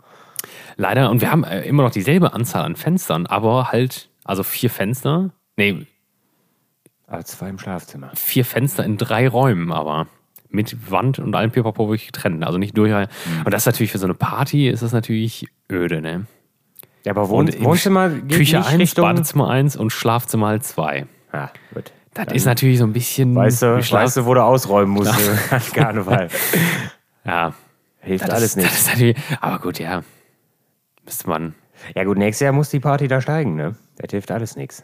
Leider, 0.78 1.10
und 1.10 1.22
wir 1.22 1.32
haben 1.32 1.44
äh, 1.44 1.62
immer 1.64 1.82
noch 1.82 1.90
dieselbe 1.92 2.34
Anzahl 2.34 2.64
an 2.64 2.76
Fenstern, 2.76 3.26
aber 3.26 3.72
halt, 3.72 4.10
also 4.24 4.44
vier 4.44 4.70
Fenster, 4.70 5.32
nee, 5.58 5.88
Aber 7.08 7.26
zwei 7.26 7.50
im 7.50 7.58
Schlafzimmer. 7.58 8.12
vier 8.14 8.46
Fenster 8.46 8.86
in 8.86 8.98
drei 8.98 9.28
Räumen, 9.28 9.72
aber 9.72 10.06
mit 10.50 10.92
Wand 10.92 11.20
und 11.20 11.36
allem 11.36 11.52
Pipapo 11.52 11.88
wirklich 11.88 12.08
getrennt, 12.08 12.44
also 12.44 12.58
nicht 12.58 12.78
durch. 12.78 12.92
Mhm. 12.92 13.06
Und 13.46 13.54
das 13.54 13.64
ist 13.64 13.66
natürlich 13.68 13.92
für 13.92 14.00
so 14.00 14.08
eine 14.08 14.16
Party, 14.16 14.68
ist 14.68 14.82
das 14.84 14.94
natürlich 14.94 15.46
öde, 15.72 16.02
ne? 16.02 16.26
Ja, 17.06 17.14
aber 17.14 17.30
Wohn 17.30 17.48
im 17.48 17.64
Wohnzimmer 17.64 18.10
geht 18.10 18.38
Küche 18.38 18.58
nicht 18.58 18.68
1, 18.68 18.80
Richtung... 18.80 19.04
Badezimmer 19.04 19.50
1 19.50 19.78
und 19.78 19.92
Schlafzimmer 19.92 20.48
halt 20.48 20.64
2. 20.64 21.06
Ah, 21.32 21.50
gut. 21.74 21.92
Das 22.14 22.34
ist 22.34 22.46
natürlich 22.46 22.80
so 22.80 22.86
ein 22.86 22.92
bisschen. 22.94 23.36
Weißt 23.36 23.62
du, 23.62 23.78
weißt 23.78 24.18
du, 24.18 24.26
wo 24.26 24.34
du 24.34 24.44
ausräumen 24.44 24.94
musst 24.94 25.14
an 25.52 25.62
Karneval. 25.74 26.30
Ja, 27.26 27.54
Hilft 28.00 28.24
das 28.24 28.32
alles 28.32 28.44
ist, 28.52 28.56
nicht. 28.56 28.72
Das 28.72 28.96
ist 28.96 29.16
aber 29.42 29.60
gut, 29.60 29.78
ja. 29.78 30.04
Müsste 31.06 31.30
man. 31.30 31.54
Ja 31.96 32.06
gut, 32.06 32.18
nächstes 32.18 32.44
Jahr 32.44 32.54
muss 32.54 32.70
die 32.70 32.80
Party 32.80 33.08
da 33.08 33.22
steigen, 33.22 33.56
ne? 33.56 33.76
Das 33.98 34.10
hilft 34.12 34.32
alles 34.32 34.56
nichts. 34.56 34.84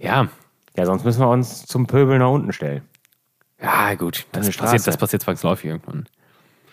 Ja, 0.00 0.28
Ja, 0.76 0.86
sonst 0.86 1.04
müssen 1.04 1.20
wir 1.20 1.28
uns 1.28 1.66
zum 1.66 1.86
Pöbel 1.86 2.18
nach 2.18 2.30
unten 2.30 2.52
stellen. 2.52 2.82
Ja, 3.62 3.94
gut. 3.94 4.26
Das 4.32 4.46
Eine 4.46 4.54
passiert, 4.56 4.86
das 4.86 4.96
passiert 4.96 5.22
zwangsläufig 5.22 5.66
irgendwann. 5.70 6.06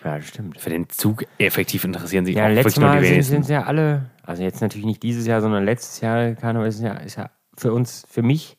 Ja, 0.04 0.16
das 0.16 0.28
stimmt. 0.28 0.58
Für 0.58 0.70
den 0.70 0.88
Zug 0.88 1.24
effektiv 1.38 1.84
interessieren 1.84 2.24
sich 2.24 2.34
Ja, 2.36 2.46
auch 2.46 2.50
letztes 2.50 2.78
Mal 2.78 3.00
die 3.02 3.22
sind, 3.22 3.44
sind 3.44 3.48
ja 3.48 3.64
alle, 3.64 4.06
also 4.24 4.42
jetzt 4.42 4.62
natürlich 4.62 4.86
nicht 4.86 5.02
dieses 5.02 5.26
Jahr, 5.26 5.40
sondern 5.42 5.64
letztes 5.64 6.00
Jahr 6.00 6.32
Karneval 6.34 6.68
ist 6.68 6.80
ja, 6.80 6.92
ist 6.94 7.16
ja 7.16 7.28
für 7.56 7.72
uns, 7.72 8.06
für 8.10 8.22
mich. 8.22 8.56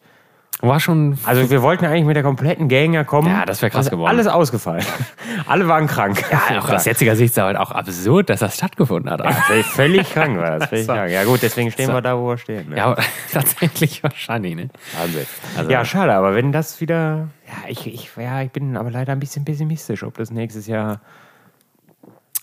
War 0.63 0.79
schon. 0.79 1.17
Also 1.25 1.49
wir 1.49 1.63
wollten 1.63 1.85
eigentlich 1.85 2.05
mit 2.05 2.15
der 2.15 2.21
kompletten 2.21 2.69
Gang 2.69 2.93
ja 2.93 3.03
kommen. 3.03 3.27
Ja, 3.29 3.45
das 3.45 3.63
wär 3.63 3.71
krass 3.71 3.87
Also 3.87 3.91
geworden. 3.91 4.09
Alles 4.09 4.27
ausgefallen. 4.27 4.85
alle 5.47 5.67
waren 5.67 5.87
krank. 5.87 6.23
ja, 6.31 6.59
auch 6.61 6.69
aus 6.69 6.85
jetziger 6.85 7.15
Sicht 7.15 7.31
ist 7.31 7.37
es 7.37 7.43
halt 7.43 7.57
auch 7.57 7.71
absurd, 7.71 8.29
dass 8.29 8.41
das 8.41 8.57
stattgefunden 8.57 9.09
hat. 9.09 9.21
Völlig- 9.45 9.65
Völlig 9.65 10.13
krank 10.13 10.37
war 10.37 10.59
das. 10.59 10.69
Völlig 10.69 10.85
So. 10.85 10.93
krank. 10.93 11.09
Ja 11.09 11.23
gut, 11.23 11.41
deswegen 11.41 11.71
stehen 11.71 11.87
So. 11.87 11.93
wir 11.93 12.01
da, 12.01 12.15
wo 12.15 12.27
wir 12.27 12.37
stehen. 12.37 12.69
Ne? 12.69 12.77
ja, 12.77 12.95
tatsächlich 13.31 14.03
wahrscheinlich, 14.03 14.53
ne? 14.55 14.69
Wahnsinn. 14.99 15.25
Also- 15.57 15.71
ja, 15.71 15.83
schade, 15.83 16.13
aber 16.13 16.35
wenn 16.35 16.51
das 16.51 16.79
wieder. 16.79 17.29
Ja 17.51 17.57
ich, 17.69 17.85
ich, 17.85 18.09
ja, 18.17 18.41
ich 18.41 18.51
bin 18.51 18.77
aber 18.77 18.89
leider 18.91 19.11
ein 19.11 19.19
bisschen 19.19 19.43
pessimistisch, 19.45 20.03
ob 20.03 20.17
das 20.17 20.31
nächstes 20.31 20.67
Jahr 20.67 21.01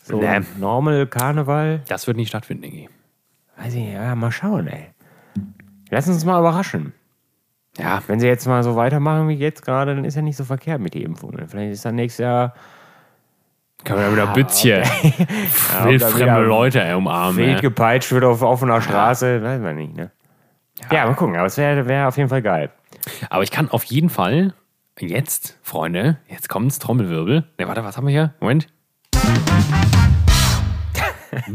so 0.02 0.20
Nee. 0.20 0.40
normal 0.58 1.06
Karneval. 1.06 1.82
Das 1.88 2.06
wird 2.06 2.16
nicht 2.16 2.28
stattfinden, 2.28 2.64
ich. 2.64 2.88
Weiß 3.56 3.74
ich, 3.74 3.92
ja, 3.92 4.14
mal 4.14 4.30
schauen, 4.30 4.66
ey. 4.68 4.86
Lass 5.90 6.06
uns 6.08 6.24
mal 6.24 6.38
überraschen. 6.38 6.92
Ja, 7.78 8.02
Wenn 8.06 8.18
sie 8.20 8.26
jetzt 8.26 8.46
mal 8.46 8.62
so 8.62 8.76
weitermachen 8.76 9.28
wie 9.28 9.34
jetzt 9.34 9.64
gerade, 9.64 9.94
dann 9.94 10.04
ist 10.04 10.14
ja 10.16 10.22
nicht 10.22 10.36
so 10.36 10.44
verkehrt 10.44 10.80
mit 10.80 10.94
den 10.94 11.02
Impfungen. 11.02 11.48
Vielleicht 11.48 11.72
ist 11.72 11.84
dann 11.84 11.94
nächstes 11.94 12.24
Jahr 12.24 12.54
können 13.84 14.00
wir 14.00 14.06
ja 14.08 14.12
wieder 14.12 14.26
Bützchen. 14.34 14.82
Wildfremde 15.84 16.16
wieder 16.24 16.40
Leute 16.40 16.82
ey, 16.82 16.94
umarmen. 16.94 17.36
wild 17.36 17.60
gepeitscht 17.62 18.10
wird 18.12 18.24
auf 18.24 18.42
offener 18.42 18.80
Straße. 18.82 19.42
Weiß 19.42 19.60
man 19.60 19.76
nicht, 19.76 19.96
ne? 19.96 20.10
Ja, 20.90 21.06
mal 21.06 21.14
gucken, 21.14 21.36
aber 21.36 21.46
es 21.46 21.56
wäre 21.56 21.86
wär 21.86 22.08
auf 22.08 22.16
jeden 22.16 22.28
Fall 22.28 22.42
geil. 22.42 22.70
Aber 23.30 23.42
ich 23.42 23.50
kann 23.50 23.70
auf 23.70 23.84
jeden 23.84 24.10
Fall 24.10 24.54
jetzt, 25.00 25.58
Freunde, 25.62 26.18
jetzt 26.28 26.48
kommt's, 26.48 26.78
Trommelwirbel. 26.78 27.44
Ne, 27.58 27.68
warte, 27.68 27.84
was 27.84 27.96
haben 27.96 28.06
wir 28.06 28.12
hier? 28.12 28.34
Moment. 28.40 28.68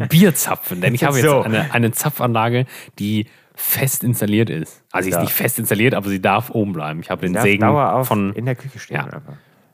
Bier 0.09 0.33
zapfen, 0.35 0.81
denn 0.81 0.93
ich 0.93 1.03
habe 1.03 1.17
jetzt 1.17 1.25
So. 1.25 1.41
eine, 1.41 1.73
eine 1.73 1.91
Zapfanlage, 1.91 2.65
die 2.99 3.27
fest 3.55 4.03
installiert 4.03 4.49
ist. 4.49 4.83
Also 4.91 5.09
sie 5.09 5.15
ist 5.15 5.21
nicht 5.21 5.33
fest 5.33 5.59
installiert, 5.59 5.93
aber 5.93 6.09
sie 6.09 6.21
darf 6.21 6.49
oben 6.51 6.73
bleiben. 6.73 6.99
Ich 7.01 7.09
habe 7.09 7.21
den 7.21 7.33
Darf 7.33 7.43
Segen 7.43 7.61
dauerhaft 7.61 8.07
von 8.07 8.33
in 8.33 8.45
der 8.45 8.55
Küche 8.55 8.79
stehen. 8.79 8.97
Ja. 8.97 9.21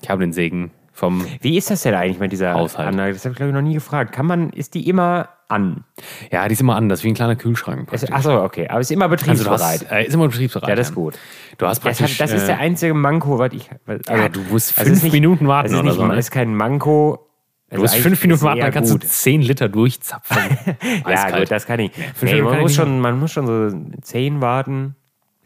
ich 0.01 0.10
habe 0.10 0.21
den 0.21 0.34
Segen 0.34 0.71
vom 0.91 1.25
Wie 1.41 1.58
ist 1.58 1.69
das 1.69 1.84
denn 1.84 1.93
eigentlich 1.95 2.19
mit 2.19 2.32
dieser 2.32 2.53
Haushalt. 2.53 2.89
Anlage? 2.89 3.13
Das 3.13 3.23
habe 3.23 3.34
ich, 3.34 3.38
glaube 3.38 3.51
ich, 3.51 3.55
noch 3.55 3.62
nie 3.62 3.73
gefragt. 3.73 4.13
Kann 4.13 4.25
man, 4.25 4.49
ist 4.49 4.73
die 4.73 4.88
immer 4.89 5.29
an? 5.49 5.83
Ja, 6.31 6.47
die 6.47 6.53
ist 6.53 6.62
immer 6.62 6.75
an, 6.75 6.88
das 6.89 6.99
ist 6.99 7.03
wie 7.03 7.09
ein 7.09 7.15
kleiner 7.15 7.35
Kühlschrank. 7.35 7.89
Achso, 8.12 8.43
okay. 8.43 8.67
Aber 8.69 8.79
ist 8.79 8.91
immer 8.91 9.05
Also 9.09 9.17
betriebsbereit. 9.17 9.59
hast, 9.59 9.91
äh, 9.91 10.05
ist 10.05 10.13
immer 10.13 10.27
betriebsbereit. 10.27 10.69
ja, 10.69 10.75
das 10.75 10.89
ist 10.89 10.95
gut. 10.95 11.15
Du 11.57 11.65
hast 11.67 11.83
Das, 11.83 11.97
praktisch. 11.97 12.19
hat, 12.19 12.29
das 12.29 12.31
ist 12.38 12.43
äh, 12.43 12.47
der 12.47 12.59
einzige 12.59 12.93
Manko, 12.93 13.38
was 13.39 13.51
ich. 13.53 13.69
Also, 13.85 14.13
Ja, 14.13 14.29
du 14.29 14.39
musst 14.49 14.77
also 14.77 14.89
es 14.91 14.97
ist 14.97 15.01
fünf 15.01 15.13
Minuten 15.13 15.47
warten 15.47 15.73
oder 15.73 15.83
nicht, 15.83 15.95
so, 15.95 16.05
ne? 16.05 16.13
Es 16.13 16.25
ist 16.27 16.31
kein 16.31 16.55
Manko. 16.55 17.25
Du 17.71 17.81
musst 17.81 17.95
fünf 17.97 18.21
Minuten 18.23 18.41
warten, 18.41 18.62
dann 18.62 18.71
kannst 18.71 18.91
gut. 18.91 19.03
du 19.03 19.07
zehn 19.07 19.41
Liter 19.41 19.69
durchzapfen. 19.69 20.38
Ja, 21.07 21.38
gut, 21.38 21.51
das 21.51 21.65
kann 21.67 21.79
ich. 21.79 21.91
fünf 22.15 22.31
Nee, 22.31 22.41
man, 22.41 22.59
muss 22.62 22.73
schon, 22.73 22.99
man 22.99 23.19
muss 23.19 23.31
schon 23.31 23.45
so 23.45 23.99
zehn 24.01 24.41
warten. 24.41 24.95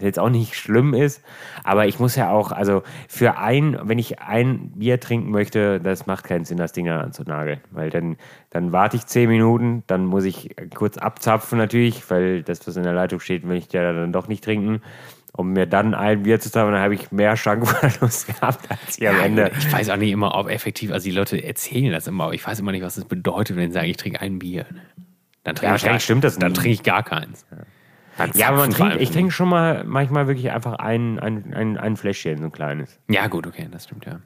Jetzt 0.03 0.19
auch 0.19 0.29
nicht 0.29 0.55
schlimm 0.55 0.93
ist. 0.93 1.23
Aber 1.63 1.87
ich 1.87 1.99
muss 1.99 2.15
ja 2.15 2.29
auch, 2.29 2.51
also 2.51 2.83
für 3.07 3.37
ein, 3.37 3.79
wenn 3.83 3.97
ich 3.99 4.19
ein 4.19 4.71
Bier 4.75 4.99
trinken 4.99 5.31
möchte, 5.31 5.79
das 5.79 6.05
macht 6.05 6.25
keinen 6.25 6.45
Sinn, 6.45 6.57
das 6.57 6.73
Ding 6.73 6.85
dann 6.85 6.99
anzunageln. 6.99 7.61
Weil 7.71 7.89
dann, 7.89 8.17
dann 8.49 8.71
warte 8.71 8.97
ich 8.97 9.05
zehn 9.05 9.29
Minuten, 9.29 9.83
dann 9.87 10.05
muss 10.05 10.25
ich 10.25 10.55
kurz 10.75 10.97
abzapfen 10.97 11.57
natürlich, 11.57 12.09
weil 12.11 12.43
das, 12.43 12.67
was 12.67 12.75
in 12.77 12.83
der 12.83 12.93
Leitung 12.93 13.19
steht, 13.19 13.47
will 13.47 13.57
ich 13.57 13.71
ja 13.73 13.91
dann 13.93 14.11
doch 14.13 14.27
nicht 14.27 14.43
trinken. 14.43 14.81
Um 15.35 15.53
mir 15.53 15.65
dann 15.65 15.95
ein 15.95 16.21
Bier 16.23 16.39
zu 16.39 16.51
zapfen, 16.51 16.73
dann 16.73 16.81
habe 16.83 16.93
ich 16.93 17.11
mehr 17.11 17.35
Schankverlust 17.35 18.27
gehabt 18.39 18.69
als 18.69 18.99
ich 18.99 19.09
am 19.09 19.17
Ja, 19.17 19.23
Ende. 19.23 19.51
Ich 19.57 19.73
weiß 19.73 19.89
auch 19.89 19.95
nicht 19.97 20.11
immer, 20.11 20.35
ob 20.35 20.47
effektiv, 20.47 20.91
also 20.91 21.05
die 21.05 21.15
Leute 21.15 21.43
erzählen 21.43 21.91
das 21.91 22.05
immer, 22.07 22.25
aber 22.25 22.33
ich 22.35 22.45
weiß 22.45 22.59
immer 22.59 22.71
nicht, 22.71 22.83
was 22.83 22.95
das 22.95 23.05
bedeutet, 23.05 23.55
wenn 23.57 23.71
sie 23.71 23.73
sagen, 23.73 23.89
ich 23.89 23.97
trinke 23.97 24.21
ein 24.21 24.37
Bier. 24.37 24.65
Dann 25.43 25.55
trinke 25.55 25.71
Ja, 25.71 25.75
ich 25.75 25.83
gar, 25.83 25.99
stimmt 25.99 26.23
das 26.23 26.37
Dann 26.37 26.51
nie. 26.51 26.57
trinke 26.57 26.73
ich 26.73 26.83
gar 26.83 27.01
keins. 27.01 27.45
Beim 27.49 27.59
Ja, 28.36 28.49
aber 28.49 28.58
man 28.58 28.71
trinkt, 28.71 28.97
ich 29.02 29.12
trinke 29.12 29.32
schon 29.32 29.49
mal 29.49 29.84
manchmal 29.86 30.28
wirklich 30.28 30.52
einfach 30.52 30.73
ein, 30.73 31.19
ein, 31.19 31.54
ein, 31.54 31.78
ein 31.78 31.97
Fläschchen, 31.97 32.38
so 32.39 32.45
ein 32.45 32.52
kleines. 32.52 32.99
Ja, 33.10 33.28
gut, 33.28 33.47
okay, 33.47 33.67
das 33.71 33.86
stimmt, 33.86 34.06
ja. 34.06 34.19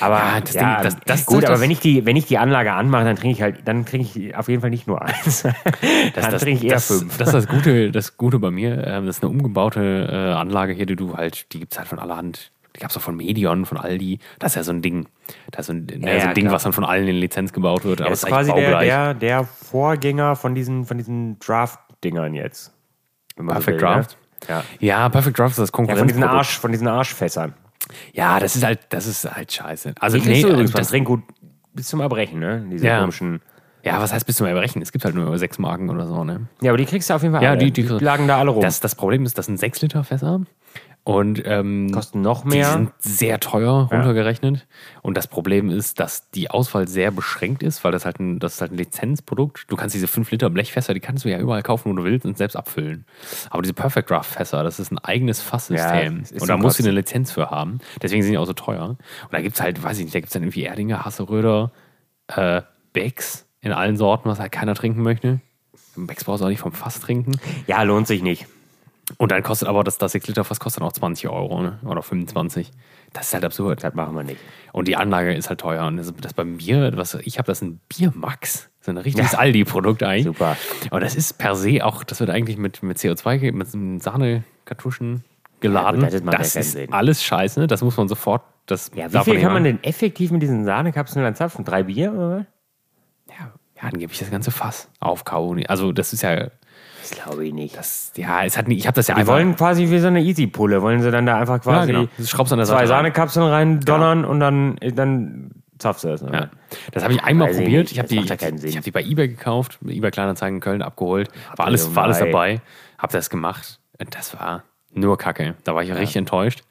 Aber 0.00 0.16
Ja, 0.18 0.40
das 0.40 0.54
ja, 0.54 0.60
Ding- 0.76 0.82
das- 0.84 0.96
das 1.04 1.26
gut, 1.26 1.44
aber 1.44 1.60
wenn 1.60 1.70
ich 1.70 1.80
die, 1.80 2.06
wenn 2.06 2.16
ich 2.16 2.24
die 2.26 2.38
Anlage 2.38 2.72
anmache, 2.72 3.04
dann 3.04 3.16
trinke 3.16 3.32
ich 3.36 3.42
halt, 3.42 3.68
dann 3.68 3.84
trinke 3.84 4.06
ich 4.18 4.34
auf 4.36 4.48
jeden 4.48 4.62
Fall 4.62 4.70
nicht 4.70 4.86
nur 4.86 5.02
eins. 5.02 5.42
dann 5.42 5.54
Das, 6.14 6.40
trinke 6.42 6.64
ich 6.64 6.70
eher 6.70 6.80
fünf. 6.80 7.18
das 7.18 7.28
ist 7.28 7.34
das 7.34 7.48
Gute, 7.48 7.90
das 7.92 8.16
Gute 8.16 8.38
bei 8.38 8.50
mir. 8.50 8.86
ähm, 8.86 9.04
Das 9.06 9.16
ist 9.18 9.22
eine 9.22 9.30
umgebaute 9.30 10.08
äh, 10.10 10.32
Anlage 10.32 10.72
hier, 10.72 10.86
die 10.86 10.96
du 10.96 11.16
halt, 11.16 11.52
die 11.52 11.60
gibt 11.60 11.72
es 11.72 11.78
halt 11.78 11.88
von 11.88 11.98
allerhand. 11.98 12.50
Die 12.76 12.80
gab 12.80 12.90
es 12.90 12.96
auch 12.96 13.02
von 13.02 13.16
Medion, 13.16 13.66
von 13.66 13.78
Aldi. 13.78 14.18
Das 14.38 14.52
ist 14.52 14.56
ja 14.56 14.62
so 14.64 14.72
ein 14.72 14.80
Ding. 14.82 15.06
Das 15.50 15.60
ist 15.60 15.66
so 15.66 15.72
ein, 15.74 15.86
ja, 16.02 16.12
so 16.18 16.18
ja, 16.24 16.28
ein 16.28 16.34
Ding, 16.34 16.50
was 16.50 16.62
dann 16.64 16.72
von 16.72 16.84
allen 16.84 17.06
in 17.06 17.16
Lizenz 17.16 17.52
gebaut 17.52 17.84
wird. 17.84 18.00
Aber 18.00 18.10
das 18.10 18.20
es 18.20 18.24
ist 18.24 18.28
quasi 18.30 18.52
der, 18.54 18.80
der, 18.80 19.14
der 19.14 19.44
Vorgänger 19.44 20.34
von 20.34 20.54
diesen, 20.54 20.84
von 20.86 20.96
diesen 20.98 21.38
Draft-Dingern 21.40 22.34
jetzt. 22.34 22.73
Perfect 23.36 23.66
will, 23.66 23.74
ne? 23.74 23.94
Draft? 23.94 24.18
Ja. 24.48 24.64
Ja, 24.80 25.08
Perfect 25.08 25.38
Draft 25.38 25.52
ist 25.52 25.58
das 25.58 25.72
ja, 25.88 25.96
von 25.96 26.08
diesen. 26.08 26.22
Arsch, 26.24 26.58
von 26.58 26.72
diesen 26.72 26.86
Arschfässern. 26.88 27.54
Ja, 28.12 28.38
das 28.40 28.56
ist 28.56 28.64
halt, 28.64 28.80
das 28.90 29.06
ist 29.06 29.24
halt 29.30 29.52
scheiße. 29.52 29.94
Also, 30.00 30.18
du 30.18 30.48
übrigens 30.48 30.72
das, 30.72 30.80
das 30.82 30.88
Trinkgut 30.88 31.22
bis 31.74 31.88
zum 31.88 32.00
Erbrechen, 32.00 32.38
ne? 32.40 32.66
Diese 32.70 32.86
Ja. 32.86 33.00
komischen. 33.00 33.40
Ja, 33.84 34.00
was 34.00 34.12
heißt 34.12 34.26
bis 34.26 34.36
zum 34.36 34.46
Erbrechen? 34.46 34.80
Es 34.82 34.92
gibt 34.92 35.04
halt 35.04 35.14
nur 35.14 35.36
sechs 35.38 35.58
Marken 35.58 35.90
oder 35.90 36.06
so, 36.06 36.24
ne? 36.24 36.46
Ja, 36.62 36.70
aber 36.70 36.78
die 36.78 36.86
kriegst 36.86 37.10
du 37.10 37.14
auf 37.14 37.22
jeden 37.22 37.34
Fall 37.34 37.42
Ja, 37.42 37.50
alle. 37.50 37.58
die- 37.58 37.70
die- 37.72 37.82
lagen 37.82 38.26
da 38.28 38.38
alle 38.38 38.50
rum. 38.50 38.62
Das, 38.62 38.80
das 38.80 38.94
Problem 38.94 39.24
ist, 39.24 39.36
das 39.38 39.46
sind 39.46 39.58
6 39.58 39.82
Liter 39.82 40.04
Fässer. 40.04 40.40
Und 41.06 41.42
ähm, 41.44 41.90
Kosten 41.92 42.22
noch 42.22 42.44
die 42.44 42.48
mehr. 42.56 42.72
sind 42.72 42.90
sehr 42.98 43.38
teuer 43.38 43.90
runtergerechnet. 43.92 44.66
Und 45.02 45.18
das 45.18 45.26
Problem 45.26 45.68
ist, 45.68 46.00
dass 46.00 46.30
die 46.30 46.50
Auswahl 46.50 46.88
sehr 46.88 47.10
beschränkt 47.10 47.62
ist, 47.62 47.84
weil 47.84 47.92
das 47.92 48.06
halt 48.06 48.20
ein, 48.20 48.38
das 48.38 48.54
ist 48.54 48.60
halt 48.62 48.72
ein 48.72 48.78
Lizenzprodukt. 48.78 49.66
Du 49.68 49.76
kannst 49.76 49.94
diese 49.94 50.06
5 50.06 50.30
Liter 50.30 50.48
Blechfässer, 50.48 50.94
die 50.94 51.00
kannst 51.00 51.26
du 51.26 51.28
ja 51.28 51.38
überall 51.38 51.62
kaufen, 51.62 51.90
wo 51.90 51.94
du 51.94 52.04
willst 52.04 52.24
und 52.24 52.38
selbst 52.38 52.56
abfüllen. 52.56 53.04
Aber 53.50 53.60
diese 53.60 53.74
Perfect 53.74 54.08
Draft 54.08 54.30
Fässer, 54.32 54.64
das 54.64 54.80
ist 54.80 54.92
ein 54.92 54.98
eigenes 54.98 55.42
Fasssystem. 55.42 56.24
Ja, 56.32 56.40
und 56.40 56.48
da 56.48 56.56
musst 56.56 56.78
du 56.78 56.82
eine 56.84 56.92
Lizenz 56.92 57.32
für 57.32 57.50
haben. 57.50 57.80
Deswegen 58.02 58.22
sind 58.22 58.32
die 58.32 58.38
auch 58.38 58.46
so 58.46 58.54
teuer. 58.54 58.88
Und 58.88 58.98
da 59.32 59.42
gibt 59.42 59.56
es 59.56 59.60
halt, 59.60 59.82
weiß 59.82 59.98
ich 59.98 60.04
nicht, 60.04 60.14
da 60.14 60.20
gibt 60.20 60.28
es 60.28 60.32
dann 60.32 60.42
irgendwie 60.42 60.64
Erdinger, 60.64 61.04
Hasseröder, 61.04 61.70
äh, 62.28 62.62
Becks 62.94 63.43
in 63.64 63.72
allen 63.72 63.96
Sorten, 63.96 64.28
was 64.28 64.38
halt 64.38 64.52
keiner 64.52 64.74
trinken 64.74 65.02
möchte. 65.02 65.40
Becks 65.96 66.24
brauchst 66.24 66.40
du 66.40 66.46
auch 66.46 66.50
nicht 66.50 66.60
vom 66.60 66.72
Fass 66.72 67.00
trinken. 67.00 67.32
Ja, 67.66 67.82
lohnt 67.82 68.06
sich 68.06 68.22
nicht. 68.22 68.46
Und 69.18 69.32
dann 69.32 69.42
kostet 69.42 69.68
aber 69.68 69.84
das, 69.84 69.98
das 69.98 70.12
6 70.12 70.28
Liter 70.28 70.44
Fass 70.44 70.60
kostet 70.60 70.82
auch 70.82 70.92
20 70.92 71.28
Euro 71.28 71.62
ne? 71.62 71.78
oder 71.84 72.02
25. 72.02 72.70
Das 73.12 73.28
ist 73.28 73.34
halt 73.34 73.44
absurd. 73.44 73.84
Das 73.84 73.94
machen 73.94 74.16
wir 74.16 74.24
nicht. 74.24 74.40
Und 74.72 74.88
die 74.88 74.96
Anlage 74.96 75.34
ist 75.34 75.48
halt 75.50 75.60
teuer. 75.60 75.86
Und 75.86 75.98
das, 75.98 76.12
das 76.20 76.32
beim 76.32 76.56
Bier, 76.56 76.92
was 76.96 77.14
ich 77.14 77.38
habe, 77.38 77.46
das 77.46 77.60
ein 77.62 77.80
Biermax. 77.88 78.70
Das 78.80 78.82
ist 78.82 78.88
ein 78.88 78.96
richtiges 78.98 79.32
Ja. 79.32 79.38
Aldi-Produkt 79.38 80.02
eigentlich. 80.02 80.24
Super. 80.24 80.56
Und 80.90 81.02
das 81.02 81.14
ist 81.14 81.38
per 81.38 81.54
se 81.54 81.84
auch, 81.84 82.02
das 82.02 82.18
wird 82.20 82.30
eigentlich 82.30 82.56
mit, 82.56 82.82
mit 82.82 82.98
CO2, 82.98 83.38
ge- 83.38 83.52
mit 83.52 83.68
so 83.70 83.78
Sahnekartuschen 84.00 85.22
geladen. 85.60 86.00
Ja, 86.00 86.06
gut, 86.08 86.14
das 86.14 86.22
macht 86.24 86.32
ja 86.34 86.38
das 86.38 86.52
keinen 86.54 86.84
ist 86.84 86.92
alles 86.92 87.22
scheiße. 87.24 87.66
Das 87.66 87.82
muss 87.82 87.96
man 87.96 88.08
sofort. 88.08 88.42
Das 88.66 88.90
Ja, 88.94 89.12
wie 89.12 89.18
viel 89.30 89.40
kann 89.40 89.52
man 89.52 89.64
denn 89.64 89.82
effektiv 89.84 90.30
mit 90.30 90.40
diesen 90.42 90.64
Sahnekapseln 90.64 91.22
dann 91.24 91.34
zapfen? 91.34 91.64
Drei 91.64 91.82
Bier 91.82 92.12
oder 92.12 92.30
was? 92.38 92.44
Ja, 93.84 93.88
ja, 93.88 93.90
dann 93.90 94.00
gebe 94.00 94.12
ich 94.12 94.18
das 94.18 94.30
ganze 94.30 94.50
Fass 94.50 94.88
aufkauen. 95.00 95.64
Also, 95.66 95.92
das 95.92 96.12
ist 96.12 96.22
ja. 96.22 96.48
Das 97.00 97.10
glaube 97.10 97.46
ich 97.46 97.52
nicht. 97.52 97.76
Das, 97.76 98.12
ja, 98.16 98.44
es 98.44 98.56
hat 98.56 98.66
nie, 98.66 98.76
ich 98.76 98.86
habe 98.86 98.94
das 98.94 99.08
ja 99.08 99.14
die 99.14 99.20
einmal. 99.20 99.36
wollen 99.36 99.56
quasi 99.56 99.90
wie 99.90 99.98
so 99.98 100.06
eine 100.06 100.22
Easy-Pulle. 100.22 100.80
Wollen 100.80 101.02
sie 101.02 101.10
dann 101.10 101.26
da 101.26 101.38
einfach 101.38 101.56
ja, 101.56 101.58
quasi 101.58 101.92
genau. 101.92 102.08
Du 102.16 102.26
schraubst 102.26 102.52
an 102.52 102.58
der 102.58 102.66
zwei 102.66 102.78
Seite. 102.78 102.88
Sahnekapseln 102.88 103.46
rein 103.46 103.80
donnern 103.80 104.24
und 104.24 104.40
dann, 104.40 104.76
dann 104.94 105.50
zapfst 105.78 106.04
du 106.04 106.08
das. 106.08 106.22
Ja. 106.22 106.48
Das 106.92 107.02
habe 107.02 107.12
ich 107.12 107.22
einmal 107.22 107.48
Weiß 107.48 107.58
ich 107.58 107.64
probiert. 107.64 107.82
nicht. 107.82 107.92
Ich 107.92 107.98
habe 107.98 108.08
die, 108.08 108.16
ja 108.16 108.22
ich 108.22 108.76
hab 108.76 108.84
die 108.84 108.90
bei 108.90 109.02
eBay 109.02 109.28
gekauft, 109.28 109.78
eBay 109.86 110.10
Kleinanzeigen 110.10 110.56
in 110.56 110.60
Köln 110.60 110.82
abgeholt. 110.82 111.28
War 111.56 111.66
alles, 111.66 111.94
war 111.94 112.04
alles 112.04 112.20
dabei. 112.20 112.62
Habe 112.96 113.12
das 113.12 113.28
gemacht. 113.28 113.80
Und 113.98 114.14
das 114.14 114.34
war 114.38 114.64
nur 114.94 115.18
Kacke. 115.18 115.54
Da 115.64 115.74
war 115.74 115.82
ich 115.82 115.92
richtig 115.92 116.16
enttäuscht. 116.16 116.62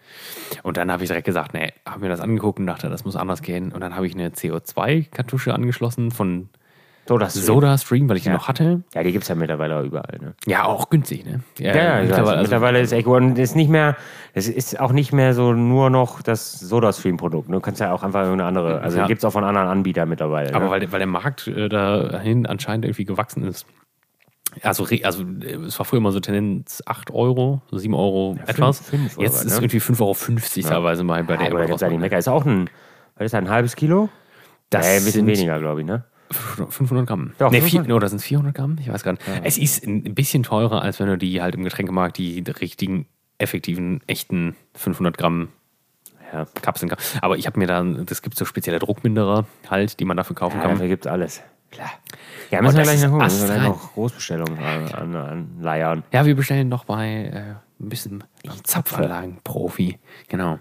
Und 0.64 0.78
dann 0.78 0.91
habe 0.91 1.03
ich 1.03 1.09
direkt 1.09 1.26
gesagt, 1.26 1.53
nee, 1.53 1.74
habe 1.88 2.01
mir 2.01 2.09
das 2.09 2.22
angeguckt 2.22 2.59
und 2.59 2.68
dachte, 2.68 2.89
das 2.89 3.05
muss 3.05 3.16
anders 3.16 3.41
gehen. 3.41 3.72
Und 3.72 3.82
dann 3.82 3.95
habe 3.95 4.07
ich 4.07 4.14
eine 4.14 4.30
CO2-Kartusche 4.30 5.51
angeschlossen 5.51 6.11
von 6.11 6.49
So, 7.06 7.18
das 7.18 7.34
Soda 7.34 7.78
Stream, 7.78 8.08
weil 8.08 8.16
ich 8.16 8.24
die 8.24 8.30
Ja. 8.30 8.36
noch 8.36 8.47
hatte. 8.47 8.82
Ja, 8.93 9.04
die 9.04 9.12
gibt 9.12 9.24
es 9.24 9.28
ja 9.28 9.36
mittlerweile 9.36 9.82
überall. 9.82 10.20
Ne? 10.22 10.36
Ja, 10.45 10.64
auch 10.64 10.89
günstig, 10.89 11.26
ne? 11.26 11.41
Ja, 11.60 11.76
ja, 11.76 12.01
ich 12.01 12.10
weiß. 12.10 12.41
mittlerweile, 12.41 12.80
ist 12.80 12.93
echt 12.93 13.08
und 13.08 13.38
ist 13.38 13.56
nicht 13.58 13.70
mehr, 13.70 13.97
es 14.34 14.47
ist 14.47 14.80
auch 14.80 14.93
nicht 14.93 15.12
mehr 15.12 15.34
so 15.34 15.51
nur 15.51 15.89
noch 15.89 16.22
das 16.22 16.60
SodaStream-Produkt. 16.62 17.51
Du 17.51 17.60
kannst 17.60 17.82
ja 17.82 17.91
auch 17.91 18.04
einfach 18.04 18.22
irgendeine 18.22 18.47
andere, 18.47 18.80
also 18.80 18.99
Ja. 18.99 19.08
gibt 19.08 19.20
es 19.20 19.26
auch 19.26 19.32
von 19.34 19.43
anderen 19.43 19.68
Anbietern 19.68 20.08
mittlerweile. 20.08 20.54
Aber 20.56 20.66
ne? 20.66 20.72
weil, 20.72 20.80
der- 20.80 20.91
weil 20.93 20.99
der 20.99 21.08
Markt 21.08 21.47
äh, 21.47 21.68
dahin 21.68 22.45
anscheinend 22.45 22.86
irgendwie 22.86 23.04
gewachsen 23.06 23.43
ist. 23.43 23.66
Also, 24.62 24.86
also 25.04 25.24
äh, 25.41 25.56
es 25.66 25.78
war 25.80 25.86
früher 25.86 25.97
immer 25.97 26.12
so 26.14 26.22
Tendenz 26.22 26.82
8 26.86 27.12
Euro, 27.12 27.62
so 27.70 27.78
7 27.80 27.93
Euro 27.95 28.38
etwas. 28.45 28.80
fünf 28.80 29.18
oder 29.18 29.26
Jetzt 29.26 29.36
was, 29.39 29.45
ist 29.45 29.51
ne? 29.60 29.66
irgendwie 29.66 29.80
5,50 29.82 30.64
Euro 30.64 30.70
teilweise 30.70 31.04
mal 31.04 31.22
bei 31.26 31.36
der 31.36 31.49
ja, 31.51 31.89
nicht. 31.89 31.99
Mecker. 31.99 32.18
Ist 32.18 32.30
auch 32.30 32.45
ein, 32.45 32.70
was 33.18 33.26
ist 33.26 33.34
das, 33.34 33.41
ein 33.41 33.49
halbes 33.49 33.76
Kilo? 33.76 34.08
Das 34.70 34.86
nee, 34.86 34.91
ein 34.91 34.95
bisschen 35.04 35.12
sind 35.12 35.28
weniger, 35.28 35.60
glaube 35.60 35.82
ich, 35.82 35.86
ne? 35.88 36.06
500 36.34 37.07
Gramm. 37.07 37.34
Doch, 37.38 37.51
nee, 37.51 37.59
vier, 37.61 37.81
500. 37.81 37.95
oder 37.95 38.09
sind 38.09 38.17
es 38.17 38.23
400 38.25 38.53
Gramm? 38.55 38.77
Ich 38.79 38.89
weiß 38.91 39.03
gar 39.03 39.13
nicht. 39.13 39.23
Es 39.43 39.57
ist 39.57 39.86
ein 39.86 40.15
bisschen 40.15 40.43
teurer, 40.43 40.81
als 40.81 40.99
wenn 40.99 41.07
du 41.07 41.17
die 41.17 41.41
halt 41.41 41.55
im 41.55 41.63
Getränkemarkt 41.63 42.17
die 42.17 42.43
richtigen, 42.61 43.05
effektiven, 43.38 44.01
echten 44.07 44.55
500 44.75 45.17
Gramm 45.17 45.49
Ja. 46.34 46.45
Kapseln 46.61 46.89
kaufst. 46.89 47.17
Aber 47.21 47.38
ich 47.38 47.45
habe 47.45 47.59
mir 47.59 47.67
dann, 47.67 48.05
das 48.05 48.21
gibt 48.21 48.38
so 48.38 48.45
spezielle 48.45 48.79
Druckminderer 48.79 49.45
halt, 49.69 49.99
die 49.99 50.05
man 50.05 50.17
dafür 50.17 50.36
kaufen 50.36 50.57
Ja, 50.57 50.63
kann. 50.63 50.71
dafür 50.71 50.88
gibt 50.88 51.05
es 51.05 51.11
alles. 51.11 51.41
Klar. 51.71 51.91
Ja, 52.51 52.61
müssen 52.61 52.77
wir 52.77 52.84
gleich 52.84 52.95
ist 52.97 53.03
nachholen. 53.03 53.23
Müssen 53.23 53.47
wir 53.47 53.55
gleich 53.55 53.67
noch 53.67 53.93
Großbestellungen 53.93 54.59
an, 54.59 55.15
an, 55.15 55.47
Leiern. 55.59 56.03
Ja, 56.11 56.25
wir 56.25 56.36
bestellen 56.36 56.69
noch 56.69 56.86
bei 56.86 57.07
äh, 57.34 57.84
ein 57.84 57.89
bisschen 57.89 58.23
Zapfanlagen-Profi. 58.63 59.97
Genau. 60.27 60.59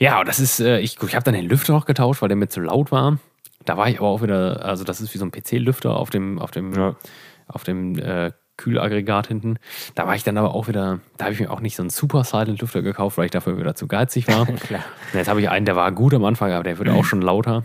Ja, 0.00 0.22
das 0.24 0.38
ist, 0.40 0.60
äh, 0.60 0.78
ich, 0.80 1.00
ich 1.02 1.14
habe 1.14 1.24
dann 1.24 1.34
den 1.34 1.46
Lüfter 1.48 1.72
noch 1.72 1.86
getauscht, 1.86 2.22
weil 2.22 2.28
der 2.28 2.36
mir 2.36 2.48
zu 2.48 2.60
laut 2.60 2.92
war. 2.92 3.18
Da 3.64 3.76
war 3.76 3.88
ich 3.88 3.98
aber 3.98 4.08
auch 4.08 4.22
wieder, 4.22 4.64
also 4.64 4.84
das 4.84 5.00
ist 5.00 5.14
wie 5.14 5.18
so 5.18 5.24
ein 5.24 5.30
PC-Lüfter 5.30 5.96
auf 5.96 6.10
dem, 6.10 6.38
auf 6.38 6.50
dem, 6.50 6.72
Ja. 6.74 6.96
auf 7.48 7.64
dem 7.64 7.98
äh, 7.98 8.32
Kühlaggregat 8.56 9.26
hinten. 9.28 9.56
Da 9.94 10.06
war 10.06 10.14
ich 10.14 10.24
dann 10.24 10.36
aber 10.36 10.54
auch 10.54 10.68
wieder, 10.68 11.00
da 11.16 11.24
habe 11.26 11.34
ich 11.34 11.40
mir 11.40 11.50
auch 11.50 11.60
nicht 11.60 11.74
so 11.76 11.82
einen 11.82 11.90
super 11.90 12.22
Silent 12.24 12.60
Lüfter 12.60 12.82
gekauft, 12.82 13.18
weil 13.18 13.24
ich 13.26 13.30
dafür 13.30 13.56
wieder 13.58 13.74
zu 13.74 13.86
geizig 13.88 14.28
war. 14.28 14.46
Jetzt 15.14 15.28
habe 15.28 15.40
ich 15.40 15.48
einen, 15.48 15.64
der 15.66 15.76
war 15.76 15.90
gut 15.92 16.12
am 16.14 16.24
Anfang, 16.24 16.52
aber 16.52 16.64
der 16.64 16.78
wird 16.78 16.88
auch 16.90 17.04
schon 17.06 17.22
lauter. 17.22 17.64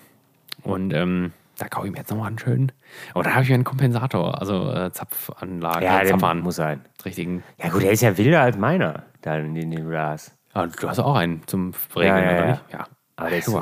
Und 0.64 0.94
ähm, 0.94 1.34
da 1.58 1.68
kaufe 1.68 1.88
ich 1.88 1.92
mir 1.94 2.00
jetzt 2.00 2.12
nochmal 2.12 2.28
einen 2.28 2.40
schönen. 2.40 2.72
Aber 3.14 3.24
da 3.24 3.34
habe 3.34 3.44
ich 3.44 3.52
einen 3.54 3.64
Kompensator, 3.64 4.40
also 4.40 4.72
äh, 4.72 4.92
Zapfanlage, 4.92 5.86
Ja, 5.86 6.00
der 6.02 6.10
Zapfhahn. 6.10 6.40
muss 6.42 6.56
sein. 6.58 6.82
Richtigen. 7.04 7.44
Ja, 7.62 7.70
gut, 7.70 7.82
der 7.84 7.92
ist 7.92 8.02
ja 8.02 8.16
wilder 8.18 8.42
als 8.42 8.58
meiner, 8.58 9.04
dann, 9.22 9.54
den, 9.56 9.72
den 9.72 9.86
du 9.86 9.92
da 9.92 10.10
hast. 10.12 10.36
Ah, 10.54 10.68
du 10.68 10.88
hast 10.88 11.00
auch 11.00 11.16
einen 11.16 11.42
zum 11.48 11.74
Regeln, 11.96 12.08
Ja, 12.16 12.20
ja, 12.24 12.30
oder 12.32 12.40
ja. 12.46 12.52
nicht? 12.52 12.64
Ja. 12.74 12.88
Aber 13.16 13.30
der 13.30 13.40
ist, 13.40 13.56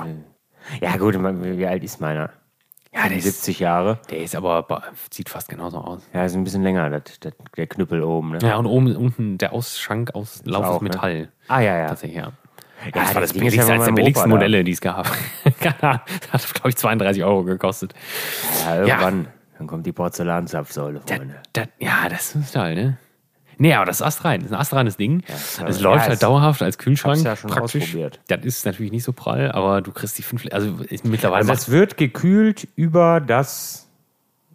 Ja. 0.82 0.91
ja, 0.91 0.97
gut, 0.97 1.16
wie 1.16 1.66
alt 1.68 1.84
ist 1.84 1.99
meiner? 2.01 2.30
Ja, 2.93 3.09
der 3.09 3.18
ist, 3.18 3.26
70 3.26 3.59
Jahre. 3.59 3.99
der 4.09 4.20
ist 4.20 4.36
aber, 4.36 4.66
sieht 5.11 5.28
fast 5.30 5.49
genauso 5.49 5.80
aus. 5.80 6.01
Ja, 6.13 6.24
ist 6.24 6.34
ein 6.36 6.45
bisschen 6.45 6.63
länger, 6.63 6.89
das, 6.89 7.20
das, 7.20 7.34
der 7.57 7.68
Knüppel 7.68 8.01
oben. 8.01 8.32
Ne? 8.32 8.39
Ja, 8.41 8.55
und 8.55 8.68
oben, 8.68 8.95
unten 8.95 9.38
der 9.38 9.51
Ausschank 9.51 10.16
aus 10.16 10.41
Lauf 10.45 10.63
auch, 10.66 10.70
aus 10.76 10.82
ne? 10.82 10.88
Metall. 10.89 11.30
Ah, 11.49 11.59
ja, 11.59 11.78
ja. 11.78 11.88
Tatsächlich, 11.89 12.18
ja. 12.18 12.32
Ja, 12.86 12.86
Ja, 12.86 12.91
das 12.91 13.16
war 13.16 13.22
das 13.22 13.30
das 13.30 13.34
Ding 13.34 13.41
ist 13.47 13.51
billigste, 13.51 13.68
ja 13.68 13.74
eines 13.74 13.86
der 13.86 13.93
billigsten 13.93 14.22
Opa 14.24 14.30
da. 14.30 14.36
Modelle, 14.36 14.63
die 14.63 14.72
es 14.72 14.80
gab. 14.82 15.11
Keine 15.59 15.84
Ahnung. 15.84 16.01
Das 16.32 16.43
hat, 16.47 16.53
glaube 16.53 16.70
ich, 16.70 16.78
32 16.78 17.24
Euro 17.26 17.43
gekostet. 17.43 17.93
Ja, 18.66 18.78
irgendwann. 18.78 19.28
Dann 19.57 19.68
kommt 19.68 19.86
die 19.86 19.91
Porzellanzapfsäule, 19.93 21.01
Da, 21.05 21.16
Freunde. 21.16 21.36
da, 21.53 21.63
ja, 21.80 22.07
das 22.09 22.36
ist 22.36 22.53
toll, 22.53 22.76
ne? 22.76 22.97
Nee, 23.57 23.73
aber 23.73 23.85
das 23.85 23.97
ist 23.97 24.01
astrein. 24.01 24.41
Das 24.41 24.47
ist 24.49 24.53
ein 24.53 24.59
astreines 24.59 24.97
Ding. 24.97 25.23
es 25.27 25.57
ja, 25.57 25.67
läuft 25.81 26.03
es- 26.03 26.09
halt 26.09 26.23
dauerhaft 26.23 26.61
als 26.61 26.77
Kühlschrank. 26.77 27.17
hab's 27.17 27.23
ja 27.23 27.35
schon 27.35 27.49
praktisch. 27.49 27.83
ausprobiert. 27.83 28.19
Das 28.27 28.43
ist 28.43 28.65
natürlich 28.65 28.91
nicht 28.91 29.03
so 29.03 29.13
prall, 29.13 29.51
aber 29.51 29.81
du 29.81 29.91
kriegst 29.91 30.17
die 30.17 30.23
fünf. 30.23 30.45
Also 30.51 30.73
mittlerweile 31.03 31.39
Also 31.41 31.51
das 31.51 31.69
wird 31.71 31.97
gekühlt 31.97 32.67
über 32.75 33.19
das. 33.21 33.87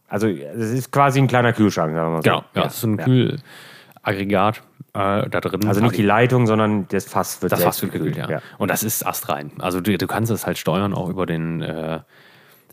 Also 0.08 0.26
es 0.26 0.70
ist 0.70 0.90
quasi 0.90 1.20
ein 1.20 1.28
kleiner 1.28 1.52
Kühlschrank, 1.52 1.94
sagen 1.94 2.06
wir 2.06 2.10
mal 2.10 2.16
so. 2.18 2.22
Genau, 2.22 2.44
ja, 2.54 2.62
das 2.64 2.74
ist 2.74 2.80
so 2.80 2.88
ein 2.88 2.96
Kühlaggregat 2.96 4.62
äh, 4.94 5.28
da 5.28 5.40
drin. 5.40 5.66
Also 5.68 5.80
nicht 5.80 5.96
die 5.96 6.02
Leitung, 6.02 6.46
sondern 6.46 6.88
das 6.88 7.04
Fass 7.04 7.42
wird 7.42 7.52
das 7.52 7.62
Fass 7.62 7.80
wird 7.82 7.92
gekühlt, 7.92 8.16
ja. 8.16 8.40
Und 8.58 8.70
das 8.70 8.82
ist 8.82 9.06
astrein. 9.06 9.52
Also 9.60 9.80
du, 9.80 9.96
du 9.96 10.06
kannst 10.06 10.32
es 10.32 10.46
halt 10.46 10.58
steuern 10.58 10.94
auch 10.94 11.08
über 11.08 11.26
den, 11.26 11.62
äh, 11.62 12.00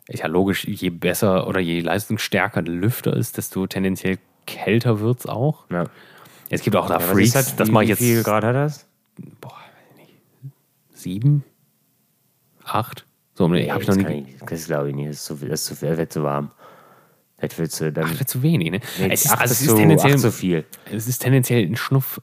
ja 0.09 0.28
logisch, 0.28 0.65
je 0.65 0.89
besser 0.89 1.47
oder 1.47 1.59
je 1.59 1.82
leistungsstärker 1.82 2.61
der 2.61 2.73
Lüfter 2.73 3.13
ist, 3.15 3.38
desto 3.38 3.67
tendenziell 3.67 4.17
kälter 4.47 4.99
wird 4.99 5.19
es 5.19 5.25
auch. 5.28 5.65
Ja. 5.69 5.84
Es 6.50 6.62
gibt 6.62 6.76
auch 6.76 6.88
da 6.88 6.95
Was 6.95 7.04
Freaks, 7.06 7.36
ist 7.36 7.60
das? 7.60 7.68
Wie- 7.68 7.72
mache 7.72 7.84
ich 7.84 7.88
Wie 7.88 7.91
jetzt 7.91 8.00
viel 8.00 8.24
Grad 8.24 8.43
hat 8.43 8.56
das? 8.56 8.88
boah, 9.41 9.52
weiß 9.52 9.98
nicht, 9.98 10.14
sieben, 10.93 11.43
acht. 12.64 13.06
So, 13.34 13.48
nee, 13.48 13.70
habe 13.70 13.82
ich 13.84 13.88
noch 13.88 13.95
nie. 13.95 14.26
ich- 14.30 14.39
Das 14.45 14.66
glaube 14.66 14.89
ich 14.89 14.95
nicht. 14.95 15.10
Das 15.10 15.18
ist 15.18 15.26
zu, 15.26 15.36
das 15.36 15.62
ist 15.62 15.66
zu, 15.80 15.86
das 15.86 15.98
wird 15.98 16.12
zu 16.14 16.24
warm. 16.24 16.52
Das 17.39 17.56
willst 17.60 17.80
du 17.82 17.91
dann. 17.91 18.06
Ach, 18.08 18.20
ist 18.22 18.30
zu 18.30 18.41
wenig, 18.41 18.72
ne? 18.72 18.80
nee, 19.00 19.10
es, 19.12 19.26
ist, 19.26 19.32
also 19.32 19.43
es 19.52 19.62
ist 19.62 19.68
zu, 19.70 19.76
tendenziell, 19.76 20.14
acht 20.14 20.22
zu 20.22 20.32
viel. 20.32 20.66
es 20.91 21.08
ist 21.08 21.20
tendenziell 21.20 21.64
ein 21.66 21.76
Schnuff. 21.76 22.20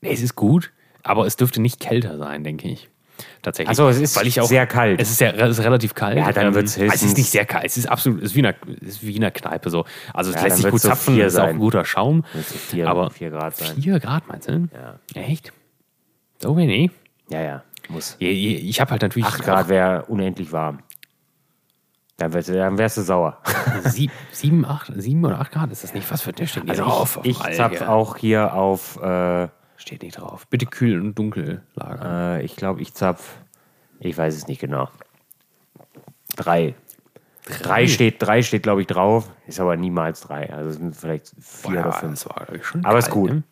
Nee, 0.00 0.12
es 0.12 0.22
ist 0.22 0.36
gut, 0.36 0.72
aber 1.02 1.26
es 1.26 1.34
dürfte 1.36 1.60
nicht 1.60 1.80
kälter 1.80 2.16
sein, 2.18 2.44
denke 2.44 2.68
ich. 2.68 2.88
Tatsächlich. 3.42 3.70
Ach 3.70 3.76
so, 3.76 3.88
es 3.88 4.00
ist 4.00 4.16
Weil 4.16 4.26
ich 4.26 4.40
auch, 4.40 4.46
sehr 4.46 4.66
kalt. 4.66 5.00
Es 5.00 5.10
ist, 5.10 5.18
sehr, 5.18 5.36
es 5.38 5.58
ist 5.58 5.64
relativ 5.64 5.94
kalt. 5.94 6.16
Ja, 6.16 6.32
dann 6.32 6.48
Ähm, 6.48 6.54
wird's 6.54 6.78
also 6.78 6.92
Es 6.92 7.02
ist 7.02 7.16
nicht 7.16 7.30
sehr 7.30 7.44
kalt. 7.44 7.64
Es 7.66 7.76
ist 7.76 7.86
absolut, 7.86 8.18
es 8.22 8.30
ist 8.30 8.34
wie 8.34 8.40
in 8.40 8.46
einer, 8.46 8.56
es 8.80 8.88
ist 8.88 9.02
wie 9.06 9.14
in 9.16 9.22
einer 9.22 9.30
Kneipe 9.30 9.70
so. 9.70 9.84
Also 10.12 10.30
es 10.30 10.36
Ja, 10.36 10.42
lässt 10.44 10.56
sich 10.58 10.70
gut 10.70 10.80
so 10.80 10.88
zapfen, 10.88 11.14
vier 11.14 11.26
es 11.26 11.34
ist 11.34 11.38
auch 11.38 11.44
ein 11.46 11.58
guter 11.58 11.84
Schaum. 11.84 12.24
Vier, 12.70 12.88
aber 12.88 13.10
vier 13.10 13.30
Grad 13.30 13.56
sein. 13.56 13.76
4 13.80 14.00
Grad 14.00 14.26
meinst 14.28 14.48
du? 14.48 14.68
Ja. 14.74 14.98
Echt? 15.20 15.52
So 16.42 16.56
wenig? 16.56 16.90
Ja, 17.30 17.40
ja. 17.42 17.62
Muss. 17.88 18.16
Je- 18.18 18.30
Ich 18.56 18.80
habe 18.80 18.90
halt 18.92 19.02
natürlich 19.02 19.26
8 19.26 19.42
Grad 19.42 19.68
wäre 19.68 20.06
unendlich 20.06 20.50
warm. 20.52 20.78
Dann, 22.16 22.32
wärst 22.32 22.96
du- 22.96 23.02
sauer. 23.02 23.38
sieb, 23.84 24.10
sieben, 24.30 24.64
acht, 24.64 24.90
sieben 24.96 25.24
oder 25.24 25.40
acht 25.40 25.50
Grad. 25.52 25.70
Ist 25.72 25.82
das 25.84 25.94
nicht 25.94 26.08
was 26.10 26.22
für 26.22 26.32
der 26.32 26.46
steht 26.46 26.64
nicht 26.64 26.80
Also 26.80 27.20
ich, 27.24 27.30
ich 27.32 27.40
Alter. 27.40 27.56
zapf 27.56 27.82
auch 27.82 28.16
hier 28.16 28.54
auf, 28.54 29.00
äh, 29.02 29.48
Steht 29.76 30.02
nicht 30.02 30.18
drauf. 30.20 30.46
Bitte 30.48 30.66
kühl 30.66 31.00
und 31.00 31.18
dunkel 31.18 31.62
lagern. 31.74 32.38
äh, 32.40 32.42
ich 32.42 32.56
glaube, 32.56 32.80
ich 32.80 32.94
zapf, 32.94 33.36
ich 34.00 34.16
weiß 34.16 34.34
es 34.36 34.46
nicht 34.48 34.60
genau. 34.60 34.88
Drei. 36.36 36.74
Drei 37.60 37.86
steht, 37.86 38.22
drei 38.22 38.42
steht 38.42 38.62
glaube 38.62 38.80
ich, 38.80 38.86
drauf. 38.86 39.30
Ist 39.46 39.60
aber 39.60 39.76
niemals 39.76 40.22
drei. 40.22 40.50
Also 40.52 40.70
es 40.70 40.76
sind 40.76 40.96
vielleicht 40.96 41.32
vier 41.40 41.74
Boah, 41.74 41.80
oder 41.80 41.92
fünf. 41.92 42.24
das 42.24 42.28
war 42.28 42.46
schon 42.62 42.84
Aber 42.84 42.98
ist 42.98 43.10
gut. 43.10 43.30
ne? 43.30 43.42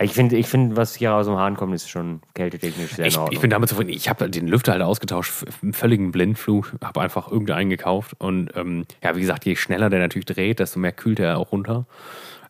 Ich 0.00 0.12
finde, 0.12 0.36
ich 0.36 0.48
find, 0.48 0.76
was 0.76 0.94
hier 0.96 1.14
aus 1.14 1.26
dem 1.26 1.36
Hahn 1.36 1.56
kommt, 1.56 1.72
ist 1.74 1.88
schon 1.88 2.20
kältetechnisch 2.34 2.94
sehr 2.94 3.06
Ich, 3.06 3.14
in 3.14 3.20
Ordnung. 3.20 3.34
ich 3.34 3.40
bin 3.40 3.50
damit 3.50 3.68
zufrieden. 3.68 3.90
Ich 3.90 4.08
habe 4.08 4.28
den 4.28 4.48
Lüfter 4.48 4.72
halt 4.72 4.82
ausgetauscht, 4.82 5.32
einen 5.62 5.72
völligen 5.72 6.10
Blindflug, 6.10 6.72
habe 6.82 7.00
einfach 7.00 7.30
irgendeinen 7.30 7.70
gekauft. 7.70 8.14
Und 8.18 8.50
ähm, 8.56 8.86
ja, 9.02 9.14
wie 9.14 9.20
gesagt, 9.20 9.44
je 9.44 9.54
schneller 9.56 9.90
der 9.90 10.00
natürlich 10.00 10.26
dreht, 10.26 10.58
desto 10.58 10.80
mehr 10.80 10.90
kühlt 10.92 11.20
er 11.20 11.38
auch 11.38 11.52
runter. 11.52 11.86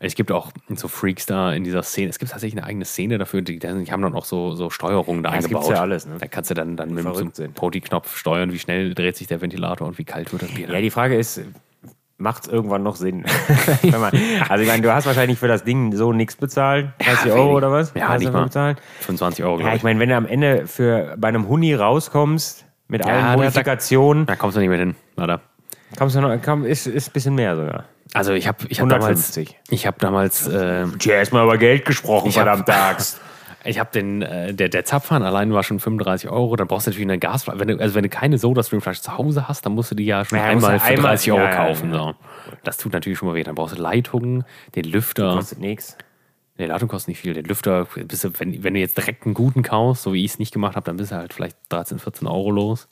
Es 0.07 0.15
gibt 0.15 0.31
auch 0.33 0.53
so 0.75 0.89
Freaks 0.89 1.27
da 1.27 1.53
in 1.53 1.65
dieser 1.65 1.83
Szene. 1.83 2.11
Es 2.11 2.19
gibt 2.19 2.31
tatsächlich 2.31 2.59
eine 2.61 2.67
eigene 2.69 2.85
Szene 2.85 3.19
dafür. 3.19 3.43
Die, 3.43 3.59
die 3.59 3.67
haben 3.69 4.03
dann 4.03 4.15
auch 4.15 4.25
so, 4.25 4.55
so 4.55 4.71
Steuerungen 4.71 5.23
da 5.23 5.31
Ja, 5.31 5.37
das 5.37 5.45
eingebaut. 5.47 5.65
gibt's 5.65 5.77
ja 5.77 5.83
alles, 5.83 6.07
ne? 6.07 6.17
Da 6.21 6.27
kannst 6.27 6.51
du 6.51 6.55
dann, 6.55 6.77
dann 6.77 6.93
mit 6.93 7.05
so 7.05 7.15
einem. 7.43 7.53
Poti-Knopf 7.53 8.17
steuern, 8.17 8.53
wie 8.53 8.59
schnell 8.59 8.95
dreht 8.95 9.17
sich 9.17 9.27
der 9.27 9.41
Ventilator 9.41 9.87
und 9.89 9.99
wie 9.99 10.05
kalt 10.05 10.31
wird 10.33 10.43
das 10.43 10.51
Bier. 10.51 10.69
Ja, 10.69 10.81
die 10.81 10.91
Frage 10.91 11.17
ist, 11.17 11.41
macht 12.19 12.45
es 12.47 12.49
irgendwann 12.53 12.83
noch 12.83 12.97
Sinn? 12.97 13.25
Man- 13.83 14.13
also 14.49 14.63
ich 14.63 14.69
meine, 14.69 14.83
du 14.83 14.93
hast 14.93 15.07
wahrscheinlich 15.07 15.39
für 15.39 15.49
das 15.49 15.65
Ding 15.65 15.95
so 15.97 16.13
nichts 16.13 16.37
bezahlt. 16.37 16.91
30 17.01 17.33
Euro 17.33 17.45
wenig. 17.45 17.57
oder 17.57 17.73
was? 17.73 17.93
Ja, 17.95 18.09
hast 18.09 18.21
nicht 18.21 18.33
mal. 18.33 18.45
bezahlt? 18.45 18.79
25 19.01 19.45
Euro, 19.45 19.61
Ja, 19.61 19.75
ich 19.75 19.83
meine, 19.83 19.99
wenn 20.01 20.09
du 20.11 20.17
am 20.17 20.27
Ende 20.27 20.67
für 20.67 21.15
bei 21.19 21.29
einem 21.29 21.49
Huni 21.49 21.75
rauskommst 21.75 22.67
mit 22.89 23.05
Ja, 23.05 23.13
allen 23.13 23.25
da- 23.25 23.37
Modifikationen, 23.37 24.27
Da 24.27 24.37
kommst 24.37 24.57
du 24.57 24.61
nicht 24.61 24.69
mehr 24.69 24.79
hin, 24.79 24.95
leider. 25.17 25.41
kommst 25.99 26.15
du 26.15 26.21
noch, 26.21 26.37
komm, 26.45 26.65
ist, 26.67 26.87
ist 26.87 27.09
ein 27.09 27.13
bisschen 27.13 27.35
mehr 27.35 27.57
sogar. 27.57 27.85
Also 28.13 28.33
ich 28.33 28.47
habe 28.47 28.59
ich 28.69 28.81
hab 28.81 28.89
damals, 28.89 29.37
150. 29.37 29.59
ich 29.71 29.87
habe 29.87 29.97
damals, 29.99 30.47
äh, 30.47 30.87
Tja, 30.99 31.15
erstmal 31.15 31.45
über 31.45 31.59
Geld 31.59 31.85
gesprochen, 31.85 32.29
Ich 32.29 32.39
hab- 32.39 32.47
verdammt 32.47 32.69
Axt. 32.71 33.21
ich 33.65 33.79
habe 33.79 33.91
den, 33.93 34.23
äh, 34.23 34.53
der, 34.55 34.69
der 34.69 34.85
Zapfhahn 34.85 35.23
allein 35.23 35.53
war 35.53 35.63
schon 35.65 35.81
35 35.81 36.31
Euro. 36.31 36.55
Dann 36.55 36.69
brauchst 36.69 36.87
du 36.87 36.91
natürlich 36.91 37.07
eine 37.09 37.19
Gasflasche. 37.19 37.59
Wenn 37.59 37.69
du, 37.69 37.81
also 37.81 37.95
wenn 37.95 38.03
du 38.03 38.09
keine 38.11 38.39
Soda-Stream-Flasche 38.39 39.03
zu 39.03 39.17
Hause 39.19 39.49
hast, 39.49 39.65
dann 39.67 39.73
musst 39.75 39.91
du 39.91 39.95
die 39.95 40.05
ja 40.05 40.25
schon 40.25 40.39
Ja, 40.39 40.53
musst 40.53 40.65
einmal 40.67 40.79
für 40.81 40.87
einmal- 40.87 41.11
30 41.13 41.33
Euro 41.33 41.43
ja, 41.43 41.51
ja, 41.51 41.57
kaufen. 41.57 41.93
ja. 41.93 41.99
So. 41.99 42.15
Das 42.63 42.77
tut 42.77 42.93
natürlich 42.93 43.19
schon 43.19 43.29
mal 43.29 43.35
weh. 43.35 43.43
Dann 43.43 43.55
brauchst 43.55 43.77
du 43.77 43.81
Leitungen, 43.83 44.45
den 44.77 44.85
Lüfter. 44.85 45.35
Kostet 45.35 45.59
nichts. 45.59 45.97
Nee, 46.57 46.67
Leitung 46.67 46.89
kostet 46.89 47.09
nicht 47.09 47.21
viel. 47.21 47.35
Den 47.35 47.47
Lüfter, 47.47 47.89
du, 47.97 48.31
wenn, 48.39 48.63
wenn 48.63 48.75
du 48.75 48.81
jetzt 48.81 48.97
direkt 48.97 49.25
einen 49.25 49.35
guten 49.35 49.63
kaufst, 49.65 50.05
so 50.05 50.13
wie 50.13 50.25
ich 50.25 50.33
es 50.33 50.39
nicht 50.39 50.53
gemacht 50.53 50.77
habe, 50.77 50.85
dann 50.85 50.99
bist 50.99 51.11
du 51.11 51.17
halt 51.17 51.33
vielleicht 51.33 51.57
13, 51.71 51.99
14 51.99 52.29
Euro 52.29 52.53
los. 52.53 52.87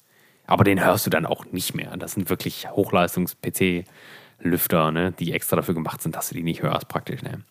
Aber 0.49 0.65
den 0.65 0.85
hörst 0.85 1.07
du 1.07 1.11
dann 1.11 1.27
auch 1.27 1.45
nicht 1.53 1.73
mehr. 1.75 1.97
Das 1.97 2.13
sind 2.13 2.29
wirklich 2.29 2.67
Hochleistungs-PC-Lüfter, 4.45 4.91
ne, 4.91 5.13
die 5.13 5.33
extra 5.33 5.57
dafür 5.57 5.75
gemacht 5.75 6.03
sind, 6.03 6.17
dass 6.17 6.29
du 6.29 6.35
die 6.35 6.43
nicht 6.43 6.63
hörst, 6.63 6.89
praktisch. 6.89 7.23
Ne? 7.23 7.43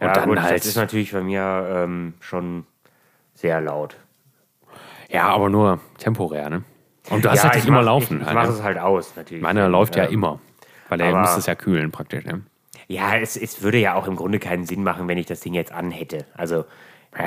Und 0.00 0.06
Ja, 0.06 0.12
dann 0.12 0.28
gut, 0.28 0.40
halt. 0.42 0.58
das 0.58 0.66
ist 0.66 0.76
natürlich 0.76 1.12
bei 1.12 1.20
mir 1.22 1.68
ähm, 1.84 2.14
schon 2.20 2.66
sehr 3.34 3.60
laut. 3.60 3.96
ja, 5.08 5.24
aber 5.28 5.48
nur 5.50 5.80
temporär, 5.98 6.50
ne? 6.50 6.64
Und 7.08 7.24
du 7.24 7.30
hast 7.30 7.38
ja, 7.38 7.44
halt 7.44 7.54
nicht 7.54 7.64
ich 7.64 7.68
immer 7.68 7.78
mach- 7.78 7.86
laufen. 7.86 8.16
Ich, 8.16 8.20
ich 8.22 8.26
halt, 8.26 8.34
mache 8.36 8.46
ne? 8.48 8.52
es 8.54 8.62
halt 8.62 8.78
aus, 8.78 9.16
natürlich. 9.16 9.42
Meiner 9.42 9.68
läuft 9.68 9.96
ja 9.96 10.04
Ähm, 10.04 10.12
immer. 10.12 10.40
Weil 10.88 11.00
er 11.00 11.14
muss 11.16 11.36
es 11.36 11.46
ja 11.46 11.54
kühlen, 11.54 11.90
praktisch. 11.90 12.24
Ne? 12.24 12.42
Ja, 12.88 13.16
es, 13.16 13.36
es 13.36 13.62
würde 13.62 13.78
ja 13.78 13.94
auch 13.94 14.06
im 14.06 14.16
Grunde 14.16 14.38
keinen 14.38 14.66
Sinn 14.66 14.82
machen, 14.82 15.08
wenn 15.08 15.18
ich 15.18 15.26
das 15.26 15.40
Ding 15.40 15.54
jetzt 15.54 15.72
anhätte. 15.72 16.26
Also 16.34 16.64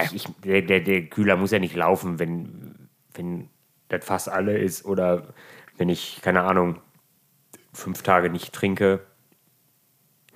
ich, 0.05 0.13
ich, 0.15 0.27
der, 0.43 0.61
der, 0.61 0.79
der 0.81 1.03
Kühler 1.07 1.36
muss 1.38 1.51
ja 1.51 1.59
nicht 1.59 1.75
laufen, 1.75 2.19
wenn, 2.19 2.89
wenn 3.13 3.49
das 3.89 4.05
fast 4.05 4.29
alle 4.29 4.57
ist 4.57 4.86
oder 4.86 5.27
wenn 5.77 5.89
ich, 5.89 6.19
keine 6.21 6.43
Ahnung, 6.43 6.77
fünf 7.74 8.01
Tage 8.03 8.30
nicht 8.30 8.53
trinke. 8.53 9.01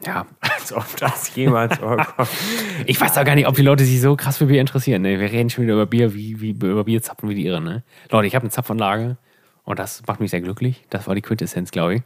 Ja. 0.06 0.26
Als 0.40 0.74
ob 0.74 0.96
das 0.98 1.36
jemals 1.36 1.78
vorkommt. 1.80 2.30
Ich 2.86 3.00
weiß 3.00 3.18
auch 3.18 3.24
gar 3.26 3.36
nicht, 3.36 3.48
ob 3.48 3.56
die 3.56 3.62
Leute 3.64 3.84
sich 3.84 4.00
so 4.02 4.16
krass 4.16 4.38
für 4.38 4.46
Bier 4.46 4.62
interessieren. 4.62 5.02
Ne? 5.02 5.20
Wir 5.20 5.32
reden 5.32 5.50
schon 5.50 5.64
wieder 5.64 5.74
über 5.74 5.86
Bier, 5.86 6.14
wie, 6.14 6.40
wie 6.42 6.52
über 6.52 6.84
Bierzapfen 6.84 7.30
wie 7.30 7.36
die 7.36 7.46
Irren. 7.46 7.64
Ne? 7.64 7.84
Leute, 8.12 8.28
ich 8.28 8.36
habe 8.36 8.44
eine 8.44 8.52
Zapfanlage 8.52 9.18
und 9.64 9.80
das 9.80 10.04
macht 10.08 10.20
mich 10.20 10.32
sehr 10.32 10.42
glücklich. 10.42 10.86
Das 10.90 11.08
war 11.08 11.16
die 11.16 11.22
Quintessenz, 11.22 11.72
glaube 11.72 11.96
ich. 11.96 12.02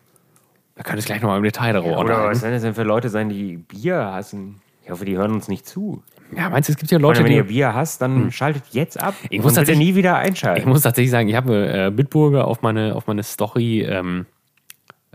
Wir 0.75 0.83
können 0.85 0.99
es 0.99 1.05
gleich 1.05 1.21
nochmal 1.21 1.37
im 1.37 1.43
Detail 1.43 1.73
darüber 1.73 1.99
Oder 1.99 2.25
was 2.27 2.39
sollen 2.39 2.53
das 2.53 2.61
denn 2.61 2.73
für 2.73 2.83
Leute 2.83 3.09
sein, 3.09 3.27
die 3.29 3.57
Bier 3.57 3.97
hassen? 4.13 4.61
Ich 4.83 4.89
hoffe, 4.89 5.05
die 5.05 5.17
hören 5.17 5.31
uns 5.33 5.47
nicht 5.49 5.67
zu. 5.67 6.01
Ja, 6.35 6.49
meinst 6.49 6.69
du, 6.69 6.73
es 6.73 6.79
gibt 6.79 6.89
ja 6.91 6.97
Leute, 6.97 7.23
wenn 7.25 7.31
ihr 7.33 7.43
die. 7.43 7.49
Bier 7.49 7.75
hasst, 7.75 8.01
dann 8.01 8.31
schaltet 8.31 8.63
jetzt 8.71 8.99
ab. 8.99 9.13
Ich 9.29 9.41
muss 9.41 9.53
tatsächlich- 9.53 9.85
nie 9.89 9.95
wieder 9.95 10.19
Ich 10.21 10.29
einschalten. 10.29 10.69
muss 10.69 10.81
tatsächlich 10.81 11.11
sagen, 11.11 11.27
ich 11.27 11.35
habe 11.35 11.67
äh, 11.87 11.91
Bitburger 11.91 12.47
auf 12.47 12.61
meine, 12.61 12.95
auf 12.95 13.05
meine 13.05 13.21
Story. 13.23 13.81
Ähm, 13.81 14.25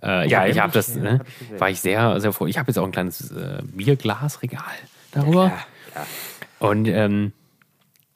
äh, 0.03 0.27
ich 0.27 0.33
Ja, 0.33 0.41
habe 0.41 0.51
ich 0.51 0.57
hab 0.59 0.65
hab 0.65 0.69
ich- 0.71 0.75
das, 0.75 0.95
ja, 0.97 1.03
ne, 1.03 1.19
hab 1.53 1.61
war 1.61 1.71
ich 1.71 1.81
sehr, 1.81 2.21
sehr 2.21 2.33
froh. 2.33 2.47
Ich 2.47 2.59
habe 2.59 2.69
jetzt 2.71 2.79
auch 2.79 2.85
ein 2.85 2.93
kleines 2.93 3.31
äh, 3.31 3.63
Bierglasregal 3.65 4.63
darüber. 5.13 5.49
klar. 5.93 6.07
Und 6.59 6.89
ähm, 6.89 7.33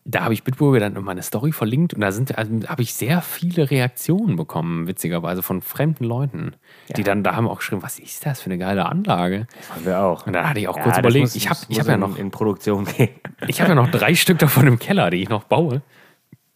da 0.06 0.24
habe 0.24 0.32
ich 0.34 0.42
Bitburger 0.44 0.80
dann 0.80 0.96
in 0.96 1.04
meine 1.04 1.22
Story 1.22 1.52
verlinkt 1.52 1.92
und 1.94 2.00
da 2.00 2.10
sind, 2.10 2.36
also, 2.38 2.50
habe 2.68 2.82
ich 2.82 2.94
sehr 2.94 3.20
viele 3.20 3.70
Reaktionen 3.70 4.34
bekommen, 4.36 4.86
witzigerweise 4.88 5.42
von 5.42 5.60
fremden 5.60 6.04
Leuten, 6.04 6.54
die 6.96 7.02
dann 7.02 7.22
da 7.22 7.36
haben 7.36 7.46
auch 7.46 7.58
geschrieben, 7.58 7.82
was 7.82 7.98
ist 7.98 8.24
das 8.24 8.40
für 8.40 8.46
eine 8.46 8.56
geile 8.58 8.86
Anlage? 8.86 9.46
Haben 9.74 9.84
wir 9.84 10.00
auch. 10.02 10.26
Und 10.26 10.32
dann 10.32 10.48
hatte 10.48 10.58
ich 10.58 10.68
auch 10.68 10.76
Ja, 10.78 10.82
kurz 10.82 10.94
das 10.96 11.00
überlegt, 11.00 11.20
muss- 11.24 11.34
ich 11.36 11.48
habe 11.50 11.60
hab 11.70 11.86
ja 11.86 11.96
noch 11.98 12.16
in 12.16 12.30
Produktion 12.30 12.86
gehen. 12.86 13.10
ich 13.46 13.60
habe 13.60 13.68
ja 13.70 13.74
noch 13.74 13.90
drei 13.90 14.14
Stück 14.16 14.38
davon 14.38 14.66
im 14.66 14.78
Keller, 14.78 15.10
die 15.10 15.18
ich 15.22 15.28
noch 15.28 15.44
baue. 15.44 15.82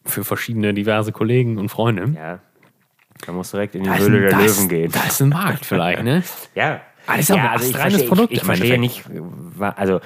Für 0.05 0.23
verschiedene 0.23 0.73
diverse 0.73 1.11
Kollegen 1.11 1.57
und 1.57 1.69
Freunde. 1.69 2.13
Ja. 2.15 2.39
Da 3.25 3.31
musst 3.31 3.53
du 3.53 3.57
direkt 3.57 3.75
in 3.75 3.83
die 3.83 3.89
Da 3.89 3.97
Höhle 3.97 4.17
ein- 4.17 4.21
der 4.23 4.31
da 4.31 4.39
ist- 4.45 4.57
Löwen 4.57 4.69
gehen. 4.69 4.91
Da 4.91 5.03
ist 5.07 5.21
ein 5.21 5.29
Markt 5.29 5.65
vielleicht, 5.65 6.03
ne? 6.03 6.23
Ja. 6.55 6.81
Ah, 7.07 7.17
das 7.17 7.19
ist 7.29 7.31
auch 7.31 7.37
ein 7.37 7.47
also 7.47 7.65
ich 7.69 7.75
verstehe, 7.77 8.07
Produkt 8.07 8.31
Ich, 8.31 8.39
ich 8.39 8.43
verstehe 8.45 8.79
nicht, 8.79 9.03
also 9.59 9.99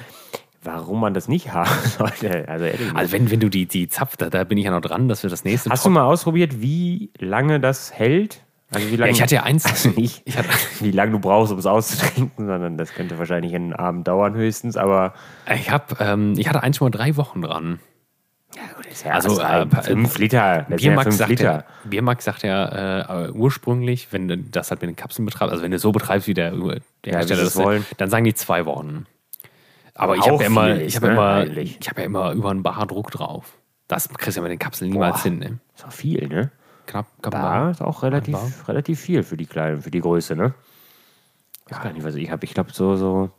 warum 0.64 1.00
man 1.00 1.14
das 1.14 1.28
nicht 1.30 1.54
haben 1.54 1.70
sollte. 1.98 2.48
Also. 2.50 2.66
Also 2.94 3.12
wenn, 3.14 3.32
wenn 3.32 3.40
du 3.40 3.50
die, 3.50 3.66
die 3.68 3.88
Zapf, 3.88 4.18
da, 4.18 4.30
da 4.30 4.44
bin 4.44 4.58
ich 4.58 4.66
ja 4.66 4.72
noch 4.72 4.82
dran, 4.82 5.08
dass 5.08 5.24
wir 5.24 5.30
das 5.30 5.44
nächste 5.46 5.70
Hast 5.70 5.86
du 5.86 5.90
mal 5.90 6.04
ausprobiert, 6.04 6.62
wie 6.62 7.12
lange 7.18 7.60
das 7.62 7.94
hält? 7.94 8.42
Also 8.72 8.86
wie 8.88 8.92
Ja, 8.96 9.00
lange, 9.00 9.12
ich 9.14 9.22
hatte 9.22 9.36
ja 9.36 9.44
eins. 9.44 9.66
also 9.70 9.90
nicht, 9.92 10.22
Ich 10.26 10.38
hatte, 10.38 10.50
wie 10.82 10.92
lange 10.92 11.14
du 11.14 11.20
brauchst, 11.20 11.52
um 11.54 11.58
es 11.60 11.66
auszutrinken, 11.66 12.48
sondern 12.48 12.78
das 12.78 12.94
könnte 12.94 13.18
wahrscheinlich 13.18 13.56
einen 13.56 13.74
Abend 13.74 14.08
dauern 14.08 14.34
höchstens, 14.36 14.76
aber 14.78 15.14
ich, 15.56 15.72
hab, 15.72 16.00
ähm, 16.02 16.34
ich 16.38 16.48
hatte 16.50 16.62
eins 16.64 16.78
schon 16.78 16.86
mal 16.88 16.92
drei 16.92 17.16
Wochen 17.16 17.42
dran. 17.42 17.80
Ja, 18.56 18.64
gut, 18.76 18.86
ist 18.88 19.06
ja 19.06 19.12
Also, 19.12 19.40
äh, 19.40 19.68
fünf 19.84 20.18
Liter. 20.18 20.66
Ja 20.70 21.02
fünf 21.02 21.16
sagt, 21.16 21.40
ja, 21.40 21.64
Biermax 21.84 22.26
sagt 22.26 22.44
ja 22.44 23.28
äh, 23.28 23.32
ursprünglich, 23.32 24.12
wenn 24.12 24.28
du 24.28 24.38
das 24.38 24.72
halt 24.72 24.82
mit 24.82 24.90
den 24.90 24.96
Kapseln 24.96 25.26
betreibst, 25.26 25.52
also 25.52 25.64
wenn 25.64 25.72
du 25.72 25.78
so 25.78 25.92
betreibst, 25.92 26.28
wie 26.28 26.34
der, 26.34 26.52
der 26.52 26.82
wie 27.04 27.12
Hersteller 27.12 27.44
das 27.44 27.56
wollen. 27.56 27.86
dann 27.98 28.10
sagen 28.10 28.24
die 28.26 28.34
zwei 28.34 28.66
Wochen. 28.66 29.06
Aber 29.94 30.16
ich 30.16 30.26
habe 30.26 30.42
ja 30.42 30.48
immer, 30.48 30.76
ich 30.78 30.96
habe 30.96 31.08
ne, 31.08 31.14
immer, 31.14 31.48
ich 31.58 31.90
habe 31.90 32.02
ja 32.02 32.06
immer 32.06 32.32
über 32.32 32.50
einen 32.50 32.64
Bar 32.64 32.88
Druck 32.88 33.12
drauf. 33.12 33.58
Das 33.88 34.08
kriegst 34.10 34.38
du 34.38 34.40
ja 34.40 34.44
mit 34.44 34.52
den 34.52 34.60
Kapseln 34.60 34.92
niemals 34.92 35.18
Boah. 35.18 35.24
hin. 35.24 35.40
Ne? 35.40 35.60
Ist 35.76 35.86
auch 35.86 35.92
viel, 35.92 36.28
ne? 36.28 36.52
Knapp, 36.88 37.08
knapp 37.22 37.34
Bar 37.34 37.72
ist 37.72 37.82
auch 37.82 38.02
relativ, 38.02 38.34
Bar. 38.34 38.50
relativ 38.68 39.00
viel 39.00 39.24
für 39.24 39.38
die 39.38 39.46
Kleinen, 39.46 39.82
für 39.82 39.92
die 39.92 40.00
Größe, 40.00 40.36
ne? 40.36 40.54
Ich 41.68 41.76
weiß 41.76 41.84
gar 41.84 41.94
nicht, 41.94 42.04
was 42.04 42.16
ich 42.16 42.32
habe. 42.32 42.46
Ich 42.46 42.54
glaube 42.54 42.72
so, 42.72 42.96
so 42.96 43.30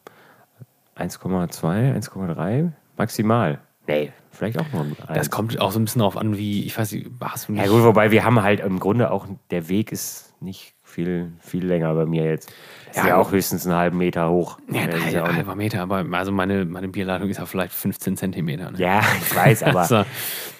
1,2, 0.96 1.50
1,3 1.96 2.72
maximal. 2.96 3.58
Nee, 3.91 4.12
vielleicht 4.32 4.59
auch 4.59 4.66
nur 4.72 4.82
ein 4.82 4.97
Das 4.99 5.09
eins. 5.09 5.30
kommt 5.30 5.61
auch 5.61 5.70
so 5.72 5.78
ein 5.80 5.84
bisschen 5.84 6.01
darauf 6.01 6.16
an, 6.16 6.36
wie, 6.36 6.64
ich 6.64 6.76
weiß 6.78 6.93
nicht, 6.93 7.11
hast 7.20 7.49
du 7.49 7.55
Ja 7.55 7.66
gut, 7.66 7.82
wobei 7.82 8.11
wir 8.11 8.24
haben 8.24 8.43
halt 8.43 8.61
im 8.61 8.78
Grunde 8.80 9.11
auch, 9.11 9.26
der 9.51 9.68
Weg 9.68 9.93
ist 9.93 10.34
nicht 10.41 10.74
viel, 10.84 11.32
viel 11.41 11.64
länger 11.66 11.95
bei 11.95 12.07
mir 12.07 12.24
jetzt. 12.24 12.51
Ist 12.91 12.97
Ja, 12.97 13.09
ja, 13.09 13.16
auch 13.18 13.30
höchstens 13.30 13.64
einen 13.66 13.76
halben 13.76 13.99
Meter 13.99 14.28
hoch. 14.30 14.59
ja, 14.72 14.86
Das 14.86 14.97
ist 14.97 15.05
ein 15.07 15.12
ja, 15.12 15.22
auch 15.22 15.28
nicht- 15.28 15.36
halber 15.36 15.55
Meter, 15.55 15.82
aber 15.82 16.05
also 16.12 16.32
meine, 16.32 16.64
meine 16.64 16.88
Bierladung 16.88 17.28
ist 17.28 17.36
ja 17.38 17.47
vielleicht 17.47 17.72
15 17.72 18.16
Zentimeter. 18.16 18.70
Ne? 18.72 18.78
ja, 18.78 19.01
ich 19.20 19.36
weiß, 19.36 19.62
aber 19.64 19.84
So. 19.86 20.05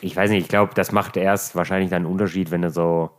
ich 0.01 0.14
weiß 0.14 0.31
nicht, 0.31 0.43
ich 0.43 0.49
glaube, 0.49 0.72
das 0.74 0.93
macht 0.93 1.16
erst 1.16 1.57
wahrscheinlich 1.57 1.91
dann 1.91 2.05
einen 2.05 2.12
Unterschied, 2.12 2.51
wenn 2.53 2.62
du 2.62 2.70
so 2.70 3.11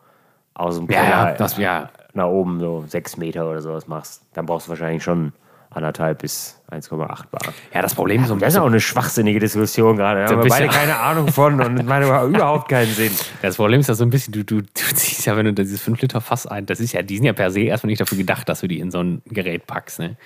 aus 0.54 0.78
dem 0.78 0.88
Ja, 0.90 1.02
Keller 1.02 1.10
ja, 1.30 1.34
das, 1.34 1.58
ja, 1.58 1.90
nach 2.14 2.28
oben 2.28 2.60
so 2.60 2.86
sechs 2.88 3.18
Meter 3.18 3.50
oder 3.50 3.62
sowas 3.62 3.88
machst. 3.88 4.24
Dann 4.34 4.46
brauchst 4.46 4.68
du 4.68 4.70
wahrscheinlich 4.70 5.04
schon 5.04 5.34
anderthalb 5.70 6.20
bis 6.22 6.61
1,8 6.72 6.98
Bar. 6.98 7.54
ja, 7.74 7.82
das 7.82 7.94
Problem 7.96 8.22
ist 8.22 8.30
so 8.30 8.34
ein 8.34 8.40
Das 8.40 8.54
ist 8.54 8.60
auch 8.60 8.66
eine 8.66 8.80
schwachsinnige 8.80 9.40
Diskussion 9.40 9.98
gerade. 9.98 10.26
Da 10.26 10.32
haben 10.32 10.44
wir 10.44 10.50
beide 10.50 10.68
keine 10.68 10.98
Ahnung 10.98 11.28
von 11.28 11.60
und 11.62 11.86
meine 11.86 12.06
überhaupt 12.06 12.70
keinen 12.70 12.94
Sinn. 12.94 13.12
Das 13.42 13.58
Problem 13.58 13.82
ist 13.82 13.88
ja 13.88 13.94
so 13.94 14.04
ein 14.04 14.10
bisschen, 14.10 14.32
du, 14.32 14.44
du, 14.44 14.62
du 14.62 14.68
ziehst 14.72 15.26
ja, 15.26 15.36
wenn 15.36 15.46
du 15.46 15.54
dieses 15.54 15.82
5 15.82 16.02
Liter 16.02 16.22
Fass 16.22 16.48
ein, 16.48 16.66
das 16.66 16.80
ist 16.80 16.94
ja, 16.94 17.02
die 17.02 17.18
sind 17.18 17.26
ja 17.26 17.34
per 17.34 17.52
se 17.52 17.62
erstmal 17.62 17.90
nicht 17.90 18.02
dafür 18.02 18.18
gedacht, 18.18 18.48
dass 18.48 18.62
du 18.62 18.68
die 18.68 18.80
in 18.80 18.92
so 18.92 19.00
ein 19.00 19.22
Gerät 19.26 19.68
packst. 19.68 20.00
Ne? 20.00 20.18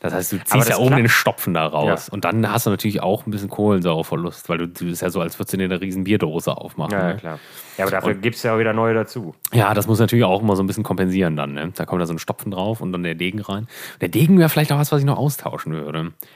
Das 0.00 0.12
heißt, 0.12 0.32
du 0.32 0.44
ziehst 0.44 0.68
ja 0.68 0.76
oben 0.76 0.96
den 0.96 1.08
Stopfen 1.08 1.54
da 1.54 1.66
raus. 1.66 2.08
Ja. 2.08 2.12
Und 2.12 2.24
dann 2.24 2.50
hast 2.50 2.66
du 2.66 2.70
natürlich 2.70 3.02
auch 3.02 3.26
ein 3.26 3.30
bisschen 3.30 3.48
Kohlensäureverlust, 3.48 4.48
weil 4.48 4.58
du, 4.58 4.68
du 4.68 4.86
ist 4.86 5.02
ja 5.02 5.10
so, 5.10 5.20
als 5.20 5.38
würdest 5.38 5.54
du 5.54 5.56
dir 5.56 5.64
eine 5.64 5.80
riesen 5.80 6.04
Bierdose 6.04 6.56
aufmachen. 6.56 6.92
Ja, 6.92 7.08
ne? 7.08 7.16
klar. 7.16 7.38
Ja, 7.78 7.84
aber 7.84 7.92
dafür 7.92 8.14
gibt 8.14 8.34
es 8.34 8.42
ja 8.42 8.54
auch 8.54 8.58
wieder 8.58 8.72
neue 8.72 8.92
dazu. 8.92 9.36
Ja, 9.52 9.72
das 9.72 9.86
muss 9.86 10.00
natürlich 10.00 10.24
auch 10.24 10.42
immer 10.42 10.56
so 10.56 10.64
ein 10.64 10.66
bisschen 10.66 10.82
kompensieren 10.82 11.36
dann. 11.36 11.54
Ne? 11.54 11.72
Da 11.76 11.86
kommt 11.86 12.02
da 12.02 12.06
so 12.06 12.12
ein 12.12 12.18
Stopfen 12.18 12.50
drauf 12.50 12.80
und 12.80 12.92
dann 12.92 13.04
der 13.04 13.14
Degen 13.14 13.40
rein. 13.40 13.68
Der 14.00 14.08
Degen 14.08 14.36
wäre 14.38 14.48
vielleicht 14.48 14.72
auch 14.72 14.78
was, 14.78 14.90
was 14.90 14.98
ich 14.98 15.06
noch 15.06 15.16
austauschen 15.16 15.72
würde. 15.72 15.77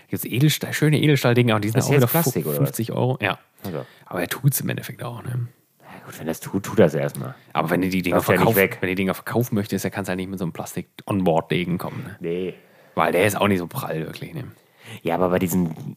Gibt 0.08 0.24
Edelstahl, 0.24 0.72
schöne 0.72 1.00
Edelstahldegen, 1.00 1.52
aber 1.52 1.60
die 1.60 1.68
sind 1.68 1.76
Das 1.76 1.86
auch 1.86 1.90
wieder 1.90 2.00
jetzt 2.02 2.10
Plastik, 2.10 2.46
oder 2.46 2.56
50 2.56 2.92
Euro. 2.92 3.18
Ja. 3.20 3.38
Also, 3.64 3.86
Aber 4.06 4.20
er 4.20 4.28
tut 4.28 4.52
es 4.52 4.60
im 4.60 4.68
Endeffekt 4.68 5.02
auch. 5.02 5.22
Ne? 5.22 5.48
ja, 5.80 6.06
gut, 6.06 6.18
wenn 6.18 6.26
das 6.26 6.40
tut, 6.40 6.64
tut 6.64 6.78
das 6.78 6.94
erstmal. 6.94 7.34
Aber 7.52 7.70
wenn 7.70 7.80
du 7.80 7.88
die 7.88 8.02
Dinger 8.02 8.26
weg. 8.26 8.78
wenn 8.80 8.88
die 8.88 8.94
Dinger 8.94 9.14
verkaufen 9.14 9.54
möchtest, 9.54 9.84
dann 9.84 9.92
kannst 9.92 10.08
du 10.08 10.10
halt 10.10 10.18
nicht 10.18 10.30
mit 10.30 10.38
so 10.38 10.44
einem 10.44 10.52
Plastik-Onboard-Degen 10.52 11.78
kommen. 11.78 12.02
Ne? 12.04 12.16
Nee. 12.20 12.54
Weil 12.94 13.12
der 13.12 13.26
ist 13.26 13.40
auch 13.40 13.48
nicht 13.48 13.58
so 13.58 13.66
prall, 13.66 14.06
wirklich. 14.06 14.34
Ne? 14.34 14.44
Ja, 15.02 15.14
aber 15.14 15.30
bei 15.30 15.38
diesen 15.38 15.96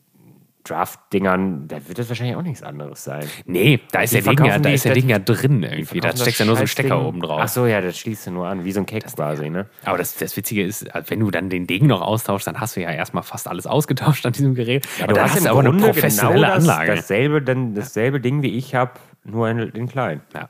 Draft-Dingern, 0.68 1.68
da 1.68 1.88
wird 1.88 2.00
das 2.00 2.10
wahrscheinlich 2.10 2.36
auch 2.36 2.42
nichts 2.42 2.64
anderes 2.64 3.04
sein. 3.04 3.26
Nee, 3.46 3.80
da 3.92 4.02
ist 4.02 4.14
Die 4.14 4.22
der 4.22 4.32
Degen 4.32 4.46
ja, 4.46 4.58
da 4.58 4.70
ist 4.70 4.86
der 4.86 4.94
Ding 4.94 5.08
ja 5.08 5.20
drin 5.20 5.64
irgendwie. 5.64 6.00
Da 6.00 6.10
steckst 6.10 6.28
das 6.28 6.40
ja 6.40 6.46
nur 6.46 6.56
so 6.56 6.62
ein 6.62 6.68
Stecker 6.68 7.06
oben 7.06 7.22
drauf. 7.22 7.40
Ach 7.44 7.48
so, 7.48 7.66
ja, 7.66 7.82
das 7.82 7.98
schließt 7.98 8.28
du 8.28 8.32
nur 8.32 8.48
an, 8.48 8.66
wie 8.66 8.72
so 8.72 8.80
ein 8.80 8.86
Keks 8.86 9.16
quasi, 9.16 9.50
ne? 9.50 9.68
Aber 9.84 9.98
das, 9.98 10.16
das 10.16 10.36
Witzige 10.36 10.64
ist, 10.64 10.86
wenn 11.08 11.20
du 11.20 11.32
dann 11.32 11.50
den 11.50 11.68
Degen 11.68 11.88
noch 11.88 12.02
austauschst, 12.02 12.48
dann 12.48 12.60
hast 12.60 12.76
du 12.76 12.82
ja 12.82 12.92
erstmal 12.92 13.24
fast 13.24 13.48
alles 13.48 13.68
ausgetauscht 13.68 14.26
an 14.26 14.34
diesem 14.34 14.56
Gerät. 14.56 14.88
Ja, 15.00 15.08
Und 15.08 15.18
dann 15.18 15.32
hast 15.32 15.46
du 15.46 15.50
aber 15.50 15.60
eine 15.60 15.72
professionelle 15.74 16.36
genau 16.36 16.56
das, 16.56 16.68
Anlage. 16.68 16.96
Dasselbe, 16.96 17.42
dann, 17.42 17.76
dasselbe 17.76 18.20
Ding 18.20 18.42
wie 18.42 18.58
ich 18.58 18.74
habe, 18.76 18.92
nur 19.24 19.50
in, 19.50 19.60
in 19.60 19.88
klein. 19.88 20.22
Ja. 20.34 20.50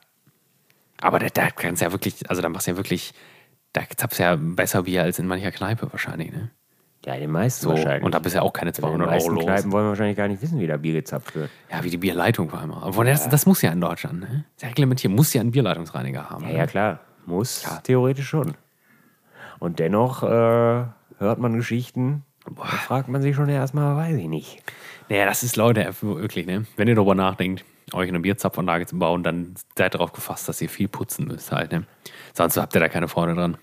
Aber 1.02 1.20
da, 1.20 1.28
da 1.28 1.50
kannst 1.52 1.82
du 1.82 1.86
ja 1.86 1.92
wirklich, 1.92 2.30
also 2.30 2.42
da 2.42 2.50
machst 2.50 2.68
du 2.68 2.72
ja 2.72 2.78
wirklich, 2.78 3.14
da 3.74 3.82
zapfst 3.96 4.20
du 4.20 4.24
ja 4.24 4.36
besser 4.38 4.84
Bier 4.84 5.04
als 5.04 5.20
in 5.20 5.28
mancher 5.28 5.52
Kneipe 5.52 5.92
wahrscheinlich, 5.92 6.32
ne? 6.32 6.52
Ja, 7.06 7.16
den 7.18 7.30
meisten 7.32 7.64
So, 7.64 7.70
wahrscheinlich. 7.70 8.04
und 8.04 8.16
da 8.16 8.20
bist 8.20 8.36
ja 8.36 8.42
auch 8.42 8.52
keine 8.52 8.70
in 8.70 8.74
den 8.74 8.82
200 8.82 9.08
Euro 9.08 9.12
meisten 9.12 9.36
los. 9.36 9.44
Kneipen 9.46 9.72
wollen 9.72 9.88
wahrscheinlich 9.88 10.18
gar 10.18 10.28
nicht 10.28 10.42
wissen, 10.42 10.60
wie 10.60 10.66
da 10.66 10.78
Bier 10.78 10.94
gezapft 10.94 11.36
wird. 11.36 11.52
Ja, 11.72 11.84
wie 11.84 11.92
die 11.92 11.98
Bierleitung 11.98 12.50
vor 12.50 12.60
allem. 12.60 12.72
Aber 12.72 13.06
das, 13.06 13.30
das 13.30 13.46
muss 13.46 13.62
ja 13.62 13.72
in 13.72 13.80
Deutschland, 13.80 14.22
ne? 14.22 14.46
Sehr 14.56 14.70
reglementiert, 14.70 15.14
muss 15.14 15.32
ja 15.34 15.42
einen 15.42 15.52
Bierleitungsreiniger 15.52 16.30
haben. 16.32 16.44
Ja, 16.46 16.52
ne? 16.52 16.58
ja 16.58 16.66
klar. 16.66 17.00
Muss 17.28 17.64
theoretisch 17.84 18.28
schon. 18.28 18.56
Und 19.60 19.80
dennoch 19.80 20.24
äh, 20.24 20.28
hört 20.28 21.40
man 21.40 21.56
Geschichten. 21.56 22.24
Da 22.46 22.64
fragt 22.64 23.08
man 23.08 23.22
sich 23.22 23.36
schon 23.36 23.50
erstmal, 23.50 23.96
weiß 23.96 24.18
ich 24.18 24.28
nicht. 24.28 24.64
Naja, 25.10 25.26
das 25.26 25.44
ist, 25.44 25.56
Leute, 25.56 25.92
wirklich, 26.02 26.46
ne? 26.46 26.66
Wenn 26.76 26.88
ihr 26.88 26.96
darüber 26.96 27.16
nachdenkt, 27.16 27.66
euch 27.94 28.10
eine 28.10 28.20
Bierzapfanlage 28.20 28.86
zu 28.88 28.98
bauen, 28.98 29.24
dann 29.24 29.54
seid 29.78 29.94
darauf 29.94 30.12
gefasst, 30.12 30.50
dass 30.50 30.62
ihr 30.62 30.70
viel 30.70 30.88
putzen 30.88 31.28
müsst 31.28 31.52
halt, 31.52 31.72
ne? 31.72 31.86
Sonst 32.34 32.58
habt 32.58 32.76
ihr 32.76 32.80
da 32.80 32.90
keine 32.90 33.08
Freude 33.08 33.36
dran. 33.36 33.58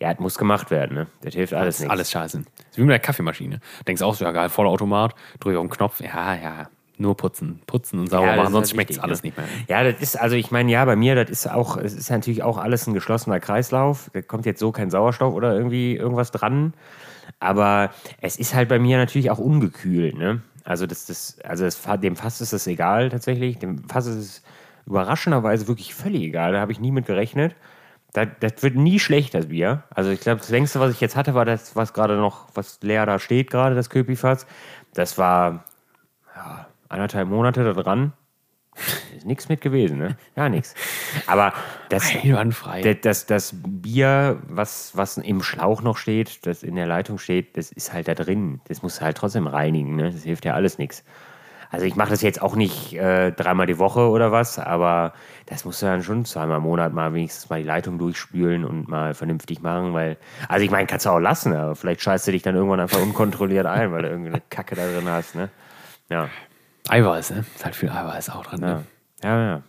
Ja, 0.00 0.12
das 0.12 0.20
muss 0.20 0.38
gemacht 0.38 0.70
werden, 0.70 0.94
ne? 0.94 1.06
Das 1.22 1.34
hilft 1.34 1.54
alles 1.54 1.66
Das 1.66 1.74
ist 1.76 1.80
nicht. 1.82 1.90
alles 1.90 2.10
scheiße. 2.10 2.38
Das 2.38 2.66
ist 2.70 2.78
wie 2.78 2.82
mit 2.82 2.90
der 2.90 2.98
Kaffeemaschine. 2.98 3.60
Denkst 3.86 4.02
auch 4.02 4.14
so, 4.14 4.24
ja 4.24 4.32
geil, 4.32 4.48
Vollautomat, 4.48 5.14
drücke 5.40 5.58
auf 5.58 5.66
den 5.66 5.70
Knopf, 5.70 6.00
ja, 6.00 6.34
ja, 6.34 6.68
nur 6.98 7.16
putzen. 7.16 7.62
Putzen 7.66 8.00
und 8.00 8.10
sauber 8.10 8.26
Ja, 8.26 8.34
das 8.36 8.44
machen, 8.44 8.52
sonst 8.52 8.70
schmeckt 8.70 8.90
es 8.90 8.98
alles 8.98 9.22
ne? 9.22 9.28
nicht 9.28 9.38
mehr. 9.38 9.46
Ja, 9.68 9.82
das 9.90 10.00
ist, 10.00 10.20
also 10.20 10.36
ich 10.36 10.50
meine, 10.50 10.70
ja, 10.70 10.84
bei 10.84 10.94
mir, 10.96 11.14
das 11.14 11.30
ist 11.30 11.50
auch, 11.50 11.76
es 11.76 11.94
ist 11.94 12.10
natürlich 12.10 12.42
auch 12.42 12.58
alles 12.58 12.86
ein 12.86 12.94
geschlossener 12.94 13.40
Kreislauf. 13.40 14.10
Da 14.12 14.22
kommt 14.22 14.46
jetzt 14.46 14.60
so 14.60 14.72
kein 14.72 14.90
Sauerstoff 14.90 15.34
oder 15.34 15.54
irgendwie 15.54 15.96
irgendwas 15.96 16.30
dran. 16.30 16.74
Aber 17.40 17.90
es 18.20 18.36
ist 18.36 18.54
halt 18.54 18.68
bei 18.68 18.78
mir 18.78 18.98
natürlich 18.98 19.30
auch 19.30 19.38
ungekühlt, 19.38 20.16
ne? 20.16 20.42
Also 20.64 20.86
das, 20.86 21.06
das, 21.06 21.38
also 21.42 21.64
das, 21.64 21.80
dem 22.00 22.14
Fass 22.14 22.40
ist 22.40 22.52
es 22.52 22.66
egal 22.68 23.08
tatsächlich. 23.08 23.58
Dem 23.58 23.88
Fass 23.88 24.06
ist 24.06 24.16
es 24.16 24.42
überraschenderweise 24.86 25.66
wirklich 25.66 25.94
völlig 25.94 26.22
egal. 26.22 26.52
Da 26.52 26.60
habe 26.60 26.70
ich 26.72 26.78
nie 26.78 26.92
mit 26.92 27.06
gerechnet. 27.06 27.56
Das, 28.12 28.28
das 28.40 28.62
wird 28.62 28.76
nie 28.76 28.98
schlecht, 28.98 29.34
das 29.34 29.46
Bier. 29.46 29.84
Also 29.90 30.10
ich 30.10 30.20
glaube, 30.20 30.40
das 30.40 30.50
längste, 30.50 30.80
was 30.80 30.92
ich 30.92 31.00
jetzt 31.00 31.16
hatte, 31.16 31.34
war 31.34 31.44
das, 31.44 31.76
was 31.76 31.94
gerade 31.94 32.16
noch, 32.16 32.48
was 32.54 32.78
leer 32.82 33.06
da 33.06 33.18
steht, 33.18 33.50
gerade 33.50 33.74
das 33.74 33.88
Köpifass. 33.88 34.46
Das 34.92 35.16
war 35.16 35.64
ja, 36.36 36.66
anderthalb 36.88 37.28
Monate 37.28 37.64
da 37.64 37.72
dran. 37.72 38.12
Ist 39.16 39.26
nichts 39.26 39.48
mit 39.48 39.60
gewesen, 39.60 39.98
ne? 39.98 40.16
Gar 40.34 40.48
nichts. 40.48 40.74
Aber 41.26 41.52
das, 41.90 42.10
das, 42.82 43.00
das, 43.02 43.26
das 43.26 43.54
Bier, 43.54 44.40
was, 44.48 44.96
was 44.96 45.18
im 45.18 45.42
Schlauch 45.42 45.82
noch 45.82 45.98
steht, 45.98 46.46
das 46.46 46.62
in 46.62 46.76
der 46.76 46.86
Leitung 46.86 47.18
steht, 47.18 47.56
das 47.56 47.70
ist 47.70 47.92
halt 47.92 48.08
da 48.08 48.14
drin. 48.14 48.60
Das 48.68 48.82
muss 48.82 49.02
halt 49.02 49.18
trotzdem 49.18 49.46
reinigen, 49.46 49.96
ne? 49.96 50.10
Das 50.10 50.22
hilft 50.22 50.46
ja 50.46 50.54
alles 50.54 50.78
nichts. 50.78 51.04
Also 51.72 51.86
ich 51.86 51.96
mache 51.96 52.10
das 52.10 52.20
jetzt 52.20 52.42
auch 52.42 52.54
nicht 52.54 52.92
äh, 52.92 53.32
dreimal 53.32 53.66
die 53.66 53.78
Woche 53.78 54.08
oder 54.10 54.30
was, 54.30 54.58
aber 54.58 55.14
das 55.46 55.64
musst 55.64 55.80
du 55.80 55.86
dann 55.86 56.02
schon 56.02 56.26
zweimal 56.26 56.58
im 56.58 56.64
Monat 56.64 56.92
mal 56.92 57.14
wenigstens 57.14 57.48
mal 57.48 57.60
die 57.60 57.66
Leitung 57.66 57.98
durchspülen 57.98 58.64
und 58.64 58.88
mal 58.88 59.14
vernünftig 59.14 59.62
machen, 59.62 59.94
weil, 59.94 60.18
also 60.48 60.64
ich 60.64 60.70
meine, 60.70 60.86
kannst 60.86 61.06
du 61.06 61.10
auch 61.10 61.18
lassen, 61.18 61.54
aber 61.54 61.74
vielleicht 61.74 62.02
scheißt 62.02 62.28
du 62.28 62.32
dich 62.32 62.42
dann 62.42 62.54
irgendwann 62.54 62.80
einfach 62.80 63.00
unkontrolliert 63.00 63.64
ein, 63.66 63.90
weil 63.90 64.02
du 64.02 64.08
irgendeine 64.10 64.42
Kacke 64.50 64.74
da 64.76 64.82
drin 64.86 65.08
hast, 65.08 65.34
ne? 65.34 65.48
Ja. 66.10 66.28
Eiweiß, 66.88 67.30
ne? 67.30 67.44
Ist 67.54 67.64
halt 67.64 67.74
viel 67.74 67.88
Eiweiß 67.88 68.30
auch 68.30 68.44
drin. 68.44 68.60
Ja, 68.60 68.74
Ne? 68.74 68.84
ja, 69.24 69.44
ja. 69.44 69.62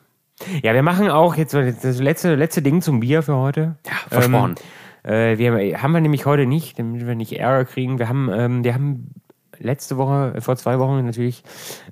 Ja, 0.62 0.74
wir 0.74 0.84
machen 0.84 1.10
auch 1.10 1.36
jetzt 1.36 1.54
das 1.54 2.00
letzte, 2.00 2.36
letzte 2.36 2.62
Ding 2.62 2.82
zum 2.82 3.00
Bier 3.00 3.24
für 3.24 3.38
heute. 3.38 3.78
Ja, 3.86 3.94
versprochen. 4.10 4.56
Ähm, 5.06 5.14
äh, 5.14 5.38
wir 5.38 5.82
haben 5.82 5.92
wir 5.94 6.02
nämlich 6.02 6.26
heute 6.26 6.46
nicht, 6.46 6.80
damit 6.80 7.06
wir 7.06 7.16
nicht 7.16 7.34
Ärger 7.34 7.66
kriegen. 7.66 8.00
Wir 8.00 8.10
haben, 8.10 8.30
ähm, 8.34 8.64
wir 8.64 8.74
haben 8.74 9.12
letzte 9.64 9.98
Woche, 9.98 10.34
äh, 10.36 10.42
vor 10.42 10.56
zwei 10.56 10.78
Wochen 10.80 11.04
natürlich 11.06 11.44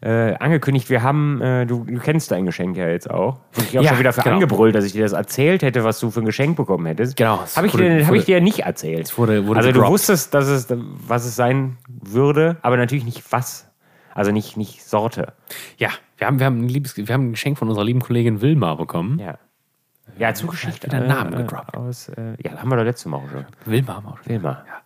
äh, 0.02 0.36
angekündigt, 0.36 0.90
wir 0.90 1.02
haben, 1.02 1.42
äh, 1.42 1.66
du, 1.66 1.84
du 1.86 1.98
kennst 2.00 2.30
dein 2.32 2.46
Geschenk 2.46 2.78
ja 2.78 2.88
jetzt 2.88 3.10
auch. 3.10 3.40
Und 3.58 3.64
ich 3.70 3.80
auch 3.80 3.84
Ja, 3.84 3.90
schon 3.92 4.00
wieder 4.00 4.14
für 4.14 4.22
genau. 4.22 4.36
angebrüllt, 4.36 4.76
dass 4.76 4.86
ich 4.86 4.92
dir 4.94 5.02
das 5.04 5.14
erzählt 5.14 5.64
hätte, 5.64 5.84
was 5.84 6.00
du 6.00 6.12
für 6.12 6.20
ein 6.22 6.26
Geschenk 6.26 6.58
bekommen 6.58 6.86
hättest. 6.86 7.18
Genau, 7.18 7.40
Habe 7.56 7.68
ich, 7.68 7.74
wurde- 7.74 7.98
dir- 7.98 8.08
hab 8.08 8.14
ich 8.14 8.26
dir 8.26 8.42
nicht 8.42 8.60
erzählt. 8.60 9.18
wurde- 9.18 9.48
wurde 9.48 9.58
also 9.60 9.70
du 9.70 9.74
gedroppt. 9.74 9.92
wusstest, 9.94 10.34
dass 10.34 10.48
es, 10.48 10.68
was 10.70 11.26
es 11.26 11.36
sein 11.36 11.78
würde, 11.88 12.58
aber 12.62 12.78
natürlich 12.78 13.06
nicht 13.06 13.24
was. 13.32 13.68
Also 14.14 14.32
nicht, 14.32 14.58
nicht 14.58 14.84
Sorte. 14.84 15.34
Ja, 15.78 15.90
wir 16.18 16.28
haben, 16.28 16.38
wir, 16.40 16.46
haben 16.46 16.60
ein 16.66 16.68
liebes, 16.70 16.98
wir 16.98 17.08
haben 17.14 17.28
ein 17.30 17.32
Geschenk 17.32 17.58
von 17.58 17.70
unserer 17.70 17.86
lieben 17.86 18.02
Kollegin 18.02 18.42
Wilma 18.42 18.76
bekommen. 18.76 19.20
Ja. 19.20 19.38
Ja, 20.18 20.34
zugeschickt. 20.34 20.84
wieder 20.84 21.00
Namen 21.00 21.34
gedroppt. 21.38 21.78
Aus, 21.78 22.10
äh, 22.10 22.34
ja, 22.44 22.58
haben 22.60 22.70
wir 22.70 22.76
doch 22.76 22.84
letzte 22.84 23.08
auch 23.10 23.24
schon. 23.32 23.46
Wilma 23.66 23.96
haben 23.96 24.04
wir 24.06 24.12
auch 24.12 24.18
schon. 24.18 24.26
Wilma. 24.28 24.64
Ja. 24.68 24.81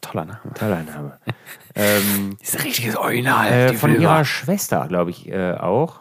Toller 0.00 0.24
Name. 0.24 0.40
Toller 0.54 0.82
Name. 0.82 1.18
ähm, 1.74 2.36
Das 2.40 2.48
ist 2.50 2.56
ein 2.60 2.62
richtiges 2.62 2.96
Original. 2.96 3.52
äh, 3.52 3.72
von 3.74 3.92
Wilma. 3.92 4.02
ihrer 4.16 4.24
Schwester, 4.24 4.86
glaube 4.88 5.10
ich, 5.10 5.28
äh, 5.30 5.52
auch. 5.54 6.00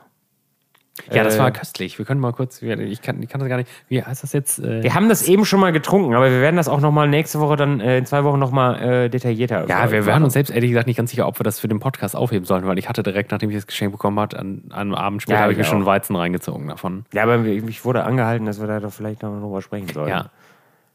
Ja, 1.11 1.23
das 1.23 1.37
äh, 1.37 1.39
war 1.39 1.51
köstlich. 1.51 1.97
Wir 1.97 2.03
können 2.05 2.19
mal 2.19 2.33
kurz, 2.33 2.61
ich 2.61 3.01
kann, 3.01 3.23
ich 3.23 3.29
kann 3.29 3.39
das 3.39 3.47
gar 3.47 3.55
nicht, 3.55 3.69
wie 3.87 4.03
heißt 4.03 4.21
das 4.21 4.33
jetzt? 4.33 4.59
Äh, 4.59 4.83
Wir 4.83 4.93
haben 4.95 5.07
das 5.07 5.25
eben 5.29 5.45
schon 5.45 5.61
mal 5.61 5.71
getrunken, 5.71 6.13
aber 6.13 6.29
wir 6.29 6.41
werden 6.41 6.57
das 6.57 6.67
auch 6.67 6.81
nochmal 6.81 7.07
nächste 7.07 7.39
Woche 7.39 7.55
dann, 7.55 7.79
äh, 7.79 7.99
in 7.99 8.05
zwei 8.05 8.25
Wochen 8.25 8.37
nochmal 8.37 8.81
äh, 9.05 9.09
detaillierter. 9.09 9.65
Ja, 9.69 9.91
wir 9.91 10.05
waren 10.05 10.23
uns 10.23 10.33
selbst 10.33 10.49
ehrlich 10.49 10.71
gesagt 10.71 10.87
nicht 10.87 10.97
ganz 10.97 11.11
sicher, 11.11 11.25
ob 11.25 11.39
wir 11.39 11.45
das 11.45 11.57
für 11.61 11.69
den 11.69 11.79
Podcast 11.79 12.17
aufheben 12.17 12.43
sollten, 12.45 12.67
weil 12.67 12.77
ich 12.77 12.89
hatte 12.89 13.01
direkt, 13.01 13.31
nachdem 13.31 13.49
ich 13.49 13.55
das 13.55 13.65
Geschenk 13.67 13.93
bekommen 13.93 14.19
hatte, 14.19 14.37
an, 14.37 14.63
an 14.71 14.79
einem 14.79 14.95
Abend 14.95 15.21
später 15.21 15.37
Ja, 15.37 15.43
habe 15.43 15.53
ich 15.53 15.57
mir 15.57 15.63
schon. 15.63 15.85
Weizen 15.85 16.17
reingezogen 16.17 16.67
davon. 16.67 17.05
Ja, 17.13 17.23
aber 17.23 17.45
ich 17.45 17.85
wurde 17.85 18.03
angehalten, 18.03 18.45
dass 18.45 18.59
wir 18.59 18.67
da 18.67 18.81
doch 18.81 18.91
vielleicht 18.91 19.23
noch 19.23 19.39
drüber 19.39 19.61
sprechen 19.61 19.87
sollen. 19.93 20.09
Ja. 20.09 20.25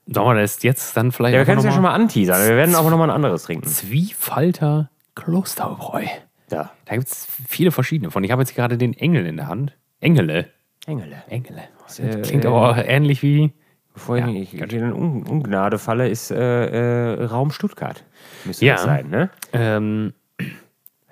Sollen 0.06 0.36
wir 0.36 0.42
das 0.42 0.62
jetzt 0.62 0.96
dann 0.96 1.12
vielleicht 1.12 1.32
Ja, 1.34 1.40
wir 1.40 1.46
können 1.46 1.58
es 1.58 1.64
ja 1.64 1.72
schon 1.72 1.82
mal 1.82 1.94
anteasern. 1.94 2.46
Wir 2.46 2.56
werden 2.56 2.74
auch 2.74 2.88
nochmal 2.90 3.08
ein 3.10 3.14
anderes 3.16 3.44
trinken. 3.44 3.66
Zwiefalter 3.66 4.90
Klosterbräu. 5.14 6.04
Ja. 6.50 6.70
Da 6.84 6.94
gibt 6.96 7.08
es 7.08 7.26
viele 7.48 7.70
verschiedene 7.70 8.10
von. 8.10 8.22
Ich 8.22 8.30
habe 8.30 8.42
jetzt 8.42 8.54
gerade 8.54 8.76
den 8.76 8.92
Engel 8.94 9.24
in 9.26 9.36
der 9.36 9.48
Hand. 9.48 9.76
Engele. 10.00 10.50
Engele. 10.86 11.22
Engele. 11.28 11.62
Das 11.86 11.98
Äh, 11.98 12.20
klingt 12.22 12.44
äh, 12.44 12.48
aber 12.48 12.70
auch 12.70 12.76
ähnlich 12.76 13.22
wie. 13.22 13.52
Bevor 13.94 14.18
Ja, 14.18 14.26
ich, 14.26 14.52
in 14.52 14.92
Un 14.92 15.22
Ungnade 15.26 15.78
falle, 15.78 16.08
ist 16.08 16.30
äh, 16.32 17.14
äh, 17.14 17.24
Raum 17.24 17.50
Stuttgart. 17.52 18.04
Müsste 18.44 18.66
Ja. 18.66 18.74
das 18.74 18.82
sein, 18.84 19.08
ne? 19.08 19.30
Ähm, 19.52 20.12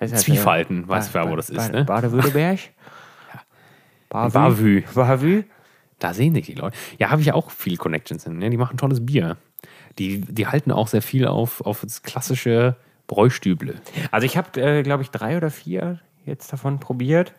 heißt, 0.01 0.17
Zwiefalten, 0.17 0.83
äh, 0.83 0.87
weißt 0.89 1.15
du, 1.15 1.29
wo 1.29 1.35
das 1.37 1.49
ist, 1.49 1.71
ne? 1.71 1.85
Baden-Württemberg? 1.85 2.59
Bavü. 4.09 4.83
Bavü? 4.93 5.43
Da 6.03 6.13
sehen 6.13 6.33
sich 6.35 6.45
die 6.47 6.55
Leute. 6.55 6.75
Ja, 6.99 7.09
habe 7.11 7.21
ich 7.21 7.31
auch 7.31 7.49
viele 7.49 7.77
Connections 7.77 8.25
hin. 8.25 8.37
Ne? 8.37 8.49
Die 8.49 8.57
machen 8.57 8.75
tolles 8.77 9.05
Bier. 9.05 9.37
Die, 9.99 10.19
die 10.21 10.47
halten 10.47 10.71
auch 10.71 10.87
sehr 10.89 11.01
viel 11.01 11.27
auf, 11.27 11.61
auf 11.61 11.81
das 11.81 12.03
klassische 12.03 12.75
Bräustüble. 13.07 13.75
Also 14.11 14.25
ich 14.25 14.35
habe, 14.35 14.59
äh, 14.61 14.83
glaube 14.83 15.03
ich, 15.03 15.11
drei 15.11 15.37
oder 15.37 15.49
vier 15.49 15.99
jetzt 16.25 16.51
davon 16.51 16.79
probiert. 16.79 17.33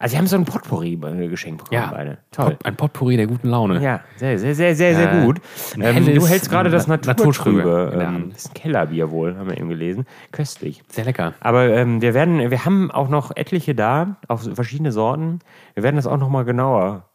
Also 0.00 0.12
sie 0.12 0.18
haben 0.18 0.26
so 0.28 0.36
ein 0.36 0.44
Potpourri 0.44 0.92
äh, 0.94 1.28
geschenkt 1.28 1.64
bekommen, 1.64 1.88
beide. 1.90 2.18
Toll. 2.30 2.56
Ein 2.62 2.76
Potpourri 2.76 3.16
der 3.16 3.26
guten 3.26 3.48
Laune. 3.48 3.82
Ja, 3.82 4.00
sehr, 4.16 4.38
sehr, 4.38 4.54
sehr, 4.54 4.76
sehr, 4.76 4.94
sehr 4.94 5.12
Äh, 5.22 5.24
gut. 5.24 5.40
Ähm, 5.80 6.04
du 6.14 6.26
hältst 6.26 6.50
gerade 6.50 6.70
das 6.70 6.86
Na- 6.86 6.98
Naturtrübe. 7.04 7.98
Ähm, 8.00 8.30
das 8.30 8.44
ist 8.44 8.50
ein 8.50 8.54
Kellerbier 8.54 9.10
wohl, 9.10 9.36
haben 9.36 9.48
wir 9.50 9.56
eben 9.58 9.68
gelesen. 9.68 10.06
Köstlich. 10.30 10.82
Sehr 10.88 11.04
lecker. 11.04 11.34
Aber 11.40 11.68
ähm, 11.70 12.00
wir 12.00 12.14
werden, 12.14 12.50
wir 12.50 12.64
haben 12.64 12.90
auch 12.92 13.08
noch 13.08 13.34
etliche 13.34 13.74
da, 13.74 14.16
auch 14.28 14.40
verschiedene 14.54 14.92
Sorten. 14.92 15.40
Wir 15.74 15.82
werden 15.82 15.96
das 15.96 16.06
auch 16.06 16.18
noch 16.18 16.28
mal 16.28 16.44
genauer, 16.44 17.07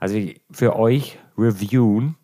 also 0.00 0.18
für 0.50 0.76
euch 0.76 1.18
reviewen. 1.38 2.16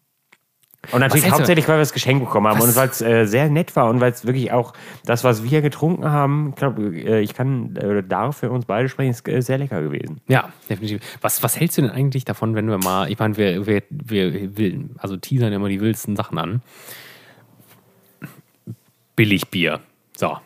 Und 0.93 1.01
natürlich 1.01 1.31
hauptsächlich, 1.31 1.67
weil 1.67 1.77
wir 1.77 1.81
das 1.81 1.93
Geschenk 1.93 2.21
bekommen 2.25 2.47
haben 2.47 2.59
Was- 2.61 2.69
und 2.69 2.77
weil 2.77 2.89
es 2.89 3.01
äh, 3.01 3.27
sehr 3.27 3.49
nett 3.49 3.75
war 3.75 3.89
und 3.91 4.01
weil 4.01 4.13
es 4.13 4.25
wirklich 4.25 4.53
auch 4.53 4.73
das, 5.05 5.25
was 5.25 5.43
wir 5.43 5.61
getrunken 5.61 6.05
haben, 6.05 6.51
ich 6.51 6.57
glaube, 6.57 6.97
äh, 6.97 7.21
ich 7.21 7.35
kann 7.35 7.75
äh, 7.77 8.05
darf 8.05 8.39
für 8.39 8.51
uns 8.51 8.67
beide 8.67 8.89
sprechen, 8.89 9.11
ist 9.11 9.27
äh, 9.29 9.43
sehr 9.43 9.59
lecker 9.59 9.83
gewesen. 9.83 10.21
Ja, 10.29 10.51
definitiv. 10.71 11.01
Was, 11.21 11.43
was 11.43 11.59
hältst 11.59 11.79
du 11.79 11.83
denn 11.83 11.91
eigentlich 11.91 12.25
davon, 12.25 12.55
wenn 12.55 12.69
wir 12.69 12.79
mal, 12.79 13.11
ich 13.11 13.19
meine, 13.19 13.37
wir, 13.37 13.67
wir, 13.67 13.83
wir 13.91 14.57
will, 14.57 14.91
also 14.99 15.17
teasern 15.17 15.53
immer 15.53 15.69
die 15.69 15.81
wildesten 15.81 16.15
Sachen 16.15 16.39
an. 16.39 16.63
Billigbier. 19.17 19.81
So. 20.17 20.37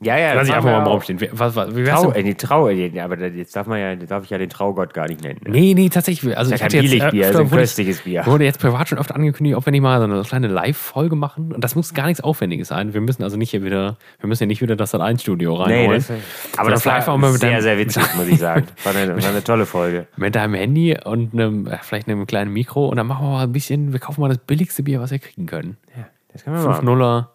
Ja, 0.00 0.16
ja, 0.16 0.32
Lass 0.34 0.46
ich 0.46 0.54
einfach 0.54 0.70
mal 0.70 0.78
im 0.78 0.84
auch. 0.84 0.90
Raum 0.92 1.00
stehen. 1.00 1.18
Was, 1.32 1.56
was, 1.56 1.74
wie 1.74 1.84
wär's 1.84 2.00
Trau, 2.02 2.12
äh, 2.12 2.22
die 2.22 2.34
Trau, 2.36 2.68
äh, 2.68 2.88
die- 2.88 3.00
aber 3.00 3.18
jetzt 3.26 3.56
darf 3.56 3.66
man 3.66 3.80
ja, 3.80 3.96
darf 3.96 4.22
ich 4.22 4.30
ja 4.30 4.38
den 4.38 4.48
Traugott 4.48 4.94
gar 4.94 5.08
nicht 5.08 5.22
nennen. 5.24 5.40
Ne? 5.44 5.50
Nee, 5.50 5.74
nee, 5.74 5.88
tatsächlich. 5.88 6.38
Also 6.38 6.54
ich 6.54 6.62
hatte 6.62 6.76
jetzt, 6.76 6.88
Billigbier, 6.92 7.26
äh, 7.26 7.30
ist 7.30 7.36
ein 7.36 7.50
köstliches 7.50 8.02
Bier. 8.02 8.24
wurde 8.24 8.44
jetzt 8.44 8.60
privat 8.60 8.88
schon 8.88 8.98
oft 8.98 9.12
angekündigt, 9.12 9.56
ob 9.56 9.66
wir 9.66 9.72
nicht 9.72 9.80
mal 9.80 9.98
so 9.98 10.04
eine 10.04 10.22
kleine 10.22 10.46
Live-Folge 10.46 11.16
machen. 11.16 11.50
Und 11.52 11.64
das 11.64 11.74
muss 11.74 11.94
gar 11.94 12.06
nichts 12.06 12.20
Aufwendiges 12.20 12.68
sein. 12.68 12.94
Wir 12.94 13.00
müssen 13.00 13.24
also 13.24 13.36
nicht 13.36 13.50
hier 13.50 13.64
wieder, 13.64 13.96
wir 14.20 14.28
müssen 14.28 14.44
ja 14.44 14.46
nicht 14.46 14.62
wieder 14.62 14.76
das 14.76 14.92
Sat 14.92 15.00
1 15.00 15.20
Studio 15.20 15.54
reinholen. 15.54 15.98
das, 16.06 16.12
aber 16.58 16.70
das 16.70 16.86
war 16.86 16.94
einfach 16.94 17.16
mal 17.16 17.32
mit 17.32 17.40
sehr, 17.40 17.50
deinem, 17.50 17.62
sehr 17.62 17.78
witzig, 17.78 18.02
muss 18.16 18.28
ich 18.28 18.38
sagen. 18.38 18.66
War 18.84 18.94
eine, 18.94 19.20
war 19.20 19.28
eine 19.30 19.42
tolle 19.42 19.66
Folge. 19.66 20.06
mit 20.16 20.36
deinem 20.36 20.54
Handy 20.54 20.96
und 21.04 21.32
einem, 21.34 21.66
äh, 21.66 21.76
vielleicht 21.82 22.08
einem 22.08 22.24
kleinen 22.28 22.52
Mikro 22.52 22.86
und 22.86 22.96
dann 22.98 23.06
machen 23.08 23.26
wir 23.26 23.30
mal 23.32 23.42
ein 23.44 23.52
bisschen, 23.52 23.92
wir 23.92 23.98
kaufen 23.98 24.20
mal 24.20 24.28
das 24.28 24.38
billigste 24.38 24.84
Bier, 24.84 25.00
was 25.00 25.10
wir 25.10 25.18
kriegen 25.18 25.46
können. 25.46 25.76
Ja, 25.96 26.06
das 26.32 26.44
können 26.44 26.54
wir 26.54 26.62
5 26.62 26.74
machen. 26.76 26.84
Nuller, 26.84 27.30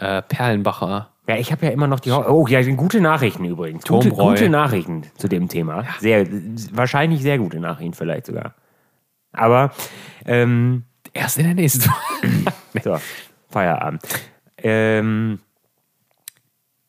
äh, 0.00 0.22
Perlenbacher. 0.22 1.10
Ja, 1.28 1.36
ich 1.36 1.52
habe 1.52 1.66
ja 1.66 1.72
immer 1.72 1.86
noch 1.86 2.00
die. 2.00 2.10
Ho 2.10 2.24
oh, 2.28 2.46
ja, 2.48 2.62
gute 2.74 3.00
Nachrichten 3.00 3.44
übrigens. 3.44 3.84
Gute, 3.84 4.10
gute 4.10 4.48
Nachrichten 4.48 5.04
zu 5.16 5.28
dem 5.28 5.48
Thema. 5.48 5.84
Sehr, 6.00 6.26
wahrscheinlich 6.72 7.22
sehr 7.22 7.38
gute 7.38 7.60
Nachrichten 7.60 7.94
vielleicht 7.94 8.26
sogar. 8.26 8.54
Aber 9.32 9.72
ähm, 10.26 10.84
Erst 11.12 11.38
in 11.38 11.44
der 11.44 11.54
nächsten. 11.54 11.90
so, 12.82 12.98
Feierabend. 13.50 14.02
Ähm, 14.58 15.40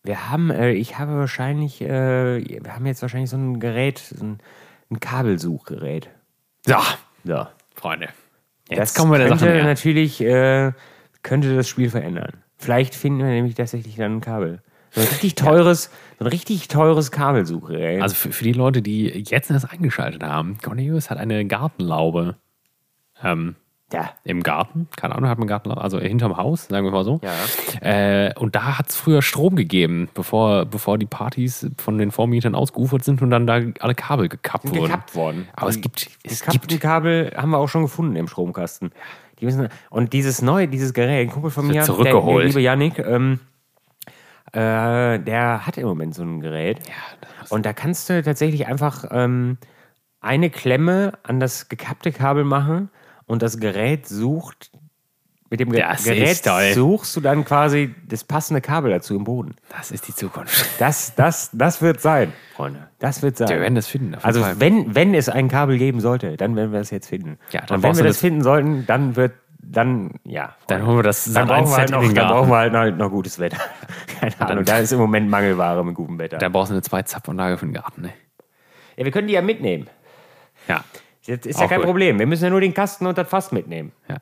wir 0.04 0.30
haben, 0.30 0.50
äh, 0.50 0.72
ich 0.72 0.98
habe 0.98 1.16
wahrscheinlich, 1.18 1.82
äh, 1.82 2.64
wir 2.64 2.76
haben 2.76 2.86
jetzt 2.86 3.02
wahrscheinlich 3.02 3.30
so 3.30 3.38
ein 3.38 3.60
Gerät, 3.60 4.00
so 4.00 4.24
ein, 4.24 4.40
ein 4.92 5.00
Kabelsuchgerät. 5.00 6.10
so, 6.66 6.76
So. 7.24 7.48
Freunde. 7.76 8.10
Das 8.70 8.78
Jetzt 8.78 8.98
kommen 8.98 9.12
wir 9.12 9.18
der 9.18 9.28
könnte 9.30 9.46
Sache 9.46 9.54
näher. 9.56 9.64
natürlich, 9.66 10.22
äh, 10.22 10.72
könnte 11.22 11.56
das 11.56 11.68
Spiel 11.68 11.90
verändern. 11.90 12.44
Vielleicht 12.64 12.96
finden 12.96 13.20
wir 13.20 13.28
nämlich 13.28 13.56
tatsächlich 13.56 13.96
dann 13.96 14.18
ein 14.18 14.22
Kabel. 14.22 14.62
So 14.92 15.02
ein 15.02 15.08
richtig 15.08 15.36
teures, 15.36 15.90
so 16.20 16.26
ein 16.26 16.28
richtig 16.28 16.68
teures 16.68 17.12
Kabelsuchgerät. 17.12 18.02
Also 18.02 18.16
für, 18.16 18.32
für 18.32 18.44
die 18.44 18.54
Leute, 18.54 18.82
die 18.82 19.08
jetzt 19.08 19.52
erst 19.52 19.70
eingeschaltet 19.72 20.24
haben, 20.24 20.58
Cornelius 20.62 21.10
hat 21.10 21.18
eine 21.18 21.46
Gartenlaube 21.46 22.36
ähm, 23.24 23.56
ja. 23.92 24.12
im 24.24 24.44
Garten. 24.44 24.88
Keine 24.96 25.16
Ahnung, 25.16 25.30
hat 25.30 25.40
man 25.40 25.48
Gartenlaube, 25.48 25.82
also 25.82 26.00
hinterm 26.00 26.38
Haus, 26.38 26.68
sagen 26.68 26.86
wir 26.86 26.92
mal 26.92 27.04
so. 27.04 27.20
Ja. 27.24 28.28
Äh, 28.28 28.34
und 28.38 28.56
da 28.56 28.78
hat 28.78 28.90
es 28.90 28.96
früher 28.96 29.22
Strom 29.22 29.56
gegeben, 29.56 30.10
bevor, 30.14 30.66
bevor 30.66 30.98
die 30.98 31.06
Partys 31.06 31.68
von 31.78 31.98
den 31.98 32.12
Vormietern 32.12 32.56
ausgeufert 32.56 33.04
sind 33.04 33.22
und 33.22 33.30
dann 33.30 33.48
da 33.48 33.62
alle 33.80 33.96
Kabel 33.96 34.30
gekappt 34.30 34.66
wurden. 34.70 34.84
gekappt 34.84 35.16
worden. 35.16 35.48
Aber 35.56 35.70
es 35.70 35.76
Die- 35.76 35.82
gibt, 35.82 36.10
es 36.24 36.44
gibt 36.46 36.80
Kabel 36.80 37.32
haben 37.36 37.52
wir 37.52 37.58
auch 37.58 37.70
schon 37.70 37.84
gefunden 37.84 38.16
im 38.16 38.28
Stromkasten. 38.28 38.92
Die 39.44 39.48
müssen, 39.48 39.68
und 39.90 40.14
dieses 40.14 40.42
neue, 40.42 40.70
dieses 40.70 40.94
Gerät, 40.94 41.28
ein 41.28 41.34
Kumpel 41.34 41.52
von 41.52 41.68
mir, 41.68 41.82
zurückgeholt. 41.82 42.26
Der, 42.26 42.38
der 42.38 42.48
liebe 42.48 42.62
Yannick, 42.62 43.00
ähm, 43.00 43.42
äh, 44.54 45.20
der 45.20 45.68
hat 45.68 45.78
im 45.78 45.86
Moment 45.86 46.16
so 46.16 46.24
ein 46.24 46.40
Gerät. 46.40 46.80
und 47.50 47.66
da 47.66 47.74
kannst 47.74 48.10
du 48.10 48.24
tatsächlich 48.24 48.68
einfach 48.68 49.04
ähm, 49.12 49.58
eine 50.22 50.50
Klemme 50.50 51.12
an 51.24 51.42
das 51.42 51.68
gekappte 51.68 52.14
Kabel 52.14 52.46
machen 52.46 52.90
und 53.26 53.42
das 53.42 53.60
Gerät 53.60 54.08
sucht, 54.08 54.72
mit 55.54 55.60
dem 55.60 55.72
Das 55.72 56.04
Gerät 56.04 56.44
suchst 56.74 57.16
du 57.16 57.22
dann 57.22 57.46
quasi 57.46 57.94
das 58.08 58.24
passende 58.24 58.60
Kabel 58.60 58.90
dazu 58.90 59.16
im 59.16 59.24
Boden. 59.24 59.54
das 59.70 59.92
ist 59.92 60.08
die 60.08 60.16
Zukunft. 60.16 60.66
Das, 60.80 61.14
das, 61.14 61.52
das 61.54 61.80
wird 61.80 62.02
sein, 62.02 62.34
Freunde. 62.56 62.88
Das 62.98 63.22
wird 63.22 63.38
sein. 63.38 63.50
Wir 63.50 63.60
werden 63.62 63.76
das 63.76 63.86
finden. 63.86 64.16
Also 64.24 64.42
Fall. 64.42 64.60
wenn, 64.60 64.96
wenn 64.96 65.14
es 65.14 65.30
ein 65.30 65.50
Kabel 65.50 65.78
geben 65.78 66.00
sollte, 66.02 66.38
dann 66.38 66.56
werden 66.56 66.72
wir 66.72 66.80
es 66.80 66.90
jetzt 66.90 67.08
finden. 67.08 67.38
Ja, 67.52 67.62
dann 67.68 67.78
und 67.78 67.84
wenn 67.84 67.96
wir 67.96 68.04
das 68.04 68.16
das- 68.16 68.22
finden 68.22 68.42
sollten, 68.42 68.86
dann 68.88 69.16
wird, 69.16 69.34
dann, 69.62 70.16
ja. 70.24 70.56
dann 70.66 70.88
holen 70.88 70.98
wir 70.98 71.04
das 71.04 71.32
dann 71.32 71.48
brauchen, 71.48 71.68
wir 71.70 71.78
halt 71.78 71.90
Sat.1 71.90 72.02
noch, 72.08 72.14
dann 72.14 72.28
brauchen 72.30 72.50
wir 72.50 72.58
halt 72.58 72.74
noch, 72.74 73.06
noch 73.06 73.10
gutes 73.12 73.38
Wetter. 73.38 73.58
Keine 74.20 74.42
Ahnung, 74.42 74.66
da 74.66 74.80
ist 74.80 74.92
im 74.92 74.98
Moment 75.00 75.30
Mangelware 75.30 75.86
mit 75.86 75.94
gutem 75.94 76.18
Wetter. 76.18 76.40
Da 76.40 76.50
brauchst 76.50 76.72
du 76.72 76.74
eine 76.74 76.82
Zwei-Zapfanlage 76.82 77.60
für 77.60 77.68
den 77.68 77.74
Garten. 77.74 78.02
Ne? 78.02 78.14
Ja, 78.98 79.06
wir 79.06 79.12
können 79.12 79.28
die 79.28 79.34
ja 79.36 79.44
mitnehmen. 79.44 79.88
Ja. 80.68 80.84
Das 81.28 81.46
ist 81.46 81.60
ja 81.60 81.66
Auch 81.66 81.70
kein 81.70 81.78
gut. 81.78 81.86
Problem. 81.86 82.18
Wir 82.18 82.26
müssen 82.26 82.44
ja 82.44 82.50
nur 82.50 82.60
den 82.60 82.74
Kasten 82.74 83.06
und 83.06 83.18
das 83.18 83.28
Fass 83.30 83.52
mitnehmen. 83.52 83.92
Ja. 84.10 84.18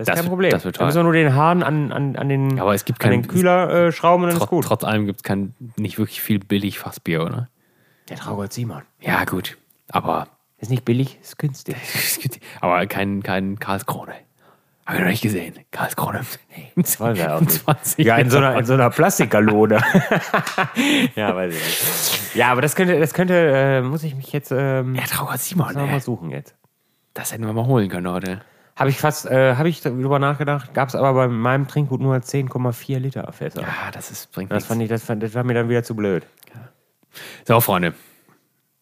Das 0.00 0.08
ist 0.08 0.08
Das 0.08 0.14
kein 0.16 0.24
wird- 0.24 0.30
Problem. 0.30 0.50
das 0.50 0.64
wird 0.64 0.78
Wir 0.78 0.86
müssen 0.86 0.94
toll. 0.96 1.04
nur 1.04 1.12
den 1.12 1.34
Hahn 1.34 1.62
an, 1.62 1.92
an, 1.92 2.16
an 2.16 2.28
den, 2.28 2.58
Aber 2.60 2.74
es 2.74 2.84
gibt 2.84 3.02
an 3.04 3.10
kein- 3.10 3.22
den 3.22 3.28
Kühler 3.30 3.70
äh, 3.88 3.92
schrauben 3.92 4.24
und 4.24 4.30
dann 4.30 4.38
ist 4.40 4.46
gut. 4.48 4.64
trotz 4.64 4.84
allem 4.84 5.06
gibt 5.06 5.20
es 5.20 5.22
kein, 5.22 5.54
nicht 5.76 5.98
wirklich 5.98 6.20
viel 6.22 6.38
billig 6.38 6.78
Fassbier, 6.78 7.22
oder? 7.24 7.48
Der 8.08 8.16
Traugott 8.16 8.52
Simon. 8.52 8.82
Ja, 9.00 9.24
gut. 9.24 9.56
Aber, 9.90 10.26
Ist 10.58 10.70
nicht 10.70 10.84
billig, 10.84 11.18
ist 11.22 11.38
günstig. 11.38 11.76
aber 12.60 12.86
kein, 12.86 13.22
kein 13.22 13.58
Karlskrone. 13.58 14.12
Habe 14.86 14.96
ich 14.98 15.04
noch 15.04 15.10
nicht 15.10 15.22
gesehen. 15.22 15.54
Karlskrone. 15.70 16.20
Nee, 16.56 16.72
Das 16.74 16.98
war 16.98 17.14
ja 17.14 17.36
auch 17.36 17.40
nicht. 17.40 17.52
20 17.52 18.04
Ja, 18.04 18.16
in 18.16 18.28
so 18.28 18.38
einer, 18.38 18.58
in 18.58 18.64
so 18.64 18.72
einer 18.74 18.90
Plastikgalone. 18.90 19.76
ja, 21.14 21.34
weiß 21.36 21.54
ich 21.54 21.60
nicht. 21.60 22.34
Ja, 22.34 22.50
aber 22.52 22.60
das 22.62 22.74
könnte, 22.74 22.98
das 22.98 23.14
könnte, 23.14 23.34
äh, 23.34 23.82
muss 23.82 24.02
ich 24.02 24.14
mich 24.16 24.32
jetzt 24.32 24.50
ähm, 24.52 24.94
Ja, 24.94 25.02
Traugott 25.04 25.38
Simon, 25.38 25.74
mal 25.74 26.00
suchen 26.00 26.30
jetzt. 26.30 26.54
Das 27.14 27.32
hätten 27.32 27.44
wir 27.46 27.52
mal 27.52 27.66
holen 27.66 27.88
können 27.88 28.08
heute. 28.08 28.40
Habe 28.80 28.88
ich 28.90 28.98
fast, 28.98 29.26
äh, 29.26 29.56
habe 29.56 29.68
ich 29.68 29.82
darüber 29.82 30.18
nachgedacht, 30.18 30.72
gab 30.72 30.88
es 30.88 30.94
aber 30.94 31.12
bei 31.12 31.28
meinem 31.28 31.68
Trinkgut 31.68 32.00
nur 32.00 32.16
10,4 32.16 32.98
Liter 32.98 33.30
Fässer. 33.30 33.60
Ja, 33.60 33.90
das 33.92 34.10
ist, 34.10 34.32
bringt 34.32 34.50
Das 34.50 34.56
nichts. 34.56 34.68
fand 34.68 34.82
ich, 34.82 34.88
das, 34.88 35.04
fand, 35.04 35.22
das 35.22 35.34
war 35.34 35.44
mir 35.44 35.52
dann 35.52 35.68
wieder 35.68 35.82
zu 35.82 35.94
blöd. 35.94 36.26
So, 37.46 37.60
Freunde. 37.60 37.92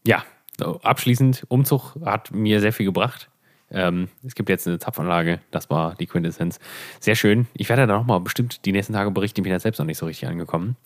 Ja, 0.06 0.22
so, 0.56 0.80
abschließend, 0.82 1.46
Umzug 1.48 1.96
hat 2.04 2.30
mir 2.30 2.60
sehr 2.60 2.72
viel 2.72 2.86
gebracht. 2.86 3.28
Ähm, 3.72 4.08
es 4.24 4.36
gibt 4.36 4.48
jetzt 4.48 4.68
eine 4.68 4.78
Zapfanlage, 4.78 5.40
das 5.50 5.68
war 5.68 5.96
die 5.96 6.06
Quintessenz. 6.06 6.60
Sehr 7.00 7.16
schön. 7.16 7.48
Ich 7.54 7.68
werde 7.68 7.86
da 7.88 7.98
nochmal 7.98 8.20
bestimmt 8.20 8.64
die 8.66 8.72
nächsten 8.72 8.92
Tage 8.92 9.10
berichten, 9.10 9.40
ich 9.40 9.42
bin 9.42 9.52
ja 9.52 9.58
selbst 9.58 9.78
noch 9.78 9.86
nicht 9.86 9.98
so 9.98 10.06
richtig 10.06 10.28
angekommen. 10.28 10.76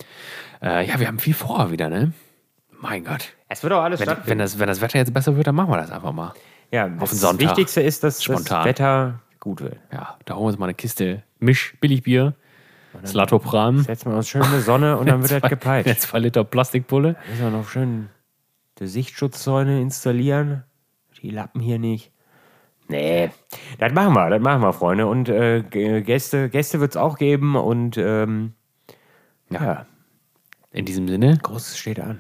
Äh, 0.63 0.87
ja, 0.89 0.99
wir 0.99 1.07
haben 1.07 1.19
viel 1.19 1.35
vor 1.35 1.71
wieder, 1.71 1.91
ne? 1.91 2.15
Mein 2.81 3.05
Gott. 3.05 3.35
Es 3.49 3.63
wird 3.63 3.75
auch 3.75 3.83
alles 3.83 4.01
Wenn, 4.01 4.17
wenn, 4.25 4.39
das, 4.39 4.59
wenn 4.59 4.67
das 4.69 4.81
Wetter 4.81 4.99
jetzt 4.99 5.13
besser 5.13 5.37
wird, 5.37 5.47
dann 5.47 5.55
machen 5.55 5.71
wir 5.71 5.77
das 5.77 5.91
einfach 5.91 6.13
mal. 6.13 6.33
Ja, 6.73 6.87
auf 6.87 7.01
das 7.01 7.11
den 7.11 7.19
Sonntag. 7.19 7.49
Wichtigste 7.49 7.83
ist, 7.83 8.03
dass 8.03 8.23
Spontan. 8.23 8.59
das 8.59 8.65
Wetter 8.65 9.21
gut 9.41 9.61
wird. 9.61 9.79
Ja, 9.93 10.17
da 10.25 10.35
holen 10.35 10.45
wir 10.45 10.49
uns 10.49 10.59
mal 10.59 10.67
eine 10.67 10.75
Kiste 10.75 11.23
Misch-Billigbier, 11.39 12.35
Slatopram, 13.05 13.81
Setzen 13.81 14.11
wir 14.11 14.17
uns 14.17 14.29
schön 14.29 14.43
in 14.43 14.53
die 14.53 14.61
Sonne 14.61 14.99
und 14.99 15.09
dann 15.09 15.23
wird 15.29 15.43
das 15.43 15.51
gepeitscht. 15.51 16.01
zwei 16.01 16.19
Liter 16.19 16.45
Plastikpulle. 16.45 17.17
Müssen 17.29 17.43
wir 17.43 17.51
noch 17.51 17.69
schön 17.69 18.09
die 18.79 18.87
Sichtsschutzzäune 18.87 19.81
installieren. 19.81 20.65
Die 21.21 21.31
Lappen 21.31 21.61
hier 21.61 21.79
nicht. 21.79 22.11
Nee, 22.89 23.31
das 23.79 23.93
machen 23.93 24.13
wir, 24.15 24.29
das 24.29 24.41
machen 24.43 24.61
wir, 24.61 24.73
Freunde. 24.73 25.07
Und 25.07 25.29
äh, 25.29 25.63
Gäste, 25.63 26.51
Gäste 26.51 26.81
wird 26.81 26.93
es 26.93 26.97
auch 26.97 27.17
geben 27.17 27.57
und 27.57 27.97
ähm, 27.97 28.55
ja. 29.51 29.87
In 30.73 30.85
diesem 30.85 31.07
Sinne, 31.07 31.39
Großes 31.41 31.79
steht 31.79 32.01
an. 32.01 32.19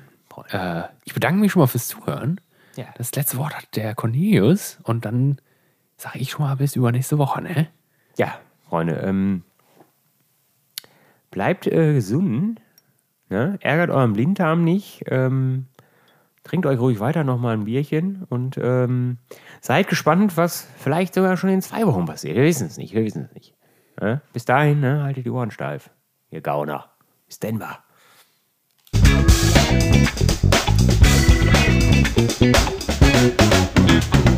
Äh, 0.50 0.84
ich 1.04 1.14
bedanke 1.14 1.40
mich 1.40 1.52
schon 1.52 1.60
mal 1.60 1.66
fürs 1.66 1.88
Zuhören. 1.88 2.40
Ja. 2.76 2.86
Das 2.96 3.14
letzte 3.14 3.38
Wort 3.38 3.54
hat 3.54 3.76
der 3.76 3.94
Cornelius 3.94 4.78
und 4.84 5.04
dann 5.04 5.38
sage 5.96 6.18
ich 6.18 6.30
schon 6.30 6.44
mal 6.44 6.56
bis 6.56 6.76
übernächste 6.76 7.18
Woche, 7.18 7.42
ne? 7.42 7.68
Ja, 8.16 8.38
Freunde, 8.68 8.94
ähm, 8.94 9.44
bleibt 11.30 11.66
äh, 11.66 11.94
gesund. 11.94 12.60
Ne? 13.28 13.58
Ärgert 13.60 13.90
euren 13.90 14.12
Blinddarm 14.12 14.64
nicht. 14.64 15.04
Ähm, 15.06 15.66
trinkt 16.44 16.66
euch 16.66 16.78
ruhig 16.78 17.00
weiter 17.00 17.24
nochmal 17.24 17.54
ein 17.54 17.64
Bierchen 17.64 18.24
und 18.28 18.58
ähm, 18.60 19.18
seid 19.60 19.88
gespannt, 19.88 20.36
was 20.36 20.66
vielleicht 20.78 21.14
sogar 21.14 21.36
schon 21.36 21.50
in 21.50 21.62
zwei 21.62 21.86
Wochen 21.86 22.04
passiert. 22.04 22.36
Wir 22.36 22.44
wissen 22.44 22.66
es 22.66 22.76
nicht, 22.76 22.94
wir 22.94 23.04
wissen 23.04 23.24
es 23.24 23.34
nicht. 23.34 23.54
Ne? 24.00 24.20
Bis 24.32 24.44
dahin, 24.44 24.80
ne? 24.80 25.02
haltet 25.02 25.24
die 25.24 25.30
Ohren 25.30 25.50
steif. 25.50 25.90
Ihr 26.30 26.40
Gauner. 26.40 26.90
Bis 27.26 27.38
Denver. 27.38 27.66
Thank 27.66 27.91
Thank 32.28 32.40
you. 34.26 34.31